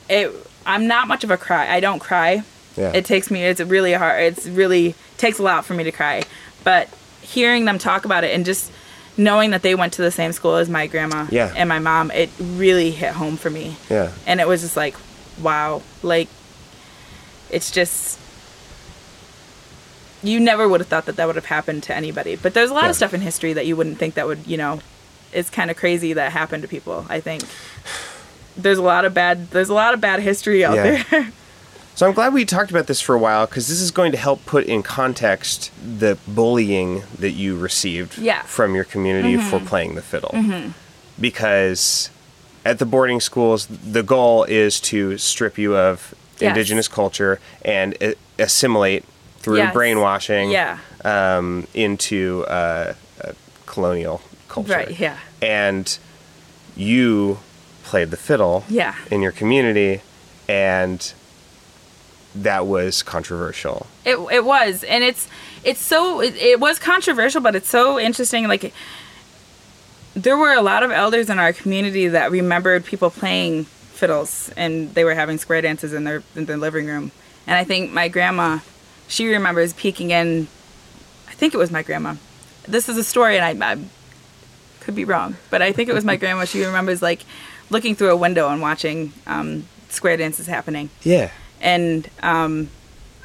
it 0.09 0.31
i'm 0.67 0.87
not 0.87 1.09
much 1.09 1.25
of 1.25 1.31
a 1.31 1.37
cry 1.37 1.73
i 1.73 1.81
don't 1.81 1.99
cry 1.99 2.43
yeah. 2.77 2.93
it 2.95 3.05
takes 3.05 3.31
me 3.31 3.43
it's 3.45 3.61
really 3.61 3.93
hard 3.93 4.23
it's 4.23 4.47
really 4.47 4.95
takes 5.17 5.39
a 5.39 5.43
lot 5.43 5.65
for 5.65 5.75
me 5.75 5.85
to 5.85 5.93
cry 5.93 6.23
but 6.63 6.89
hearing 7.23 7.65
them 7.65 7.79
talk 7.79 8.05
about 8.05 8.25
it 8.25 8.35
and 8.35 8.45
just 8.45 8.71
knowing 9.17 9.51
that 9.51 9.63
they 9.63 9.75
went 9.75 9.93
to 9.95 10.03
the 10.03 10.11
same 10.11 10.33
school 10.33 10.57
as 10.57 10.69
my 10.69 10.87
grandma 10.87 11.27
Yeah. 11.31 11.53
and 11.57 11.69
my 11.69 11.79
mom 11.79 12.11
it 12.11 12.31
really 12.41 12.91
hit 12.91 13.13
home 13.13 13.37
for 13.37 13.51
me 13.51 13.77
yeah. 13.89 14.11
and 14.27 14.41
it 14.41 14.49
was 14.49 14.63
just 14.63 14.77
like 14.77 14.97
wow 15.41 15.83
like 16.03 16.29
it's 17.51 17.71
just 17.71 18.19
you 20.23 20.41
never 20.41 20.67
would 20.69 20.81
have 20.81 20.89
thought 20.89 21.07
that 21.07 21.17
that 21.17 21.27
would 21.27 21.37
have 21.37 21.45
happened 21.47 21.83
to 21.85 21.95
anybody 21.95 22.35
but 22.37 22.55
there's 22.55 22.71
a 22.71 22.75
lot 22.75 22.85
Yeah. 22.85 22.91
of 22.91 22.97
stuff 22.97 23.15
in 23.15 23.21
history 23.21 23.53
that 23.53 23.67
you 23.67 23.77
wouldn't 23.77 23.99
think 23.99 24.15
that 24.15 24.27
would 24.27 24.47
you 24.47 24.57
know 24.57 24.81
it's 25.33 25.51
kind 25.51 25.71
of 25.71 25.77
crazy 25.77 26.13
that 26.13 26.31
happened 26.31 26.63
to 26.63 26.69
people. 26.69 27.05
I 27.09 27.19
think 27.19 27.43
there's 28.57 28.79
a 28.79 28.83
lot 28.83 29.05
of 29.05 29.15
bad 29.15 29.51
there's 29.51 29.69
a 29.69 29.75
lot 29.75 29.93
of 29.95 30.01
bad 30.01 30.21
history 30.21 30.65
out 30.65 30.77
Yeah. 30.77 31.03
there. 31.11 31.33
So 31.97 32.07
I'm 32.09 32.13
glad 32.13 32.35
we 32.35 32.45
talked 32.45 32.71
about 32.73 32.89
this 32.89 33.01
for 33.01 33.15
a 33.15 33.19
while 33.19 33.47
because 33.47 33.69
this 33.69 33.81
is 33.81 33.91
going 33.93 34.11
to 34.13 34.19
help 34.19 34.45
put 34.47 34.65
in 34.65 34.83
context 34.83 35.71
the 35.83 36.19
bullying 36.27 37.05
that 37.19 37.31
you 37.33 37.57
received 37.57 38.19
Yeah. 38.19 38.43
from 38.43 38.75
your 38.75 38.83
community 38.85 39.37
for 39.37 39.61
playing 39.61 39.95
the 39.95 40.03
fiddle. 40.03 40.35
Because 41.21 42.11
at 42.65 42.81
the 42.81 42.87
boarding 42.87 43.21
schools, 43.21 43.67
the 43.69 44.03
goal 44.03 44.43
is 44.45 44.81
to 44.81 45.17
strip 45.19 45.57
you 45.59 45.77
of 45.77 46.15
Yes. 46.41 46.49
indigenous 46.49 46.89
culture 46.89 47.39
and 47.65 47.97
assimilate 48.41 49.05
through 49.39 49.59
Yes. 49.59 49.73
brainwashing 49.73 50.51
Yeah. 50.51 50.79
um, 51.05 51.69
into 51.75 52.45
uh, 52.49 52.95
uh, 53.23 53.33
colonial 53.67 54.21
culture. 54.49 54.73
Right, 54.73 54.99
yeah. 54.99 55.19
And 55.41 55.97
you 56.75 57.39
played 57.85 58.11
the 58.11 58.17
fiddle 58.17 58.65
Yeah. 58.69 58.95
in 59.13 59.23
your 59.23 59.31
community, 59.31 60.01
and 60.49 61.13
that 62.35 62.67
was 62.67 63.03
controversial. 63.03 63.87
It 64.05 64.17
it 64.31 64.45
was, 64.45 64.85
and 64.85 65.05
it's 65.05 65.29
it's 65.63 65.81
so 65.81 66.21
it, 66.21 66.35
it 66.37 66.61
was 66.61 66.79
controversial, 66.79 67.41
but 67.41 67.55
it's 67.55 67.69
so 67.69 67.99
interesting. 67.99 68.49
Like 68.49 68.73
there 70.15 70.37
were 70.37 70.53
a 70.53 70.63
lot 70.63 70.83
of 70.83 70.91
elders 70.91 71.29
in 71.31 71.39
our 71.39 71.53
community 71.53 72.09
that 72.09 72.31
remembered 72.31 72.85
people 72.85 73.11
playing 73.11 73.65
fiddles, 73.65 74.51
and 74.57 74.95
they 74.95 75.05
were 75.05 75.15
having 75.15 75.39
square 75.39 75.61
dances 75.63 75.93
in 75.93 76.05
their 76.05 76.23
in 76.35 76.47
their 76.47 76.57
living 76.57 76.87
room. 76.87 77.11
And 77.47 77.57
I 77.57 77.65
think 77.65 77.93
my 77.93 78.09
grandma, 78.09 78.61
she 79.09 79.27
remembers 79.29 79.73
peeking 79.73 80.11
in. 80.11 80.49
I 81.29 81.33
think 81.33 81.55
it 81.55 81.59
was 81.59 81.71
my 81.71 81.83
grandma. 81.83 82.15
This 82.67 82.89
is 82.89 82.97
a 82.97 83.05
story, 83.05 83.39
and 83.39 83.63
I, 83.63 83.73
I 83.73 83.79
could 84.81 84.95
be 84.95 85.05
wrong, 85.05 85.37
but 85.51 85.63
I 85.63 85.73
think 85.73 85.89
it 85.89 85.95
was 85.95 86.05
my 86.05 86.17
grandma. 86.17 86.45
She 86.45 86.65
remembers 86.65 87.03
like 87.03 87.25
looking 87.71 87.95
through 87.95 88.11
a 88.11 88.17
window 88.17 88.49
and 88.49 88.61
watching 88.61 89.13
um, 89.27 89.67
square 89.89 90.17
dances 90.17 90.47
happening 90.47 90.91
Yeah. 91.03 91.31
And 91.65 92.09
um 92.23 92.69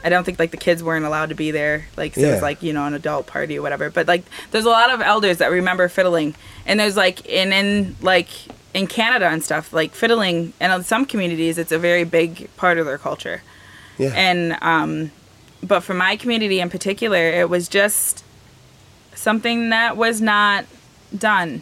I 0.04 0.10
don't 0.10 0.24
think 0.24 0.40
like 0.40 0.52
the 0.52 0.58
kids 0.58 0.82
weren't 0.82 1.06
allowed 1.06 1.30
to 1.30 1.36
be 1.36 1.52
there. 1.52 1.86
Like 1.98 2.16
so 2.16 2.22
it 2.22 2.32
was 2.32 2.42
like 2.42 2.64
you 2.64 2.74
know 2.74 2.86
an 2.86 2.94
adult 2.94 3.28
party 3.28 3.60
or 3.60 3.62
whatever. 3.62 3.90
But 3.90 4.08
like 4.08 4.24
there's 4.52 4.66
a 4.66 4.70
lot 4.70 4.90
of 4.92 5.02
elders 5.02 5.38
that 5.38 5.52
remember 5.52 5.88
fiddling, 5.90 6.36
and 6.66 6.80
there's 6.80 6.98
like 6.98 7.26
in 7.26 7.52
in 7.52 7.96
like 8.02 8.30
in 8.74 8.88
Canada 8.88 9.28
and 9.28 9.44
stuff 9.44 9.74
like 9.74 9.94
fiddling, 9.94 10.54
and 10.60 10.72
in 10.72 10.84
some 10.84 11.06
communities 11.06 11.58
it's 11.58 11.72
a 11.72 11.78
very 11.78 12.06
big 12.06 12.50
part 12.56 12.78
of 12.78 12.86
their 12.86 12.98
culture. 12.98 13.44
Yeah. 13.98 14.14
And 14.16 14.58
um, 14.62 15.12
but 15.62 15.82
for 15.82 15.94
my 15.94 16.16
community 16.16 16.62
in 16.62 16.70
particular, 16.70 17.18
it 17.18 17.50
was 17.50 17.68
just 17.68 18.24
something 19.14 19.70
that 19.70 19.98
was 19.98 20.22
not 20.22 20.66
done, 21.18 21.62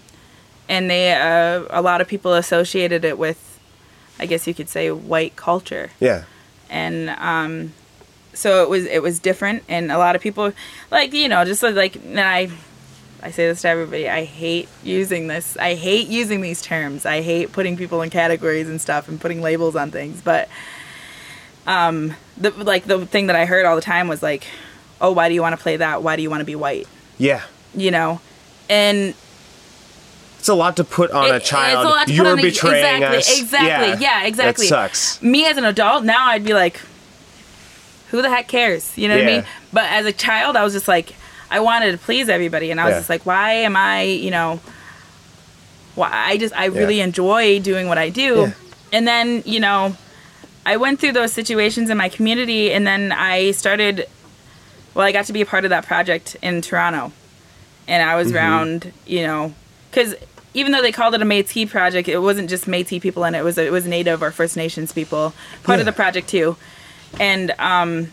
and 0.69 0.89
they 0.91 1.13
uh, 1.13 1.63
a 1.71 1.81
lot 1.81 2.01
of 2.01 2.07
people 2.07 2.35
associated 2.35 3.03
it 3.03 3.17
with, 3.17 3.59
I 4.19 4.27
guess 4.27 4.45
you 4.45 4.53
could 4.53 4.69
say, 4.69 4.91
white 4.91 5.35
culture 5.35 5.89
yeah. 5.99 6.25
And 6.69 7.09
um, 7.09 7.73
so 8.33 8.63
it 8.63 8.69
was 8.69 8.85
it 8.85 9.01
was 9.01 9.19
different, 9.19 9.63
and 9.67 9.91
a 9.91 9.97
lot 9.97 10.15
of 10.15 10.21
people 10.21 10.51
like 10.91 11.13
you 11.13 11.27
know 11.27 11.43
just 11.45 11.63
like 11.63 11.95
and 11.95 12.19
I 12.19 12.49
I 13.21 13.31
say 13.31 13.47
this 13.47 13.61
to 13.61 13.69
everybody 13.69 14.07
I 14.07 14.23
hate 14.25 14.69
using 14.83 15.27
this 15.27 15.57
I 15.57 15.73
hate 15.73 16.07
using 16.07 16.41
these 16.41 16.61
terms. 16.61 17.05
I 17.05 17.21
hate 17.21 17.51
putting 17.51 17.77
people 17.77 18.01
in 18.01 18.09
categories 18.09 18.69
and 18.69 18.79
stuff 18.79 19.07
and 19.09 19.19
putting 19.19 19.41
labels 19.41 19.75
on 19.75 19.91
things. 19.91 20.21
But 20.21 20.49
um 21.65 22.13
the 22.37 22.51
like 22.51 22.85
the 22.85 23.05
thing 23.05 23.27
that 23.27 23.35
I 23.35 23.45
heard 23.45 23.65
all 23.65 23.75
the 23.75 23.81
time 23.81 24.07
was 24.07 24.21
like 24.21 24.45
oh 25.01 25.11
why 25.11 25.27
do 25.29 25.33
you 25.33 25.41
want 25.41 25.57
to 25.57 25.61
play 25.61 25.77
that? 25.77 26.03
Why 26.03 26.15
do 26.15 26.21
you 26.21 26.29
want 26.29 26.41
to 26.41 26.45
be 26.45 26.55
white? 26.55 26.87
Yeah. 27.17 27.43
you 27.73 27.91
know? 27.91 28.21
And 28.69 29.13
It's 30.47 30.53
a 30.53 30.55
lot 30.55 30.77
to 30.77 30.85
put 30.85 31.11
on 31.11 31.25
It- 31.25 31.31
a 31.31 31.35
a 31.35 31.39
child. 31.41 32.07
You're 32.09 32.25
on 32.25 32.39
a- 32.39 32.41
betraying 32.41 33.03
exactly, 33.03 33.17
us. 33.17 33.41
exactly, 33.41 34.01
yeah, 34.01 34.23
exactly. 34.23 34.67
That 34.69 34.95
sucks. 34.95 35.21
me 35.21 35.45
as 35.45 35.57
an 35.57 35.65
adult 35.65 36.05
now 36.05 36.27
I'd 36.27 36.45
be 36.45 36.53
like, 36.53 36.79
who 38.11 38.21
the 38.21 38.29
heck 38.29 38.47
cares? 38.47 38.97
You 38.97 39.09
know 39.09 39.15
what 39.17 39.23
I 39.23 39.27
mean? 39.27 39.43
But 39.73 39.91
as 39.91 40.05
a 40.05 40.13
child, 40.13 40.55
I 40.55 40.63
was 40.63 40.71
just 40.71 40.87
like, 40.87 41.13
I 41.51 41.59
wanted 41.59 41.91
to 41.91 41.97
please 41.97 42.29
everybody, 42.29 42.71
and 42.71 42.79
I 42.79 42.85
was 42.85 42.93
Yeah. 42.93 42.99
just 42.99 43.09
like, 43.09 43.25
why 43.25 43.51
am 43.67 43.75
I, 43.75 44.03
you 44.03 44.31
know, 44.31 44.61
why 45.95 46.09
I 46.13 46.37
just 46.37 46.55
I 46.57 46.65
really 46.67 47.01
enjoy 47.01 47.59
doing 47.59 47.89
what 47.89 47.97
I 47.97 48.07
do, 48.07 48.35
Yeah. 48.47 48.51
and 48.93 49.05
then 49.05 49.43
you 49.45 49.59
know, 49.59 49.97
I 50.65 50.77
went 50.77 51.01
through 51.01 51.11
those 51.11 51.33
situations 51.33 51.89
in 51.89 51.97
my 51.97 52.07
community, 52.07 52.71
and 52.71 52.87
then 52.87 53.11
I 53.11 53.51
started. 53.51 54.07
Well, 54.93 55.05
I 55.05 55.11
got 55.11 55.25
to 55.25 55.33
be 55.33 55.41
a 55.41 55.45
part 55.45 55.65
of 55.65 55.71
that 55.71 55.85
project 55.85 56.37
in 56.41 56.61
Toronto, 56.61 57.11
and 57.85 58.01
I 58.01 58.05
Mm-hmm. 58.13 58.17
was 58.17 58.31
around, 58.31 58.93
you 59.05 59.27
know, 59.27 59.53
because 59.91 60.15
even 60.57 60.71
though 60.71 60.81
they 60.81 60.91
called 60.91 61.13
it 61.13 61.21
a 61.21 61.25
Métis 61.25 61.69
project, 61.69 62.09
it 62.09 62.17
wasn't 62.17 62.49
just 62.49 62.65
Métis 62.65 62.99
people 62.99 63.23
in 63.25 63.35
it. 63.35 63.39
It 63.39 63.43
was 63.43 63.59
it 63.59 63.71
was 63.71 63.85
Native 63.85 64.23
or 64.23 64.31
First 64.31 64.57
Nations 64.57 64.91
people 64.91 65.33
part 65.63 65.79
of 65.79 65.85
the 65.85 65.91
project 65.91 66.27
too, 66.27 66.57
and 67.19 67.51
um, 67.59 68.11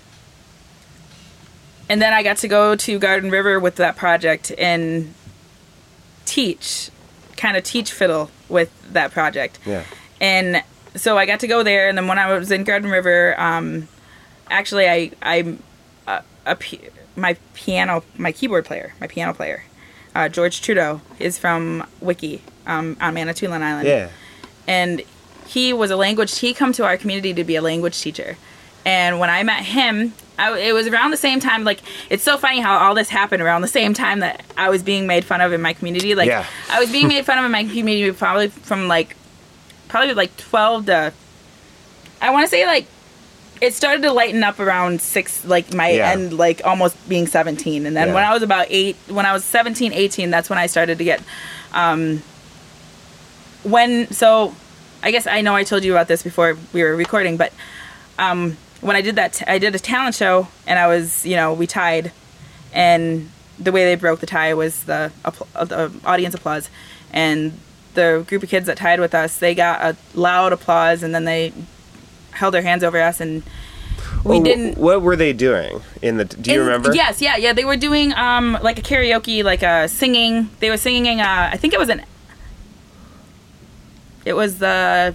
and 1.88 2.02
then 2.02 2.12
I 2.12 2.22
got 2.22 2.36
to 2.38 2.48
go 2.48 2.76
to 2.76 2.98
Garden 2.98 3.30
River 3.30 3.58
with 3.58 3.76
that 3.76 3.96
project 3.96 4.52
and 4.58 5.14
teach, 6.26 6.90
kind 7.38 7.56
of 7.56 7.64
teach 7.64 7.90
fiddle 7.90 8.30
with 8.50 8.70
that 8.92 9.10
project. 9.10 9.58
Yeah. 9.64 9.84
And 10.20 10.62
so 10.94 11.16
I 11.16 11.24
got 11.24 11.40
to 11.40 11.46
go 11.46 11.62
there, 11.62 11.88
and 11.88 11.96
then 11.96 12.08
when 12.08 12.18
I 12.18 12.36
was 12.36 12.50
in 12.50 12.64
Garden 12.64 12.90
River, 12.90 13.40
um, 13.40 13.88
actually 14.50 14.86
I 14.86 15.12
I'm 15.22 15.62
a, 16.06 16.22
a 16.44 16.58
my 17.16 17.38
piano 17.54 18.04
my 18.18 18.32
keyboard 18.32 18.66
player 18.66 18.92
my 19.00 19.06
piano 19.06 19.32
player, 19.32 19.64
uh, 20.14 20.28
George 20.28 20.60
Trudeau 20.62 21.00
is 21.18 21.38
from 21.38 21.86
Wiki 22.00 22.42
um, 22.66 22.96
on 23.00 23.14
Manitoulin 23.14 23.62
Island 23.62 23.86
Yeah. 23.88 24.08
and 24.66 25.02
he 25.46 25.72
was 25.72 25.90
a 25.90 25.96
language 25.96 26.38
he 26.38 26.54
come 26.54 26.72
to 26.72 26.84
our 26.84 26.96
community 26.96 27.34
to 27.34 27.44
be 27.44 27.54
a 27.56 27.62
language 27.62 28.00
teacher 28.00 28.36
and 28.86 29.18
when 29.20 29.28
i 29.28 29.42
met 29.42 29.62
him 29.62 30.14
I, 30.38 30.58
it 30.58 30.72
was 30.72 30.86
around 30.86 31.10
the 31.10 31.16
same 31.18 31.38
time 31.38 31.64
like 31.64 31.80
it's 32.08 32.22
so 32.24 32.38
funny 32.38 32.60
how 32.60 32.78
all 32.78 32.94
this 32.94 33.10
happened 33.10 33.42
around 33.42 33.60
the 33.60 33.68
same 33.68 33.92
time 33.92 34.20
that 34.20 34.42
i 34.56 34.70
was 34.70 34.82
being 34.82 35.06
made 35.06 35.22
fun 35.24 35.42
of 35.42 35.52
in 35.52 35.60
my 35.60 35.74
community 35.74 36.14
like 36.14 36.28
Yeah. 36.28 36.46
i 36.70 36.80
was 36.80 36.90
being 36.90 37.08
made 37.08 37.26
fun 37.26 37.38
of 37.38 37.44
in 37.44 37.50
my 37.52 37.64
community 37.64 38.10
probably 38.12 38.48
from 38.48 38.88
like 38.88 39.16
probably 39.88 40.14
like 40.14 40.34
12 40.38 40.86
to 40.86 41.12
i 42.22 42.30
want 42.30 42.44
to 42.44 42.48
say 42.48 42.66
like 42.66 42.86
it 43.60 43.72
started 43.72 44.02
to 44.02 44.12
lighten 44.12 44.42
up 44.42 44.58
around 44.60 45.00
six 45.00 45.44
like 45.44 45.72
my 45.74 45.90
Yeah. 45.90 46.10
end 46.12 46.32
like 46.36 46.60
almost 46.64 46.96
being 47.08 47.26
17 47.26 47.86
and 47.86 47.96
then 47.96 48.08
Yeah. 48.08 48.14
when 48.14 48.24
i 48.24 48.32
was 48.32 48.42
about 48.42 48.66
eight 48.70 48.96
when 49.08 49.26
i 49.26 49.32
was 49.32 49.44
17 49.44 49.92
18 49.92 50.30
that's 50.30 50.50
when 50.50 50.58
i 50.58 50.66
started 50.66 50.98
to 50.98 51.04
get 51.04 51.22
um 51.72 52.22
when 53.62 54.10
so 54.12 54.54
i 55.02 55.10
guess 55.10 55.26
i 55.26 55.40
know 55.40 55.54
i 55.54 55.64
told 55.64 55.84
you 55.84 55.92
about 55.92 56.08
this 56.08 56.22
before 56.22 56.56
we 56.72 56.82
were 56.82 56.94
recording 56.96 57.36
but 57.36 57.52
um 58.18 58.56
when 58.80 58.96
i 58.96 59.00
did 59.00 59.16
that 59.16 59.32
t- 59.34 59.44
I 59.46 59.58
did 59.58 59.74
a 59.74 59.78
talent 59.78 60.14
show 60.14 60.48
and 60.66 60.78
i 60.78 60.86
was 60.86 61.24
you 61.24 61.36
know 61.36 61.52
we 61.54 61.66
tied 61.66 62.12
and 62.72 63.30
the 63.58 63.70
way 63.72 63.84
they 63.84 63.94
broke 63.94 64.18
the 64.20 64.26
tie 64.26 64.52
was 64.54 64.82
the, 64.84 65.12
uh, 65.24 65.64
the 65.64 65.92
audience 66.04 66.34
applause 66.34 66.68
and 67.12 67.56
the 67.94 68.24
group 68.26 68.42
of 68.42 68.48
kids 68.48 68.66
that 68.66 68.76
tied 68.76 68.98
with 68.98 69.14
us 69.14 69.38
they 69.38 69.54
got 69.54 69.80
a 69.80 69.96
loud 70.18 70.52
applause 70.52 71.02
and 71.04 71.14
then 71.14 71.24
they 71.24 71.52
held 72.34 72.54
their 72.54 72.62
hands 72.62 72.84
over 72.84 73.00
us 73.00 73.20
and 73.20 73.42
we 74.24 74.40
didn't 74.40 74.78
What 74.78 75.02
were 75.02 75.16
they 75.16 75.32
doing 75.32 75.80
in 76.00 76.16
the? 76.16 76.24
Do 76.24 76.50
you 76.50 76.60
and- 76.60 76.66
remember? 76.66 76.94
Yes, 76.94 77.20
yeah, 77.20 77.36
yeah. 77.36 77.52
They 77.52 77.64
were 77.64 77.76
doing 77.76 78.12
um 78.14 78.58
like 78.62 78.78
a 78.78 78.82
karaoke, 78.82 79.44
like 79.44 79.62
a 79.62 79.86
singing. 79.88 80.48
They 80.60 80.70
were 80.70 80.76
singing. 80.78 81.20
Uh, 81.20 81.50
I 81.52 81.56
think 81.56 81.74
it 81.74 81.78
was 81.78 81.88
an. 81.90 82.02
It 84.24 84.34
was 84.34 84.58
the 84.58 85.14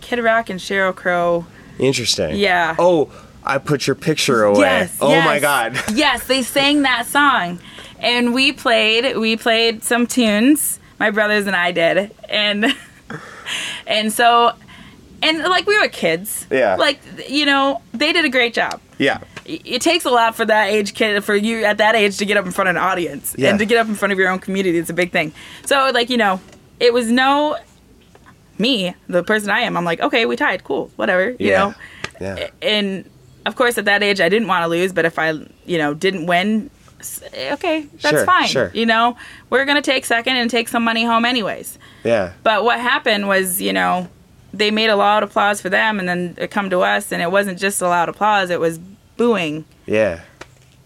Kid 0.00 0.18
Rock 0.18 0.50
and 0.50 0.58
Sheryl 0.58 0.94
Crow. 0.94 1.46
Interesting. 1.78 2.36
Yeah. 2.36 2.74
Oh, 2.78 3.10
I 3.44 3.58
put 3.58 3.86
your 3.86 3.96
picture 3.96 4.42
away. 4.44 4.60
Yes. 4.60 4.96
oh 5.00 5.20
my. 5.22 5.38
God. 5.38 5.78
yes, 5.94 6.26
they 6.26 6.42
sang 6.42 6.82
that 6.82 7.06
song, 7.06 7.60
and 8.00 8.34
we 8.34 8.52
played. 8.52 9.16
We 9.16 9.36
played 9.36 9.84
some 9.84 10.06
tunes. 10.06 10.80
My 10.98 11.10
brothers 11.10 11.46
and 11.46 11.54
I 11.56 11.70
did, 11.72 12.10
and 12.28 12.76
and 13.86 14.12
so. 14.12 14.54
And 15.22 15.38
like 15.38 15.66
we 15.66 15.78
were 15.78 15.88
kids, 15.88 16.46
Yeah. 16.50 16.76
Like 16.76 17.00
you 17.28 17.46
know, 17.46 17.80
they 17.94 18.12
did 18.12 18.24
a 18.24 18.28
great 18.28 18.54
job. 18.54 18.80
Yeah. 18.98 19.18
it 19.44 19.82
takes 19.82 20.04
a 20.04 20.10
lot 20.10 20.36
for 20.36 20.44
that 20.44 20.68
age 20.70 20.94
kid 20.94 21.24
for 21.24 21.34
you 21.34 21.64
at 21.64 21.78
that 21.78 21.94
age 21.96 22.18
to 22.18 22.24
get 22.24 22.36
up 22.36 22.46
in 22.46 22.52
front 22.52 22.68
of 22.70 22.76
an 22.76 22.82
audience 22.82 23.34
Yeah. 23.36 23.50
and 23.50 23.58
to 23.58 23.64
get 23.66 23.78
up 23.78 23.88
in 23.88 23.96
front 23.96 24.12
of 24.12 24.18
your 24.18 24.28
own 24.28 24.38
community 24.38 24.78
it's 24.78 24.90
a 24.90 24.94
big 24.94 25.10
thing 25.10 25.32
so 25.66 25.90
like 25.92 26.08
you 26.10 26.16
know 26.16 26.40
it 26.78 26.92
was 26.94 27.10
no 27.10 27.56
me 28.58 28.94
the 29.08 29.24
person 29.24 29.50
i 29.50 29.60
am 29.60 29.76
i'm 29.76 29.84
like 29.84 30.00
okay 30.00 30.24
we 30.26 30.36
tied 30.36 30.62
cool 30.62 30.90
whatever 30.96 31.30
you 31.30 31.36
Yeah. 31.50 31.58
know 31.58 31.74
Yeah. 32.20 32.50
and 32.62 33.04
of 33.44 33.56
course 33.56 33.76
at 33.78 33.86
that 33.86 34.02
age 34.04 34.20
i 34.20 34.28
didn't 34.28 34.46
want 34.46 34.62
to 34.62 34.68
lose 34.68 34.92
but 34.92 35.04
if 35.04 35.18
i 35.18 35.30
you 35.66 35.78
know 35.78 35.94
didn't 35.94 36.26
win 36.26 36.70
eh, 37.34 37.52
okay 37.54 37.86
that's 38.00 38.18
Sure, 38.18 38.24
fine 38.24 38.46
sure. 38.46 38.70
you 38.74 38.86
know 38.86 39.16
we're 39.50 39.64
gonna 39.64 39.82
take 39.82 40.04
second 40.04 40.36
and 40.36 40.48
take 40.50 40.68
some 40.68 40.84
money 40.84 41.04
home 41.04 41.24
anyways 41.24 41.78
Yeah. 42.04 42.32
but 42.44 42.62
what 42.62 42.78
happened 42.78 43.26
was, 43.26 43.60
you 43.60 43.72
know, 43.72 44.08
they 44.54 44.70
made 44.70 44.88
a 44.90 44.96
loud 44.96 45.22
applause 45.22 45.60
for 45.60 45.68
them, 45.70 45.98
and 45.98 46.08
then 46.08 46.34
it 46.38 46.50
come 46.50 46.70
to 46.70 46.80
us, 46.80 47.12
and 47.12 47.22
it 47.22 47.30
wasn't 47.30 47.58
just 47.58 47.80
a 47.82 47.88
loud 47.88 48.08
applause; 48.08 48.50
it 48.50 48.60
was 48.60 48.78
booing. 49.16 49.64
Yeah. 49.86 50.20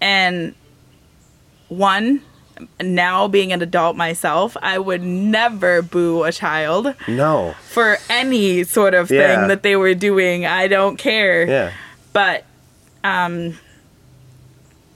And 0.00 0.54
one, 1.68 2.22
now 2.80 3.28
being 3.28 3.52
an 3.52 3.60
adult 3.62 3.96
myself, 3.96 4.56
I 4.62 4.78
would 4.78 5.02
never 5.02 5.82
boo 5.82 6.22
a 6.24 6.32
child 6.32 6.94
No. 7.08 7.54
for 7.68 7.98
any 8.08 8.64
sort 8.64 8.94
of 8.94 9.08
thing 9.08 9.18
Yeah. 9.18 9.46
that 9.48 9.62
they 9.62 9.76
were 9.76 9.94
doing. 9.94 10.46
I 10.46 10.68
don't 10.68 10.96
care. 10.96 11.46
Yeah. 11.46 11.72
But 12.12 12.44
um 13.04 13.58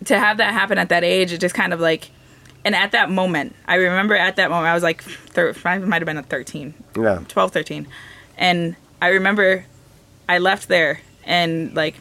to 0.06 0.18
have 0.18 0.38
that 0.38 0.52
happen 0.54 0.78
at 0.78 0.88
that 0.88 1.04
age, 1.04 1.32
it 1.32 1.38
just 1.38 1.54
kind 1.54 1.72
of 1.74 1.80
like 1.80 2.10
and 2.64 2.74
at 2.74 2.92
that 2.92 3.10
moment, 3.10 3.54
I 3.66 3.76
remember 3.76 4.14
at 4.14 4.36
that 4.36 4.50
moment 4.50 4.68
I 4.68 4.74
was 4.74 4.82
like 4.82 5.02
thir- 5.02 5.54
I 5.64 5.78
might 5.78 6.00
have 6.02 6.06
been 6.06 6.18
at 6.18 6.26
13. 6.26 6.74
Yeah. 6.96 7.20
12 7.28 7.52
13 7.52 7.86
and 8.40 8.74
i 9.00 9.08
remember 9.08 9.64
i 10.28 10.38
left 10.38 10.66
there 10.66 11.00
and 11.24 11.72
like 11.76 11.94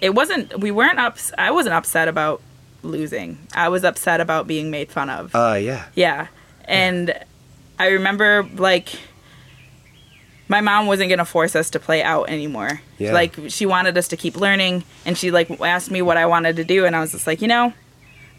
it 0.00 0.12
wasn't 0.14 0.58
we 0.58 0.70
weren't 0.72 0.98
ups 0.98 1.30
i 1.38 1.50
wasn't 1.52 1.72
upset 1.74 2.08
about 2.08 2.42
losing 2.82 3.38
i 3.54 3.68
was 3.68 3.84
upset 3.84 4.20
about 4.20 4.46
being 4.48 4.70
made 4.70 4.90
fun 4.90 5.08
of 5.08 5.32
Uh, 5.34 5.56
yeah. 5.60 5.84
yeah 5.94 6.26
and 6.64 7.14
i 7.78 7.86
remember 7.88 8.42
like 8.56 8.88
my 10.48 10.60
mom 10.60 10.86
wasn't 10.86 11.08
going 11.08 11.18
to 11.18 11.24
force 11.24 11.56
us 11.56 11.70
to 11.70 11.80
play 11.80 12.02
out 12.02 12.28
anymore 12.28 12.80
Yeah. 12.98 13.12
like 13.12 13.34
she 13.48 13.64
wanted 13.66 13.96
us 13.96 14.08
to 14.08 14.16
keep 14.16 14.36
learning 14.36 14.84
and 15.06 15.16
she 15.16 15.30
like 15.30 15.50
asked 15.60 15.90
me 15.90 16.02
what 16.02 16.16
i 16.16 16.26
wanted 16.26 16.56
to 16.56 16.64
do 16.64 16.84
and 16.84 16.94
i 16.96 17.00
was 17.00 17.12
just 17.12 17.26
like 17.26 17.40
you 17.40 17.48
know 17.48 17.72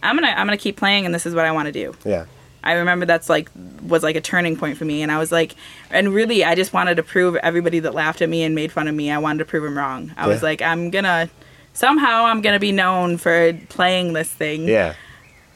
i'm 0.04 0.16
gonna 0.16 0.28
i'm 0.28 0.46
gonna 0.46 0.58
keep 0.58 0.78
playing 0.78 1.06
and 1.06 1.14
this 1.16 1.26
is 1.26 1.34
what 1.34 1.46
i 1.46 1.52
want 1.52 1.66
to 1.68 1.72
do 1.72 1.96
Yeah. 2.06 2.26
I 2.66 2.74
remember 2.74 3.06
that's 3.06 3.30
like 3.30 3.50
was 3.84 4.02
like 4.04 4.16
a 4.16 4.22
turning 4.22 4.58
point 4.58 4.78
for 4.78 4.86
me, 4.86 5.02
and 5.04 5.12
I 5.12 5.20
was 5.20 5.32
like, 5.32 5.56
and 5.92 6.14
really, 6.14 6.44
I 6.44 6.56
just 6.56 6.74
wanted 6.74 6.96
to 6.96 7.04
prove 7.04 7.36
everybody 7.38 7.80
that 7.80 7.94
laughed 7.94 8.22
at 8.22 8.30
me 8.30 8.44
and 8.44 8.56
made 8.56 8.72
fun 8.72 8.88
of 8.88 8.96
me. 8.96 9.12
I 9.12 9.20
wanted 9.20 9.40
to 9.40 9.46
prove 9.46 9.64
them 9.64 9.78
wrong. 9.78 10.12
I 10.18 10.28
was 10.28 10.42
like, 10.44 10.62
I'm 10.62 10.90
gonna 10.90 11.30
somehow 11.74 12.26
I'm 12.26 12.42
gonna 12.42 12.60
be 12.60 12.72
known 12.72 13.18
for 13.18 13.54
playing 13.70 14.14
this 14.14 14.30
thing, 14.30 14.68
Yeah. 14.68 14.94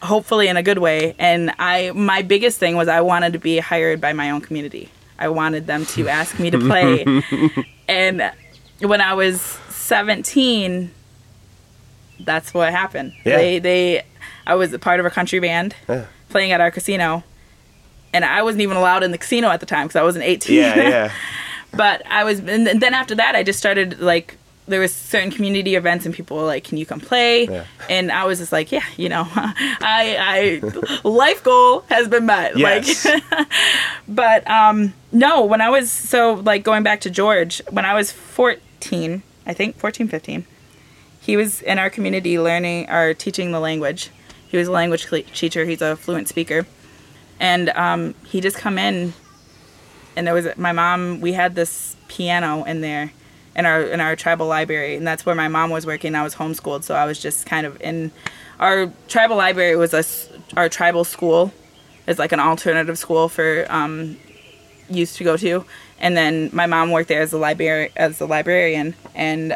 hopefully 0.03 0.47
in 0.49 0.57
a 0.57 0.63
good 0.63 0.77
way. 0.77 1.15
And 1.17 1.51
I, 1.57 1.91
my 1.91 2.21
biggest 2.21 2.59
thing 2.59 2.75
was 2.75 2.87
I 2.87 3.01
wanted 3.01 3.33
to 3.33 3.39
be 3.39 3.57
hired 3.59 3.99
by 4.01 4.13
my 4.13 4.29
own 4.29 4.41
community. 4.41 4.89
I 5.17 5.29
wanted 5.29 5.65
them 5.65 5.85
to 5.87 6.07
ask 6.19 6.37
me 6.39 6.49
to 6.51 6.59
play, 6.59 7.05
and 7.87 8.31
when 8.81 9.01
I 9.01 9.13
was 9.15 9.41
17, 9.41 10.91
that's 12.19 12.53
what 12.53 12.71
happened. 12.71 13.13
Yeah. 13.25 13.37
They, 13.37 13.59
they, 13.59 14.03
I 14.45 14.55
was 14.55 14.73
a 14.73 14.79
part 14.79 14.99
of 14.99 15.05
a 15.05 15.09
country 15.09 15.39
band 15.39 15.75
Yeah. 15.87 16.05
Playing 16.29 16.51
at 16.51 16.61
our 16.61 16.71
casino, 16.71 17.23
and 18.13 18.25
I 18.25 18.41
wasn't 18.43 18.61
even 18.61 18.77
allowed 18.77 19.03
in 19.03 19.11
the 19.11 19.17
casino 19.17 19.49
at 19.49 19.59
the 19.59 19.65
time 19.65 19.87
because 19.87 19.99
I 19.99 20.03
wasn't 20.03 20.25
18. 20.25 20.55
Yeah. 20.55 20.75
Yeah. 20.75 21.11
but 21.75 22.05
I 22.07 22.23
was, 22.23 22.39
and 22.39 22.67
then 22.67 22.93
after 22.93 23.15
that, 23.15 23.35
I 23.35 23.43
just 23.43 23.59
started 23.59 23.99
like 23.99 24.37
there 24.69 24.79
was 24.79 24.93
certain 24.93 25.31
community 25.31 25.75
events, 25.75 26.05
and 26.05 26.15
people 26.15 26.37
were 26.37 26.45
like, 26.45 26.63
"Can 26.63 26.77
you 26.77 26.85
come 26.85 26.99
play?" 26.99 27.45
Yeah. 27.45 27.65
And 27.89 28.11
I 28.11 28.25
was 28.25 28.39
just 28.39 28.51
like, 28.51 28.71
"Yeah, 28.71 28.85
you 28.95 29.09
know, 29.09 29.27
I, 29.35 30.61
I, 31.03 31.07
life 31.07 31.43
goal 31.43 31.81
has 31.89 32.07
been 32.07 32.25
met." 32.25 32.55
Yes. 32.55 33.05
Like, 33.05 33.23
but 34.07 34.49
um, 34.49 34.93
no, 35.11 35.43
when 35.43 35.61
I 35.61 35.69
was 35.69 35.91
so 35.91 36.35
like 36.35 36.63
going 36.63 36.83
back 36.83 37.01
to 37.01 37.09
George, 37.09 37.61
when 37.69 37.85
I 37.85 37.93
was 37.93 38.11
14, 38.11 39.23
I 39.45 39.53
think 39.53 39.75
14, 39.77 40.07
15, 40.07 40.45
he 41.21 41.35
was 41.35 41.61
in 41.61 41.79
our 41.79 41.89
community 41.89 42.39
learning 42.39 42.89
or 42.89 43.13
teaching 43.13 43.51
the 43.51 43.59
language. 43.59 44.11
He 44.49 44.57
was 44.57 44.67
a 44.67 44.71
language 44.71 45.07
teacher. 45.33 45.63
He's 45.63 45.81
a 45.81 45.95
fluent 45.95 46.27
speaker, 46.27 46.65
and 47.39 47.69
um, 47.69 48.15
he 48.25 48.41
just 48.41 48.57
come 48.57 48.79
in, 48.79 49.13
and 50.15 50.25
there 50.25 50.33
was 50.33 50.47
my 50.57 50.71
mom. 50.71 51.21
We 51.21 51.33
had 51.33 51.53
this 51.53 51.95
piano 52.07 52.63
in 52.63 52.81
there, 52.81 53.11
in 53.55 53.67
our 53.67 53.81
in 53.83 54.01
our 54.01 54.15
tribal 54.15 54.47
library, 54.47 54.95
and 54.95 55.05
that's 55.05 55.23
where 55.23 55.35
my 55.35 55.47
mom 55.47 55.69
was 55.69 55.85
working. 55.85 56.15
I 56.15 56.23
was 56.23 56.33
homeschooled, 56.33 56.83
so 56.83 56.95
I 56.95 57.05
was 57.05 57.19
just 57.19 57.45
kind 57.45 57.67
of 57.67 57.79
in. 57.79 58.11
Our 58.59 58.91
tribal 59.07 59.37
library 59.37 59.75
was 59.75 59.93
a 59.93 60.03
our 60.57 60.67
tribal 60.67 61.03
school. 61.03 61.53
It's 62.07 62.17
like 62.17 62.31
an 62.31 62.39
alternative 62.39 62.97
school 62.97 63.29
for 63.29 63.67
um, 63.69 64.17
youth 64.89 65.15
to 65.17 65.23
go 65.23 65.37
to, 65.37 65.63
and 65.99 66.17
then 66.17 66.49
my 66.53 66.65
mom 66.65 66.89
worked 66.89 67.07
there 67.07 67.21
as 67.21 67.33
a 67.33 67.37
library 67.37 67.91
as 67.95 68.19
a 68.19 68.25
librarian, 68.25 68.95
and 69.13 69.55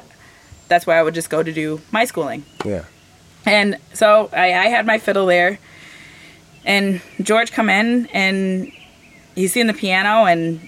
that's 0.68 0.86
where 0.86 1.00
I 1.00 1.02
would 1.02 1.16
just 1.16 1.32
go 1.32 1.41
to 1.41 1.52
do 1.52 1.82
my 1.91 2.06
schooling. 2.06 2.46
Yeah. 2.64 2.86
And 3.46 3.78
so 3.94 4.30
I, 4.32 4.54
I 4.54 4.68
had 4.68 4.86
my 4.86 4.98
fiddle 5.00 5.26
there, 5.26 5.60
and 6.66 7.02
George 7.22 7.52
come 7.52 7.70
in 7.70 8.08
and 8.14 8.72
he's 9.36 9.54
seeing 9.54 9.68
the 9.68 9.74
piano, 9.74 10.26
and 10.26 10.62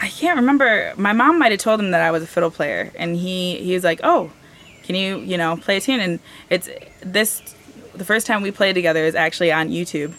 I 0.00 0.08
can't 0.08 0.36
remember. 0.36 0.92
My 0.96 1.12
mom 1.12 1.38
might 1.38 1.52
have 1.52 1.60
told 1.60 1.80
him 1.80 1.92
that 1.92 2.00
I 2.00 2.10
was 2.10 2.22
a 2.22 2.26
fiddle 2.26 2.50
player, 2.50 2.92
and 2.96 3.16
he 3.16 3.56
he 3.58 3.74
was 3.74 3.84
like, 3.84 4.00
"Oh, 4.02 4.32
can 4.82 4.96
you 4.96 5.18
you 5.18 5.36
know 5.36 5.56
play 5.56 5.76
a 5.76 5.80
tune?" 5.80 6.00
And 6.00 6.18
it's 6.50 6.68
this 7.02 7.42
the 7.94 8.04
first 8.04 8.26
time 8.26 8.42
we 8.42 8.50
played 8.50 8.74
together 8.74 9.04
is 9.04 9.14
actually 9.14 9.52
on 9.52 9.68
YouTube. 9.68 10.14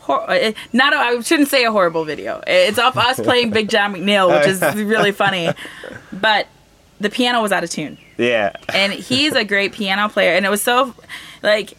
Hor- 0.00 0.30
uh, 0.30 0.52
not 0.72 0.92
a, 0.92 0.96
I 0.96 1.20
shouldn't 1.20 1.48
say 1.48 1.64
a 1.64 1.72
horrible 1.72 2.04
video. 2.04 2.42
It's 2.46 2.78
off 2.78 2.96
us 2.96 3.18
playing 3.20 3.50
Big 3.50 3.68
John 3.68 3.94
McNeil, 3.94 4.38
which 4.38 4.46
is 4.46 4.60
really 4.84 5.12
funny, 5.12 5.50
but 6.12 6.46
the 7.00 7.10
piano 7.10 7.40
was 7.42 7.52
out 7.52 7.62
of 7.64 7.70
tune 7.70 7.96
Yeah. 8.16 8.52
and 8.72 8.92
he's 9.08 9.34
a 9.34 9.44
great 9.44 9.72
piano 9.72 10.08
player 10.08 10.32
and 10.34 10.44
it 10.44 10.48
was 10.50 10.62
so 10.62 10.94
like 11.42 11.74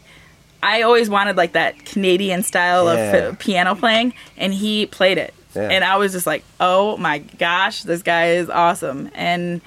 i 0.63 0.81
always 0.81 1.09
wanted 1.09 1.35
like 1.37 1.53
that 1.53 1.85
canadian 1.85 2.43
style 2.43 2.85
Yeah. 2.93 3.11
of 3.15 3.39
piano 3.39 3.75
playing 3.75 4.13
and 4.37 4.53
he 4.53 4.85
played 4.85 5.17
it 5.17 5.33
Yeah. 5.55 5.69
and 5.69 5.83
i 5.83 5.97
was 5.97 6.11
just 6.13 6.25
like 6.27 6.43
oh 6.59 6.97
my 6.97 7.19
gosh 7.19 7.83
this 7.83 8.01
guy 8.01 8.31
is 8.31 8.49
awesome 8.49 9.09
and 9.13 9.61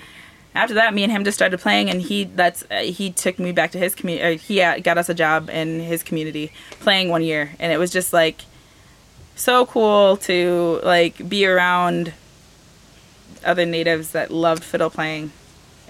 after 0.54 0.74
that 0.74 0.92
me 0.92 1.02
and 1.02 1.10
him 1.10 1.24
just 1.24 1.36
started 1.36 1.58
playing 1.60 1.88
and 1.88 2.02
he 2.02 2.24
that's 2.24 2.62
uh, 2.70 2.80
he 2.80 3.10
took 3.10 3.38
me 3.38 3.52
back 3.52 3.70
to 3.72 3.78
his 3.78 3.94
community 3.94 4.36
he 4.36 4.60
uh, 4.60 4.78
got 4.80 4.98
us 4.98 5.08
a 5.08 5.14
job 5.14 5.48
in 5.48 5.80
his 5.80 6.02
community 6.02 6.52
playing 6.80 7.08
one 7.08 7.22
year 7.22 7.52
and 7.58 7.72
it 7.72 7.78
was 7.78 7.90
just 7.90 8.12
like 8.12 8.42
so 9.34 9.64
cool 9.64 10.18
to 10.18 10.78
like 10.84 11.26
be 11.26 11.46
around 11.46 12.12
other 13.44 13.64
natives 13.66 14.10
that 14.12 14.30
loved 14.30 14.62
fiddle 14.62 14.90
playing 14.90 15.32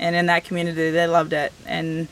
and 0.03 0.15
in 0.17 0.27
that 0.27 0.45
community 0.45 0.91
they 0.91 1.07
loved 1.07 1.33
it. 1.33 1.53
And 1.67 2.09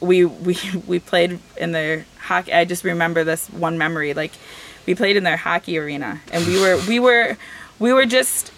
we 0.00 0.24
we 0.24 0.56
we 0.86 0.98
played 0.98 1.38
in 1.58 1.72
their 1.72 2.06
hockey 2.18 2.52
i 2.52 2.64
just 2.64 2.84
remember 2.84 3.24
this 3.24 3.48
one 3.48 3.76
memory 3.76 4.14
like 4.14 4.32
we 4.86 4.94
played 4.94 5.16
in 5.16 5.24
their 5.24 5.36
hockey 5.36 5.76
arena 5.78 6.20
and 6.32 6.46
we 6.46 6.58
were 6.60 6.80
we 6.86 6.98
were 6.98 7.36
we 7.78 7.92
were 7.92 8.06
just 8.06 8.52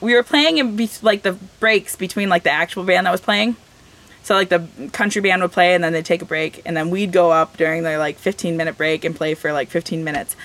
we 0.00 0.14
were 0.14 0.22
playing 0.22 0.58
in 0.58 0.76
be- 0.76 0.90
like 1.02 1.22
the 1.22 1.32
breaks 1.60 1.94
between 1.94 2.28
like 2.28 2.42
the 2.42 2.50
actual 2.50 2.84
band 2.84 3.06
that 3.06 3.12
was 3.12 3.20
playing. 3.20 3.56
So 4.22 4.34
like 4.34 4.48
the 4.48 4.66
country 4.92 5.22
band 5.22 5.42
would 5.42 5.52
play 5.52 5.74
and 5.74 5.82
then 5.82 5.92
they'd 5.92 6.04
take 6.04 6.22
a 6.22 6.26
break 6.26 6.62
and 6.66 6.76
then 6.76 6.90
we'd 6.90 7.12
go 7.12 7.30
up 7.30 7.56
during 7.56 7.82
their 7.82 7.98
like 7.98 8.18
15 8.18 8.56
minute 8.56 8.76
break 8.76 9.04
and 9.04 9.14
play 9.14 9.34
for 9.34 9.52
like 9.52 9.68
15 9.68 10.04
minutes. 10.04 10.36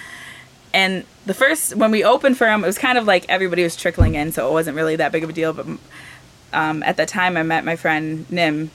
And 0.73 1.05
the 1.25 1.33
first 1.33 1.75
when 1.75 1.91
we 1.91 2.03
opened 2.03 2.37
for 2.37 2.45
them 2.45 2.63
it 2.63 2.67
was 2.67 2.77
kind 2.77 2.97
of 2.97 3.05
like 3.05 3.25
everybody 3.29 3.63
was 3.63 3.75
trickling 3.75 4.15
in 4.15 4.31
so 4.31 4.47
it 4.47 4.51
wasn't 4.51 4.75
really 4.75 4.97
that 4.97 5.11
big 5.11 5.23
of 5.23 5.29
a 5.29 5.33
deal 5.33 5.53
but 5.53 5.65
um, 6.55 6.81
at 6.83 6.97
that 6.97 7.07
time 7.07 7.37
i 7.37 7.43
met 7.43 7.63
my 7.63 7.75
friend 7.75 8.25
nim 8.31 8.71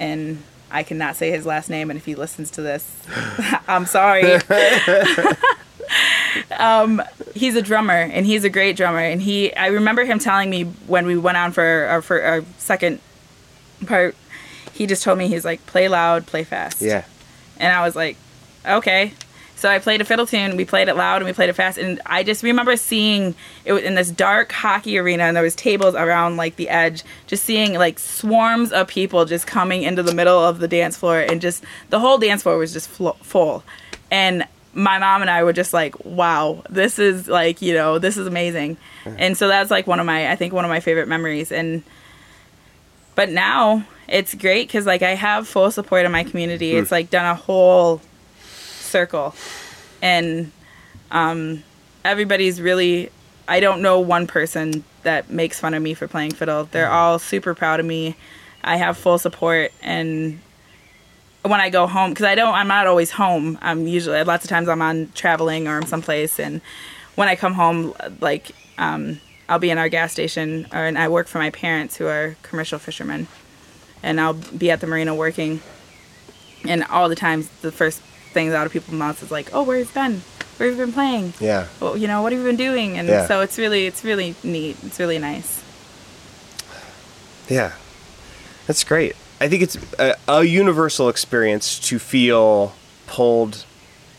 and 0.00 0.42
i 0.70 0.82
cannot 0.82 1.16
say 1.16 1.30
his 1.30 1.44
last 1.44 1.68
name 1.68 1.90
and 1.90 1.98
if 1.98 2.04
he 2.06 2.14
listens 2.14 2.50
to 2.50 2.62
this 2.62 2.96
i'm 3.68 3.84
sorry 3.86 4.22
um, 6.58 7.02
he's 7.34 7.56
a 7.56 7.62
drummer 7.62 7.92
and 7.94 8.26
he's 8.26 8.44
a 8.44 8.50
great 8.50 8.76
drummer 8.76 8.98
and 9.00 9.22
he 9.22 9.54
i 9.56 9.66
remember 9.68 10.04
him 10.04 10.18
telling 10.18 10.50
me 10.50 10.64
when 10.86 11.06
we 11.06 11.16
went 11.16 11.36
on 11.36 11.52
for 11.52 11.64
our, 11.64 12.02
for 12.02 12.22
our 12.22 12.42
second 12.58 13.00
part 13.86 14.14
he 14.72 14.86
just 14.86 15.02
told 15.02 15.18
me 15.18 15.28
he's 15.28 15.44
like 15.44 15.64
play 15.66 15.88
loud 15.88 16.26
play 16.26 16.44
fast 16.44 16.80
Yeah. 16.80 17.04
and 17.58 17.72
I 17.72 17.84
was 17.84 17.96
like, 17.96 18.16
okay. 18.66 19.12
So 19.58 19.68
I 19.68 19.80
played 19.80 20.00
a 20.00 20.04
fiddle 20.04 20.24
tune. 20.24 20.56
We 20.56 20.64
played 20.64 20.86
it 20.86 20.94
loud 20.94 21.16
and 21.16 21.24
we 21.24 21.32
played 21.32 21.48
it 21.48 21.54
fast. 21.54 21.78
And 21.78 22.00
I 22.06 22.22
just 22.22 22.44
remember 22.44 22.76
seeing 22.76 23.34
it 23.64 23.72
was 23.72 23.82
in 23.82 23.96
this 23.96 24.08
dark 24.08 24.52
hockey 24.52 24.96
arena, 24.98 25.24
and 25.24 25.36
there 25.36 25.42
was 25.42 25.56
tables 25.56 25.96
around 25.96 26.36
like 26.36 26.54
the 26.54 26.68
edge. 26.68 27.02
Just 27.26 27.44
seeing 27.44 27.74
like 27.74 27.98
swarms 27.98 28.70
of 28.70 28.86
people 28.86 29.24
just 29.24 29.48
coming 29.48 29.82
into 29.82 30.04
the 30.04 30.14
middle 30.14 30.38
of 30.38 30.60
the 30.60 30.68
dance 30.68 30.96
floor, 30.96 31.18
and 31.18 31.40
just 31.40 31.64
the 31.90 31.98
whole 31.98 32.18
dance 32.18 32.44
floor 32.44 32.56
was 32.56 32.72
just 32.72 32.88
full. 32.88 33.64
And 34.12 34.46
my 34.74 35.00
mom 35.00 35.22
and 35.22 35.30
I 35.30 35.42
were 35.42 35.52
just 35.52 35.72
like, 35.72 36.04
wow, 36.04 36.62
this 36.70 37.00
is 37.00 37.26
like 37.26 37.60
you 37.60 37.74
know 37.74 37.98
this 37.98 38.16
is 38.16 38.28
amazing. 38.28 38.76
And 39.16 39.36
so 39.36 39.48
that's 39.48 39.72
like 39.72 39.88
one 39.88 39.98
of 39.98 40.06
my 40.06 40.30
I 40.30 40.36
think 40.36 40.52
one 40.52 40.64
of 40.64 40.68
my 40.68 40.78
favorite 40.78 41.08
memories. 41.08 41.50
And 41.50 41.82
but 43.16 43.28
now 43.28 43.84
it's 44.06 44.34
great 44.34 44.68
because 44.68 44.86
like 44.86 45.02
I 45.02 45.16
have 45.16 45.48
full 45.48 45.72
support 45.72 46.06
in 46.06 46.12
my 46.12 46.22
community. 46.22 46.76
It's 46.76 46.92
like 46.92 47.10
done 47.10 47.26
a 47.26 47.34
whole 47.34 48.00
circle, 48.88 49.34
and 50.02 50.50
um, 51.10 51.62
everybody's 52.04 52.60
really. 52.60 53.10
I 53.50 53.60
don't 53.60 53.80
know 53.80 53.98
one 54.00 54.26
person 54.26 54.84
that 55.04 55.30
makes 55.30 55.58
fun 55.58 55.72
of 55.72 55.82
me 55.82 55.94
for 55.94 56.06
playing 56.06 56.32
fiddle. 56.32 56.64
They're 56.64 56.90
all 56.90 57.18
super 57.18 57.54
proud 57.54 57.80
of 57.80 57.86
me. 57.86 58.14
I 58.62 58.76
have 58.76 58.98
full 58.98 59.18
support, 59.18 59.72
and 59.80 60.40
when 61.42 61.60
I 61.60 61.70
go 61.70 61.86
home, 61.86 62.10
because 62.10 62.26
I 62.26 62.34
don't, 62.34 62.52
I'm 62.54 62.68
not 62.68 62.86
always 62.86 63.10
home. 63.10 63.56
I'm 63.62 63.86
usually 63.86 64.22
lots 64.24 64.44
of 64.44 64.50
times 64.50 64.68
I'm 64.68 64.82
on 64.82 65.10
traveling 65.14 65.66
or 65.66 65.76
I'm 65.78 65.86
someplace, 65.86 66.38
and 66.38 66.60
when 67.14 67.28
I 67.28 67.36
come 67.36 67.54
home, 67.54 67.94
like 68.20 68.50
um, 68.76 69.18
I'll 69.48 69.58
be 69.58 69.70
in 69.70 69.78
our 69.78 69.88
gas 69.88 70.12
station, 70.12 70.66
or 70.72 70.84
and 70.84 70.98
I 70.98 71.08
work 71.08 71.26
for 71.26 71.38
my 71.38 71.50
parents 71.50 71.96
who 71.96 72.06
are 72.06 72.36
commercial 72.42 72.78
fishermen, 72.78 73.28
and 74.02 74.20
I'll 74.20 74.34
be 74.34 74.70
at 74.70 74.80
the 74.80 74.86
marina 74.86 75.14
working. 75.14 75.62
and 76.64 76.84
all 76.84 77.08
the 77.08 77.16
times 77.16 77.48
the 77.62 77.72
first 77.72 78.02
things 78.32 78.52
out 78.54 78.66
of 78.66 78.72
people's 78.72 78.96
mouths 78.98 79.22
is 79.22 79.30
like, 79.30 79.50
"Oh, 79.52 79.62
where 79.62 79.78
have 79.78 79.86
you 79.88 79.92
been? 79.94 80.22
Where 80.56 80.68
have 80.68 80.78
you 80.78 80.84
been 80.86 80.92
playing? 80.94 81.32
Yeah. 81.40 81.66
Well, 81.80 81.96
you 81.96 82.06
know, 82.08 82.22
what 82.22 82.32
have 82.32 82.40
you 82.40 82.46
been 82.46 82.56
doing?" 82.56 82.98
And 82.98 83.08
Yeah. 83.08 83.26
so 83.26 83.40
it's 83.40 83.58
really 83.58 83.86
it's 83.86 84.04
really 84.04 84.34
neat. 84.42 84.76
It's 84.84 84.98
really 84.98 85.18
nice. 85.18 85.62
Yeah. 87.48 87.72
That's 88.66 88.84
great. 88.84 89.16
I 89.40 89.48
think 89.48 89.62
it's 89.62 89.78
a, 89.98 90.14
a 90.28 90.44
universal 90.44 91.08
experience 91.08 91.78
to 91.88 91.98
feel 91.98 92.74
pulled 93.06 93.64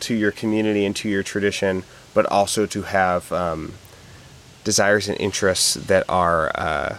to 0.00 0.14
your 0.14 0.32
community 0.32 0.84
and 0.84 0.96
to 0.96 1.08
your 1.08 1.22
tradition, 1.22 1.84
but 2.14 2.26
also 2.26 2.66
to 2.66 2.82
have 2.82 3.30
um, 3.32 3.74
desires 4.64 5.08
and 5.08 5.20
interests 5.20 5.74
that 5.74 6.04
are 6.08 6.50
uh, 6.56 6.96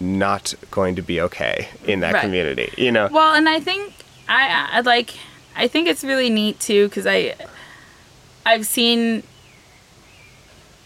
not 0.00 0.52
going 0.70 0.96
to 0.96 1.02
be 1.02 1.20
okay 1.20 1.68
in 1.86 2.00
that 2.00 2.14
Right. 2.14 2.22
community. 2.22 2.72
You 2.76 2.90
know? 2.92 3.08
Well, 3.10 3.34
and 3.34 3.48
I 3.48 3.60
think 3.60 3.94
I, 4.28 4.68
I 4.72 4.80
like 4.80 5.14
I 5.56 5.68
think 5.68 5.88
it's 5.88 6.02
really 6.04 6.30
neat 6.30 6.60
too 6.60 6.88
because 6.88 7.06
I 7.06 7.34
I've 8.44 8.66
seen 8.66 9.22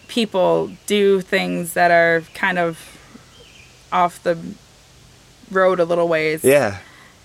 people 0.09 0.71
do 0.87 1.21
things 1.21 1.75
that 1.75 1.91
are 1.91 2.23
kind 2.35 2.59
of 2.59 2.79
off 3.93 4.23
the 4.23 4.39
road 5.51 5.81
a 5.81 5.85
little 5.85 6.09
ways. 6.09 6.45
yeah. 6.45 6.79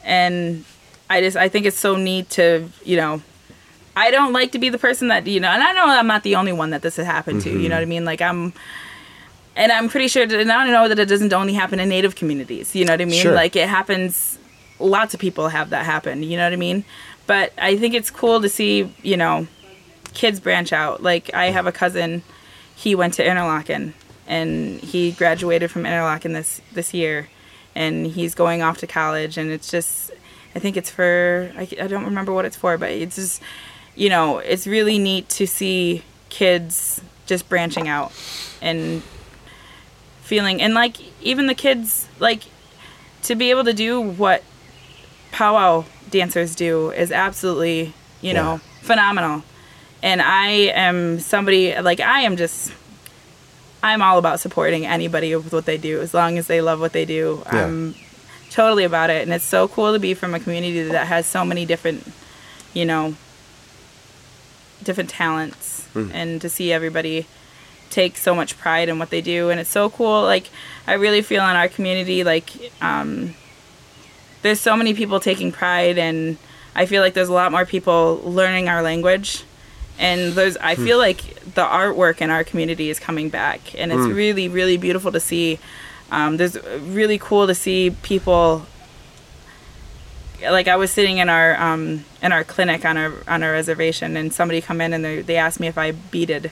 and 0.04 0.66
I 1.10 1.22
just 1.22 1.38
I 1.38 1.50
think 1.50 1.66
it's 1.66 1.78
so 1.80 1.96
neat 1.96 2.30
to 2.32 2.70
you 2.84 2.98
know 2.98 3.22
I 3.96 4.10
don't 4.12 4.32
like 4.34 4.54
to 4.54 4.60
be 4.60 4.70
the 4.70 4.78
person 4.78 5.10
that 5.10 5.28
you 5.28 5.40
know 5.40 5.50
and 5.50 5.62
I 5.62 5.74
know 5.74 5.86
I'm 5.86 6.08
not 6.08 6.24
the 6.24 6.36
only 6.36 6.54
one 6.54 6.70
that 6.70 6.82
this 6.82 6.96
has 6.96 7.06
happened 7.06 7.42
to 7.42 7.50
you 7.50 7.68
know 7.70 7.76
what 7.76 7.82
I 7.82 7.84
mm-hmm. 7.84 7.90
mean 7.90 8.06
like 8.06 8.22
I'm 8.22 8.54
and 9.54 9.70
I'm 9.72 9.90
pretty 9.90 10.08
sure 10.08 10.26
that, 10.26 10.40
and 10.40 10.52
I 10.52 10.66
know 10.68 10.88
that 10.88 10.98
it 10.98 11.08
doesn't 11.10 11.34
only 11.34 11.54
happen 11.54 11.80
in 11.80 11.90
native 11.90 12.16
communities 12.16 12.74
you 12.76 12.86
know 12.86 12.94
what 12.94 13.02
I 13.02 13.06
mean 13.06 13.22
Sure. 13.22 13.34
like 13.34 13.56
it 13.56 13.68
happens 13.68 14.38
lots 14.80 15.14
of 15.14 15.20
people 15.20 15.50
have 15.50 15.70
that 15.72 15.86
happen 15.86 16.24
you 16.24 16.38
know 16.38 16.46
what 16.46 16.54
I 16.54 16.58
mean 16.58 16.84
but 17.32 17.54
I 17.58 17.78
think 17.78 17.94
it's 17.94 18.12
cool 18.12 18.42
to 18.42 18.50
see 18.50 18.94
you 19.04 19.16
know 19.16 19.48
kids 20.14 20.42
branch 20.42 20.74
out. 20.74 21.02
Like 21.02 21.34
I 21.34 21.46
have 21.46 21.66
a 21.66 21.72
cousin 21.72 22.24
he 22.76 22.94
went 22.94 23.14
to 23.14 23.26
Interlochen 23.26 23.94
and 24.28 24.82
he 24.82 25.14
graduated 25.14 25.72
from 25.72 25.84
Interlochen 25.84 26.34
this 26.34 26.60
this 26.74 26.94
year 26.94 27.30
and 27.74 28.06
he's 28.06 28.36
going 28.36 28.62
off 28.62 28.80
to 28.80 28.88
college 28.88 29.38
and 29.38 29.50
it's 29.50 29.72
just 29.72 30.12
i 30.58 30.60
think 30.60 30.76
it's 30.76 30.90
for 30.90 31.50
I, 31.56 31.62
I 31.62 31.88
don't 31.88 32.04
remember 32.04 32.34
what 32.34 32.44
it's 32.44 32.58
for 32.58 32.78
but 32.78 32.90
it's 32.92 33.16
just 33.16 33.42
you 33.96 34.10
know 34.10 34.40
it's 34.40 34.68
really 34.68 35.00
neat 35.00 35.30
to 35.30 35.48
see 35.48 36.04
kids 36.28 37.00
just 37.28 37.48
branching 37.48 37.88
out 37.88 38.12
and 38.62 39.02
feeling 40.22 40.62
and 40.62 40.74
like 40.74 40.98
even 41.22 41.48
the 41.48 41.56
kids 41.56 42.10
like 42.20 42.44
to 43.24 43.36
be 43.36 43.52
able 43.52 43.64
to 43.64 43.74
do 43.74 44.02
what 44.02 44.44
powwow 45.32 45.86
dancers 46.12 46.56
do 46.56 46.92
is 46.92 47.12
absolutely 47.12 47.94
you 48.22 48.34
know 48.34 48.54
Yeah. 48.54 48.60
phenomenal. 48.82 49.44
And 50.04 50.22
i 50.22 50.48
am 50.88 51.20
somebody 51.20 51.76
like 51.80 52.00
i 52.00 52.22
am 52.22 52.36
just 52.38 52.72
i'm 53.84 54.02
all 54.02 54.18
about 54.18 54.40
supporting 54.40 54.86
anybody 54.86 55.36
with 55.36 55.54
what 55.54 55.66
they 55.66 55.78
do. 55.78 56.00
As 56.02 56.14
long 56.14 56.38
as 56.38 56.48
they 56.48 56.62
love 56.62 56.80
what 56.80 56.92
they 56.94 57.06
do 57.06 57.42
Yeah. 57.52 57.66
i'm 57.66 57.96
totally 58.52 58.84
about 58.84 59.10
it. 59.10 59.22
And 59.24 59.32
it's 59.34 59.46
so 59.46 59.68
cool 59.68 59.94
to 59.94 60.00
be 60.00 60.14
from 60.14 60.34
a 60.36 60.40
community 60.40 60.84
that 60.84 61.08
has 61.08 61.26
so 61.26 61.44
many 61.46 61.66
different 61.66 62.12
you 62.74 62.86
know 62.86 63.16
different 64.84 65.10
talents 65.10 65.88
and 65.96 66.42
to 66.42 66.50
see 66.50 66.72
everybody 66.72 67.28
take 67.90 68.16
so 68.18 68.34
much 68.34 68.58
pride 68.58 68.88
in 68.90 68.98
what 68.98 69.10
they 69.10 69.20
do. 69.22 69.50
And 69.50 69.60
it's 69.60 69.70
so 69.70 69.90
cool. 69.90 70.24
Like 70.24 70.50
i 70.88 70.94
really 70.94 71.22
feel 71.22 71.44
in 71.44 71.56
our 71.56 71.68
community 71.68 72.24
like 72.24 72.50
um 72.82 73.36
there's 74.42 74.60
so 74.60 74.76
many 74.76 74.94
people 74.94 75.20
taking 75.20 75.52
pride 75.52 75.98
and 75.98 76.38
i 76.76 76.86
feel 76.86 77.02
like 77.02 77.14
there's 77.14 77.30
a 77.30 77.34
lot 77.34 77.52
more 77.52 77.66
people 77.66 78.22
learning 78.24 78.68
our 78.70 78.82
language. 78.82 79.44
And 80.00 80.34
there's 80.34 80.58
i 80.58 80.76
feel 80.76 80.98
like 80.98 81.20
the 81.54 81.64
artwork 81.64 82.22
in 82.22 82.30
our 82.30 82.44
community 82.44 82.90
is 82.90 83.00
coming 83.00 83.30
back 83.30 83.60
and 83.78 83.92
it's 83.92 84.02
really 84.14 84.48
really 84.48 84.78
beautiful 84.78 85.12
to 85.12 85.20
see. 85.20 85.60
Um, 86.12 86.38
there's 86.38 86.58
really 86.80 87.18
cool 87.20 87.46
to 87.48 87.56
see 87.56 87.96
people 88.02 88.66
like 90.44 90.68
I 90.68 90.76
was 90.76 90.92
sitting 90.92 91.20
in 91.20 91.30
our 91.30 91.56
um, 91.62 92.04
in 92.22 92.32
our 92.32 92.44
clinic 92.44 92.84
on 92.86 92.98
our 92.98 93.14
on 93.28 93.44
our 93.44 93.52
reservation, 93.52 94.18
and 94.18 94.34
somebody 94.34 94.62
come 94.62 94.82
in 94.82 94.94
and 94.94 95.06
they 95.06 95.22
they 95.22 95.38
asked 95.38 95.60
me 95.60 95.68
if 95.68 95.78
I 95.78 95.92
beaded, 95.92 96.52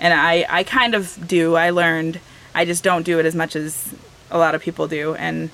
and 0.00 0.12
I 0.12 0.44
I 0.48 0.64
kind 0.64 0.94
of 0.94 1.16
do. 1.28 1.54
I 1.56 1.70
learned. 1.70 2.20
I 2.54 2.64
just 2.64 2.82
don't 2.82 3.04
do 3.04 3.18
it 3.20 3.26
as 3.26 3.34
much 3.34 3.54
as 3.54 3.94
a 4.30 4.38
lot 4.38 4.54
of 4.54 4.62
people 4.62 4.88
do, 4.88 5.14
and 5.14 5.50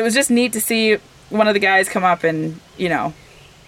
it 0.00 0.02
was 0.02 0.14
just 0.14 0.30
neat 0.30 0.52
to 0.54 0.60
see 0.60 0.96
one 1.28 1.46
of 1.46 1.54
the 1.54 1.60
guys 1.60 1.88
come 1.88 2.04
up 2.04 2.24
and 2.24 2.58
you 2.78 2.88
know, 2.88 3.12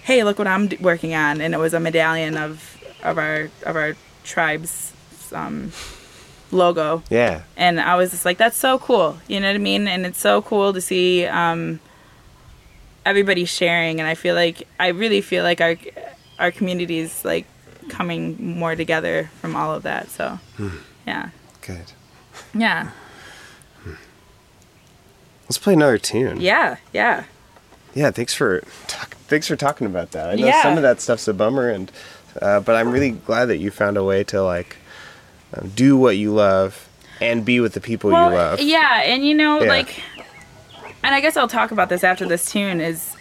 hey, 0.05 0.25
look 0.25 0.39
what 0.39 0.49
I'm 0.49 0.69
working 0.81 1.15
on, 1.15 1.41
and 1.43 1.53
it 1.55 1.59
was 1.59 1.75
a 1.75 1.81
medallion 1.81 2.37
of 2.37 2.55
of 3.03 3.19
our 3.19 3.51
of 3.67 3.77
our 3.77 3.95
tribe's 4.25 4.93
um, 5.33 5.73
logo 6.51 7.03
Yeah. 7.11 7.43
and 7.57 7.81
I 7.81 7.97
was 7.97 8.11
just 8.11 8.25
like, 8.25 8.39
that's 8.39 8.57
so 8.57 8.79
cool. 8.79 9.19
You 9.29 9.41
know 9.41 9.49
what 9.49 9.55
I 9.57 9.59
mean? 9.59 9.89
And 9.89 10.07
it's 10.07 10.21
so 10.21 10.43
cool 10.43 10.73
to 10.73 10.81
see 10.81 11.27
um, 11.27 11.81
everybody 13.05 13.45
sharing. 13.45 14.01
And 14.01 14.09
I 14.09 14.15
feel 14.15 14.35
like 14.35 14.67
I 14.79 14.89
really 14.89 15.21
feel 15.21 15.45
like 15.45 15.61
our 15.61 15.77
our 16.39 16.51
community 16.51 16.99
is 16.99 17.25
like 17.25 17.47
coming 17.89 18.37
more 18.59 18.75
together 18.77 19.31
from 19.41 19.57
all 19.57 19.75
of 19.75 19.83
that. 19.85 20.09
So 20.11 20.39
yeah, 21.07 21.31
Good. 21.67 21.93
yeah, 22.55 22.91
Let's 25.53 25.59
play 25.63 25.75
another 25.75 25.99
tune. 25.99 26.41
yeah, 26.41 26.77
yeah. 26.95 27.25
Yeah, 27.93 28.11
thanks 28.11 28.33
for 28.33 28.63
talk, 28.87 29.11
thanks 29.29 29.47
for 29.47 29.55
talking 29.55 29.87
about 29.87 30.13
that. 30.13 30.31
I 30.31 30.35
know 30.37 30.47
Yeah. 30.47 30.63
some 30.63 30.79
of 30.79 30.83
that 30.83 31.03
stuff's 31.03 31.29
a 31.29 31.35
bummer, 31.35 31.69
and 31.69 31.93
uh, 32.41 32.61
but 32.61 32.75
I'm 32.75 32.91
really 32.91 33.11
glad 33.11 33.51
that 33.51 33.59
you 33.59 33.71
found 33.71 33.99
a 33.99 34.03
way 34.03 34.25
to 34.25 34.43
like 34.43 34.79
um, 35.55 35.69
do 35.77 35.99
what 35.99 36.17
you 36.17 36.33
love 36.33 36.89
and 37.21 37.45
be 37.45 37.61
with 37.61 37.75
the 37.75 37.83
people 37.83 38.09
Well, 38.13 38.31
you 38.31 38.35
love. 38.35 38.61
yeah, 38.63 39.03
and 39.05 39.27
you 39.27 39.35
know, 39.35 39.61
Yeah. 39.61 39.69
like, 39.69 40.03
and 41.03 41.15
I 41.15 41.21
guess 41.21 41.37
I'll 41.37 41.49
talk 41.49 41.71
about 41.71 41.91
this 41.91 42.03
after 42.03 42.27
this 42.27 42.51
tune. 42.51 42.81
Is 42.81 43.15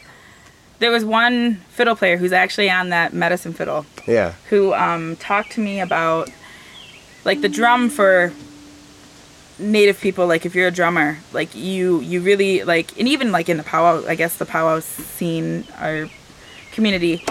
there 0.80 0.90
was 0.90 1.04
one 1.04 1.56
fiddle 1.72 1.98
player 1.98 2.16
who's 2.16 2.32
actually 2.32 2.70
on 2.70 2.92
that 2.92 3.12
medicine 3.14 3.52
fiddle 3.52 3.86
Yeah, 4.08 4.36
who 4.50 4.74
um, 4.74 5.18
talked 5.18 5.52
to 5.56 5.60
me 5.60 5.82
about 5.82 6.30
like 7.26 7.42
the 7.42 7.50
drum 7.50 7.90
for 7.90 8.32
native 9.62 10.00
people 10.02 10.26
like 10.28 10.46
if 10.46 10.56
you're 10.56 10.68
a 10.68 10.72
drummer 10.72 11.18
like 11.34 11.54
you 11.56 12.00
you 12.02 12.20
really 12.22 12.64
like 12.64 12.98
and 12.98 13.08
even 13.08 13.32
like 13.32 13.48
in 13.48 13.58
the 13.58 13.64
powwow 13.64 14.04
i 14.08 14.16
guess 14.16 14.38
the 14.38 14.46
powwow 14.46 14.80
scene 14.80 15.64
or 15.82 16.10
community 16.72 17.24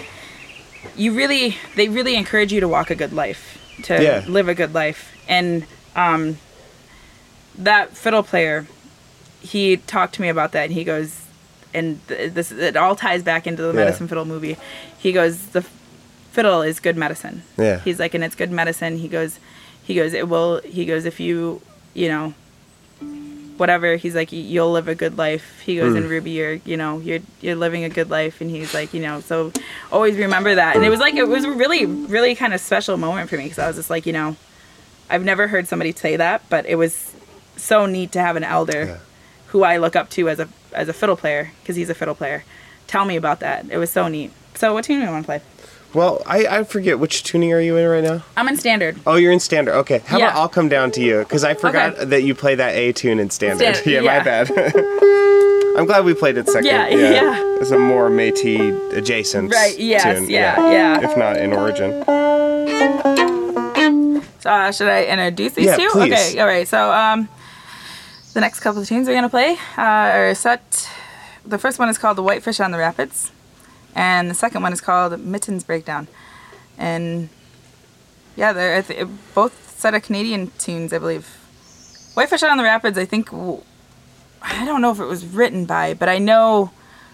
you 0.96 1.12
really 1.12 1.56
they 1.76 1.88
really 1.88 2.14
encourage 2.14 2.52
you 2.52 2.60
to 2.60 2.68
walk 2.68 2.90
a 2.90 2.94
good 2.94 3.12
life 3.12 3.58
to 3.82 4.02
Yeah. 4.02 4.24
live 4.28 4.48
a 4.48 4.54
good 4.54 4.74
life. 4.74 5.16
And 5.28 5.64
um 5.96 6.36
that 7.58 7.96
fiddle 7.96 8.22
player 8.22 8.66
he 9.40 9.78
talked 9.78 10.14
to 10.14 10.22
me 10.22 10.28
about 10.28 10.52
that 10.52 10.64
and 10.64 10.72
he 10.72 10.84
goes 10.84 11.22
and 11.72 12.06
th- 12.08 12.32
this 12.34 12.52
it 12.52 12.76
all 12.76 12.94
ties 12.96 13.22
back 13.22 13.46
into 13.46 13.62
the 13.62 13.68
Yeah. 13.68 13.74
medicine 13.84 14.08
fiddle 14.08 14.24
movie. 14.24 14.56
He 14.98 15.12
goes 15.12 15.46
the 15.48 15.62
fiddle 16.32 16.62
is 16.62 16.78
good 16.80 16.96
medicine. 16.96 17.42
Yeah, 17.56 17.80
he's 17.80 17.98
like 17.98 18.14
and 18.14 18.22
it's 18.22 18.34
good 18.36 18.50
medicine. 18.50 18.98
He 18.98 19.08
goes 19.08 19.38
he 19.82 19.94
goes 19.94 20.12
it 20.12 20.28
will 20.28 20.60
he 20.62 20.84
goes 20.84 21.04
if 21.06 21.18
you 21.20 21.60
you 21.94 22.08
know 22.08 22.34
whatever. 23.56 23.96
He's 23.96 24.14
like 24.14 24.32
you'll 24.32 24.72
live 24.72 24.88
a 24.88 24.94
good 24.94 25.18
life. 25.18 25.60
He 25.60 25.76
goes 25.76 25.94
and 25.94 26.06
mm. 26.06 26.10
ruby 26.10 26.30
you're 26.30 26.54
you 26.64 26.76
know 26.76 26.98
you're 26.98 27.20
you're 27.40 27.56
living 27.56 27.84
a 27.84 27.88
good 27.88 28.10
life. 28.10 28.40
And 28.40 28.50
he's 28.50 28.72
like 28.72 28.94
you 28.94 29.00
know 29.00 29.20
so 29.20 29.52
always 29.92 30.16
remember 30.16 30.54
that. 30.54 30.76
And 30.76 30.84
it 30.84 30.90
was 30.90 31.00
like 31.00 31.14
it 31.14 31.28
was 31.28 31.44
a 31.44 31.50
really 31.50 31.86
really 31.86 32.34
kind 32.34 32.54
of 32.54 32.60
special 32.60 32.96
moment 32.96 33.28
for 33.28 33.36
me 33.36 33.44
because 33.44 33.58
i 33.58 33.66
was 33.66 33.76
just 33.76 33.90
like 33.90 34.06
you 34.06 34.12
know 34.12 34.36
i've 35.10 35.24
never 35.24 35.48
heard 35.48 35.68
somebody 35.68 35.92
say 35.92 36.16
that 36.16 36.42
but 36.48 36.64
it 36.66 36.76
was 36.76 37.12
so 37.56 37.86
neat 37.86 38.12
to 38.12 38.20
have 38.20 38.36
an 38.36 38.44
elder 38.44 38.84
Yeah. 38.84 38.98
who 39.48 39.62
i 39.62 39.76
look 39.76 39.94
up 39.94 40.08
to 40.10 40.28
as 40.28 40.40
a 40.40 40.48
as 40.72 40.88
a 40.88 40.92
fiddle 40.92 41.16
player 41.16 41.50
because 41.60 41.76
he's 41.76 41.90
a 41.90 41.94
fiddle 41.94 42.14
player. 42.14 42.44
Tell 42.86 43.04
me 43.04 43.16
about 43.16 43.40
that. 43.40 43.66
It 43.70 43.78
was 43.78 43.90
so 43.90 44.08
neat. 44.08 44.32
So 44.54 44.74
what 44.74 44.84
tune 44.84 45.00
do 45.00 45.06
you 45.06 45.10
want 45.10 45.24
to 45.24 45.26
play 45.26 45.40
Well, 45.92 46.22
I, 46.24 46.46
I 46.46 46.64
forget 46.64 46.98
which 47.00 47.24
tuning 47.24 47.52
are 47.52 47.60
you 47.60 47.76
in 47.76 47.88
right 47.88 48.04
now? 48.04 48.22
i'm 48.36 48.46
in 48.48 48.56
standard 48.56 48.96
Oh, 49.06 49.16
you're 49.16 49.32
in 49.32 49.40
standard. 49.40 49.74
Okay, 49.74 49.98
how 50.06 50.18
Yeah. 50.18 50.28
about 50.28 50.36
I'll 50.38 50.48
come 50.48 50.68
down 50.68 50.92
to 50.92 51.00
you 51.00 51.18
because 51.20 51.42
I 51.42 51.54
forgot 51.54 51.94
Okay. 51.94 52.04
that 52.06 52.22
you 52.22 52.34
play 52.34 52.54
that 52.54 52.74
A 52.76 52.92
tune 52.92 53.18
in 53.18 53.30
standard. 53.30 53.74
Standard, 53.76 53.90
yeah, 54.04 54.18
my 54.18 54.22
bad. 54.22 54.50
I'm 55.76 55.86
glad 55.86 56.04
we 56.04 56.14
played 56.14 56.36
it 56.36 56.46
second. 56.48 56.66
Yeah, 56.66 56.88
yeah. 56.88 57.34
It's 57.60 57.70
a 57.70 57.78
more 57.78 58.08
Métis 58.10 58.92
adjacent 58.92 59.52
Right, 59.52 59.76
yes, 59.78 60.02
tune. 60.04 60.28
yeah, 60.30 60.56
yeah. 60.70 61.00
If 61.10 61.16
not 61.16 61.36
in 61.38 61.52
origin. 61.52 62.04
So 64.40 64.48
uh, 64.50 64.72
should 64.72 64.88
I 64.88 65.04
introduce 65.04 65.52
these 65.54 65.66
Yeah, 65.66 65.76
two? 65.76 65.88
please. 65.92 66.12
Okay, 66.12 66.40
all 66.40 66.46
right. 66.46 66.66
So 66.66 66.90
um, 66.92 67.28
the 68.32 68.40
next 68.40 68.60
couple 68.60 68.80
of 68.80 68.88
tunes 68.88 69.06
we're 69.08 69.14
gonna 69.14 69.28
play 69.28 69.56
uh, 69.76 69.82
are 70.16 70.34
set. 70.34 70.88
The 71.44 71.58
first 71.58 71.78
one 71.78 71.88
is 71.88 71.98
called 71.98 72.16
"The 72.16 72.22
Whitefish 72.22 72.58
on 72.60 72.70
the 72.70 72.78
Rapids," 72.78 73.30
and 73.94 74.30
the 74.30 74.34
second 74.34 74.62
one 74.62 74.72
is 74.72 74.80
called 74.80 75.18
"Mittens 75.20 75.64
Breakdown." 75.64 76.08
And 76.78 77.28
yeah, 78.36 78.52
they're 78.52 78.82
th- 78.82 79.06
both 79.34 79.78
set 79.78 79.94
of 79.94 80.02
Canadian 80.02 80.50
tunes, 80.58 80.92
I 80.92 80.98
believe. 80.98 81.26
"Whitefish 82.14 82.42
Out 82.42 82.50
on 82.50 82.56
the 82.58 82.64
Rapids," 82.64 82.96
I 82.98 83.04
think. 83.04 83.30
I 84.42 84.64
don't 84.64 84.80
know 84.80 84.90
if 84.90 84.98
it 85.00 85.04
was 85.04 85.26
written 85.26 85.66
by, 85.66 85.92
but 85.94 86.08
I 86.08 86.18
know 86.18 86.70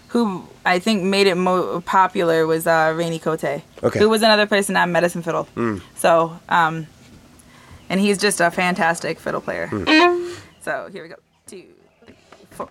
who 0.09 0.47
I 0.65 0.79
think 0.79 1.03
made 1.03 1.27
it 1.27 1.35
mo- 1.35 1.81
popular 1.81 2.47
was 2.47 2.65
uh, 2.65 2.93
Rainy 2.95 3.19
Cote, 3.19 3.43
Okay. 3.83 3.99
who 3.99 4.07
was 4.07 4.21
another 4.21 4.45
person 4.47 4.77
on 4.77 4.91
Medicine 4.93 5.21
Fiddle. 5.21 5.47
Mm. 5.57 5.81
So, 5.95 6.39
um, 6.47 6.87
and 7.89 7.99
he's 7.99 8.17
just 8.17 8.39
a 8.39 8.49
fantastic 8.49 9.19
fiddle 9.19 9.41
player. 9.41 9.67
Mm. 9.67 10.35
So 10.61 10.87
here 10.93 11.03
we 11.03 11.09
go. 11.09 11.15
Two, 11.47 11.65
three, 12.05 12.15
four. 12.51 12.69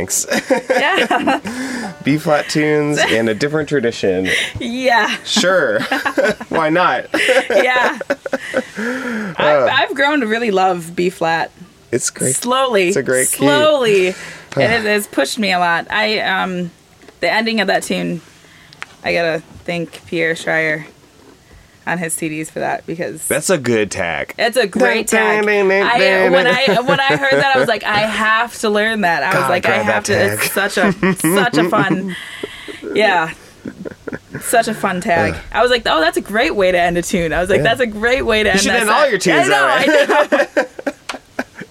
Thanks. 0.00 0.26
Yeah. 0.70 1.94
B 2.04 2.16
flat 2.16 2.48
tunes 2.48 2.98
in 2.98 3.28
a 3.28 3.34
different 3.34 3.68
tradition. 3.68 4.28
Yeah. 4.58 5.08
Sure. 5.24 5.80
Why 6.48 6.70
not? 6.70 7.06
Yeah. 7.50 7.98
I've, 8.78 9.68
I've 9.68 9.94
grown 9.94 10.20
to 10.20 10.26
really 10.26 10.50
love 10.50 10.96
B 10.96 11.10
flat. 11.10 11.50
It's 11.92 12.08
great. 12.08 12.34
Slowly. 12.34 12.88
It's 12.88 12.96
a 12.96 13.02
great 13.02 13.28
key. 13.28 13.44
Slowly. 13.44 14.06
it 14.08 14.16
has, 14.54 14.84
has 14.84 15.06
pushed 15.06 15.38
me 15.38 15.52
a 15.52 15.58
lot. 15.58 15.90
I 15.90 16.20
um 16.20 16.70
the 17.20 17.30
ending 17.30 17.60
of 17.60 17.66
that 17.66 17.82
tune, 17.82 18.22
I 19.04 19.12
gotta 19.12 19.40
thank 19.64 20.06
Pierre 20.06 20.34
Schryer 20.34 20.86
on 21.86 21.98
his 21.98 22.14
CDs 22.14 22.48
for 22.50 22.58
that 22.60 22.86
because 22.86 23.26
That's 23.26 23.50
a 23.50 23.58
good 23.58 23.90
tag. 23.90 24.34
It's 24.38 24.56
a 24.56 24.66
great 24.66 25.08
tag. 25.08 25.44
I, 25.48 26.28
when 26.28 26.46
I 26.46 26.80
when 26.82 27.00
I 27.00 27.16
heard 27.16 27.32
that, 27.42 27.52
I 27.54 27.58
was 27.58 27.68
like, 27.68 27.82
I 27.84 28.00
have 28.00 28.58
to 28.60 28.70
learn 28.70 29.00
that. 29.02 29.22
I 29.22 29.28
was 29.28 29.34
God, 29.44 29.50
like, 29.50 29.66
I 29.66 29.78
have 29.82 30.04
to. 30.04 30.12
that 30.12 30.38
It's 30.38 30.52
such 30.52 30.76
a 30.78 30.92
such 31.16 31.56
a 31.58 31.68
fun, 31.68 32.14
yeah, 32.94 33.32
such 34.40 34.68
a 34.68 34.74
fun 34.74 35.00
tag. 35.00 35.34
I 35.52 35.62
was 35.62 35.70
like, 35.70 35.82
oh, 35.86 36.00
that's 36.00 36.16
a 36.16 36.20
great 36.22 36.54
way 36.54 36.70
to 36.70 36.78
end 36.78 36.96
a 36.98 37.02
tune. 37.02 37.32
I 37.32 37.40
was 37.40 37.48
like, 37.50 37.58
Yeah. 37.58 37.62
that's 37.64 37.80
a 37.80 37.86
great 37.86 38.22
way 38.22 38.42
to 38.42 38.50
end. 38.50 38.60
should 38.60 38.70
that 38.72 38.80
end 38.82 38.90
all 38.90 39.08
your 39.08 39.18
tunes 39.18 39.48
I 39.48 39.48
know, 39.48 39.50
that 39.50 40.56
way. 40.56 40.62
I 40.62 40.62
know. 40.62 40.66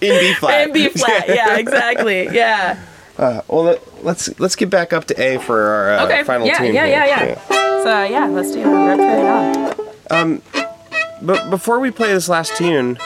In 0.00 0.18
B 0.18 0.34
flat. 0.34 0.66
In 0.68 0.72
B 0.72 0.88
flat. 0.88 1.28
Yeah, 1.28 1.56
exactly. 1.58 2.24
Yeah. 2.32 2.78
Uh, 3.18 3.42
well, 3.48 3.64
let, 3.64 4.04
let's 4.04 4.40
let's 4.40 4.56
get 4.56 4.70
back 4.70 4.94
up 4.94 5.04
to 5.06 5.20
A 5.22 5.38
for 5.38 5.60
our 5.62 5.90
uh, 5.92 6.04
Okay. 6.06 6.22
final 6.24 6.46
yeah, 6.46 6.56
tune. 6.58 6.74
yeah, 6.74 6.86
here. 6.86 6.96
yeah, 7.06 7.24
yeah, 7.50 7.82
So 7.82 8.04
yeah, 8.04 8.26
let's 8.26 8.50
do 8.52 8.60
it. 8.60 8.64
Rip 8.64 8.98
it 8.98 9.24
on. 9.78 9.89
But 10.10 11.50
before 11.50 11.80
we 11.80 11.90
play 11.90 12.12
this 12.12 12.28
last 12.28 12.56
tune, 12.56 12.98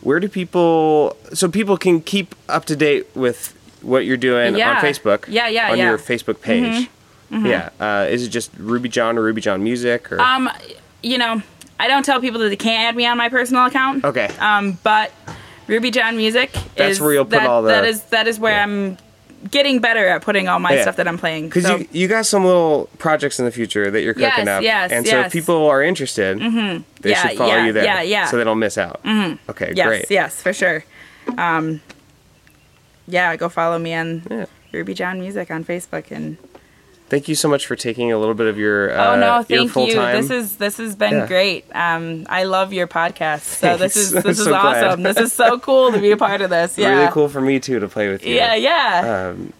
where 0.00 0.20
do 0.20 0.28
people? 0.28 1.16
So 1.32 1.48
people 1.48 1.76
can 1.76 2.00
keep 2.00 2.34
up 2.48 2.64
to 2.66 2.76
date 2.76 3.06
with 3.14 3.54
what 3.82 4.04
you're 4.04 4.16
doing 4.16 4.56
Yeah. 4.56 4.70
on 4.70 4.76
Facebook. 4.76 5.24
Yeah, 5.28 5.48
yeah, 5.48 5.70
on 5.72 5.78
yeah. 5.78 5.84
Mm-hmm. 5.84 5.88
your 5.90 5.98
Facebook 5.98 6.40
page. 6.40 6.88
Yeah. 7.30 7.70
Uh, 7.78 8.06
is 8.08 8.24
it 8.26 8.30
just 8.30 8.50
Ruby 8.58 8.88
John 8.88 9.16
or 9.18 9.22
Ruby 9.22 9.40
John 9.40 9.62
Music 9.62 10.10
or? 10.12 10.20
Um, 10.20 10.50
you 11.02 11.16
know, 11.18 11.42
I 11.78 11.88
don't 11.88 12.04
tell 12.04 12.20
people 12.20 12.40
that 12.40 12.48
they 12.48 12.56
can't 12.56 12.88
add 12.88 12.96
me 12.96 13.06
on 13.06 13.16
my 13.16 13.28
personal 13.28 13.66
account. 13.66 14.04
okay. 14.04 14.28
Um, 14.38 14.78
but 14.82 15.12
Ruby 15.66 15.90
John 15.90 16.16
Music 16.16 16.52
That's 16.76 16.92
is 16.92 17.00
where 17.00 17.12
you'll 17.12 17.24
put 17.24 17.30
that, 17.38 17.46
all 17.46 17.62
the- 17.62 17.68
that 17.68 17.84
is 17.84 18.02
that 18.04 18.26
is 18.26 18.38
where 18.40 18.52
yeah. 18.54 18.62
I'm 18.64 18.98
getting 19.50 19.80
better 19.80 20.06
at 20.06 20.22
putting 20.22 20.48
all 20.48 20.58
my 20.58 20.72
Yeah. 20.74 20.82
stuff 20.82 20.96
that 20.96 21.06
I'm 21.08 21.16
playing. 21.18 21.48
Because 21.48 21.62
So, 21.64 21.76
you, 21.76 21.88
you 21.92 22.08
got 22.08 22.26
some 22.26 22.44
little 22.44 22.88
projects 22.98 23.38
in 23.38 23.44
the 23.44 23.50
future 23.52 23.90
that 23.90 24.02
you're 24.02 24.12
cooking 24.14 24.28
Yes, 24.46 24.48
up. 24.48 24.62
yes, 24.62 24.92
and 24.92 25.06
so 25.06 25.20
if 25.20 25.32
people 25.32 25.66
are 25.66 25.82
interested, 25.82 26.38
they 26.38 27.10
Yeah, 27.10 27.28
should 27.28 27.38
follow 27.38 27.54
yeah, 27.54 27.66
you 27.66 27.72
there. 27.72 27.84
yeah, 27.84 28.02
yeah. 28.02 28.26
So 28.26 28.36
they 28.36 28.44
don't 28.44 28.58
miss 28.58 28.76
out. 28.76 29.00
Mm-hmm. 29.04 29.50
Okay, 29.50 29.72
yes, 29.74 29.86
great. 29.86 30.06
yes, 30.10 30.42
for 30.42 30.52
sure. 30.52 30.84
Um, 31.38 31.80
yeah, 33.06 33.34
go 33.36 33.48
follow 33.48 33.78
me 33.78 33.94
on. 33.94 34.46
Ruby 34.72 34.94
John 34.94 35.18
Music 35.20 35.50
on 35.50 35.64
Facebook 35.64 36.10
and 36.12 36.36
Thank 37.10 37.28
you 37.28 37.34
so 37.34 37.48
much 37.48 37.66
for 37.66 37.74
taking 37.76 38.12
a 38.12 38.18
little 38.18 38.34
bit 38.34 38.46
of 38.46 38.56
your 38.56 38.92
uh, 38.96 39.14
oh 39.14 39.18
no, 39.20 39.42
thank 39.42 39.66
earful 39.68 39.86
you. 39.88 39.94
time. 39.96 40.14
This 40.22 40.30
is 40.30 40.56
this 40.56 40.76
has 40.78 40.94
been 40.96 41.12
Yeah. 41.12 41.26
great. 41.26 41.64
Um, 41.74 42.24
I 42.28 42.44
love 42.44 42.72
your 42.72 42.86
podcast. 42.86 43.40
So 43.40 43.76
this 43.76 43.94
Thanks. 43.94 43.96
is 43.96 44.14
I'm 44.14 44.22
this 44.24 44.38
is 44.38 44.44
so 44.44 44.50
glad. 44.50 44.84
awesome. 44.84 45.02
This 45.02 45.16
is 45.18 45.32
so 45.32 45.58
cool 45.58 45.90
to 45.92 45.98
be 45.98 46.12
a 46.12 46.16
part 46.16 46.40
of 46.40 46.50
this. 46.50 46.78
Yeah, 46.78 46.94
Really 47.00 47.10
cool 47.12 47.28
for 47.28 47.40
me 47.40 47.58
too 47.60 47.80
to 47.80 47.88
play 47.88 48.08
with 48.08 48.24
you. 48.24 48.36
Yeah, 48.36 48.54
yeah. 48.54 49.30
Um, 49.34 49.52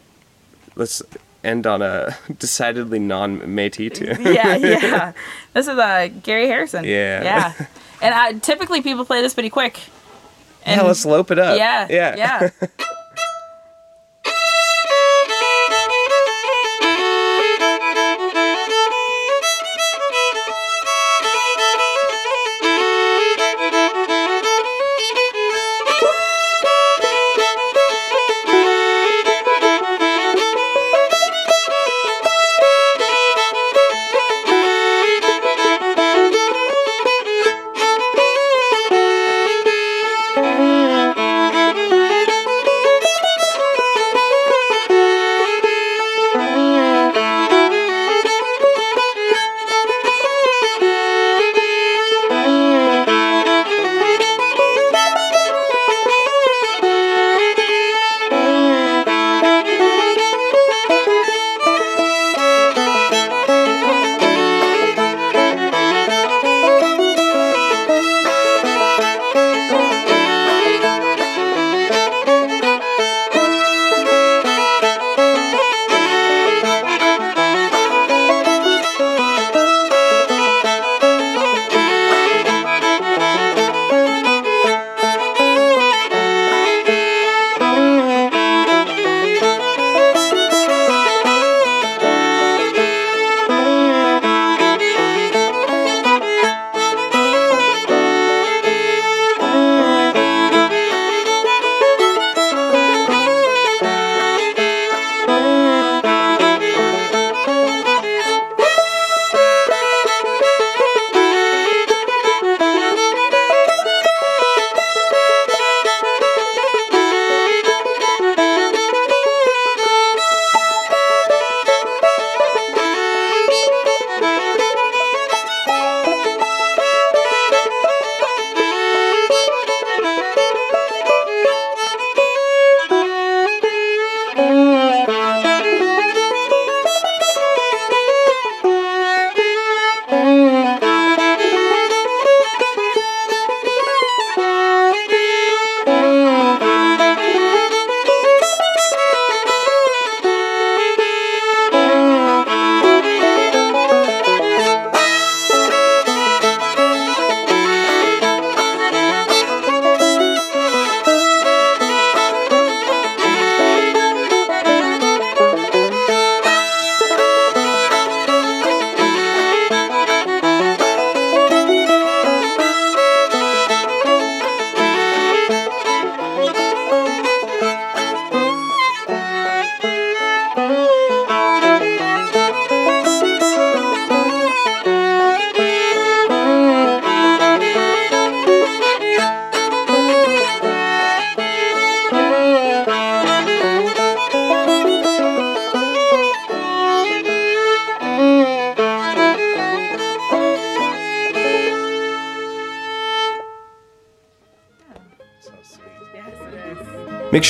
let's 0.77 1.03
end 1.43 1.67
on 1.67 1.83
a 1.83 2.17
decidedly 2.39 2.99
non-Métis 3.01 3.95
too. 3.95 4.23
yeah, 4.33 4.55
yeah. 4.57 5.13
This 5.53 5.67
is 5.67 5.77
uh, 5.77 6.09
Gary 6.23 6.47
Harrison. 6.47 6.85
Yeah. 6.85 7.23
yeah. 7.25 7.67
And 8.01 8.15
I, 8.15 8.33
typically 8.35 8.81
people 8.81 9.05
play 9.05 9.23
this 9.23 9.35
pretty 9.35 9.51
quick. 9.51 9.81
yeah, 10.67 10.83
let's 10.83 11.05
lope 11.05 11.31
it 11.33 11.39
up. 11.39 11.59
Yeah, 11.59 11.87
yeah, 11.91 12.15
yeah. 12.17 12.69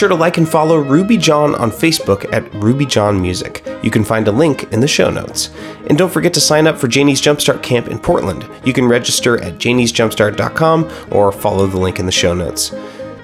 Sure 0.00 0.08
to 0.08 0.14
like 0.14 0.38
and 0.38 0.48
follow 0.48 0.78
Ruby 0.78 1.18
John 1.18 1.54
on 1.56 1.70
Facebook 1.70 2.24
at 2.32 2.50
Ruby 2.54 2.86
John 2.86 3.20
Music. 3.20 3.62
You 3.82 3.90
can 3.90 4.02
find 4.02 4.26
a 4.28 4.32
link 4.32 4.72
in 4.72 4.80
the 4.80 4.88
show 4.88 5.10
notes. 5.10 5.50
And 5.88 5.98
don't 5.98 6.10
forget 6.10 6.32
to 6.32 6.40
sign 6.40 6.66
up 6.66 6.78
for 6.78 6.88
Janie's 6.88 7.20
Jumpstart 7.20 7.62
Camp 7.62 7.86
in 7.86 7.98
Portland. 7.98 8.48
You 8.64 8.72
can 8.72 8.88
register 8.88 9.38
at 9.42 9.58
janiesjumpstart.com 9.58 10.90
or 11.10 11.30
follow 11.30 11.66
the 11.66 11.76
link 11.76 11.98
in 11.98 12.06
the 12.06 12.12
show 12.12 12.32
notes. 12.32 12.70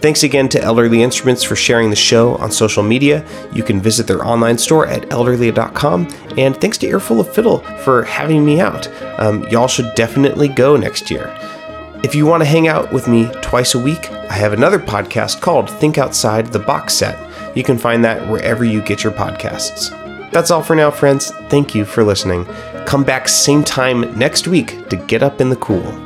Thanks 0.03 0.23
again 0.23 0.51
to 0.51 0.61
Elderly 0.61 1.03
Instruments 1.03 1.43
for 1.43 1.57
sharing 1.57 1.89
the 1.89 1.97
show 1.97 2.35
on 2.35 2.53
social 2.53 2.83
media. 2.83 3.27
You 3.55 3.63
can 3.63 3.81
visit 3.81 4.07
their 4.07 4.23
online 4.23 4.59
store 4.59 4.87
at 4.87 5.11
elderly.com. 5.11 6.09
And 6.37 6.61
thanks 6.61 6.77
to 6.79 6.87
Earful 6.87 7.21
of 7.21 7.35
Fiddle 7.35 7.61
for 7.85 8.03
having 8.03 8.45
me 8.45 8.61
out. 8.61 8.87
Um, 9.19 9.45
y'all 9.49 9.67
should 9.67 9.95
definitely 9.95 10.49
go 10.49 10.77
next 10.77 11.11
year. 11.11 11.35
If 12.05 12.15
you 12.15 12.27
want 12.27 12.43
to 12.43 12.47
hang 12.47 12.69
out 12.69 12.93
with 12.93 13.09
me 13.09 13.31
twice 13.41 13.75
a 13.75 13.79
week, 13.79 14.11
I 14.37 14.41
have 14.41 14.53
another 14.53 14.79
podcast 14.79 15.41
called 15.41 15.71
Think 15.71 15.97
Outside 15.97 16.49
the 16.49 16.59
Box 16.59 16.93
Set. 16.93 17.17
You 17.57 17.65
can 17.65 17.79
find 17.79 18.05
that 18.05 18.31
wherever 18.31 18.67
you 18.67 18.83
get 18.83 19.03
your 19.03 19.15
podcasts. 19.15 19.89
That's 20.31 20.51
all 20.51 20.63
for 20.63 20.77
now, 20.77 20.91
friends. 20.91 21.31
Thank 21.49 21.75
you 21.75 21.87
for 21.87 22.05
listening. 22.05 22.45
Come 22.85 23.03
back 23.03 23.29
same 23.29 23.65
time 23.65 24.03
next 24.19 24.47
week 24.47 24.91
to 24.91 24.97
get 24.97 25.23
up 25.23 25.41
in 25.41 25.49
the 25.49 25.57
cool. 25.57 26.06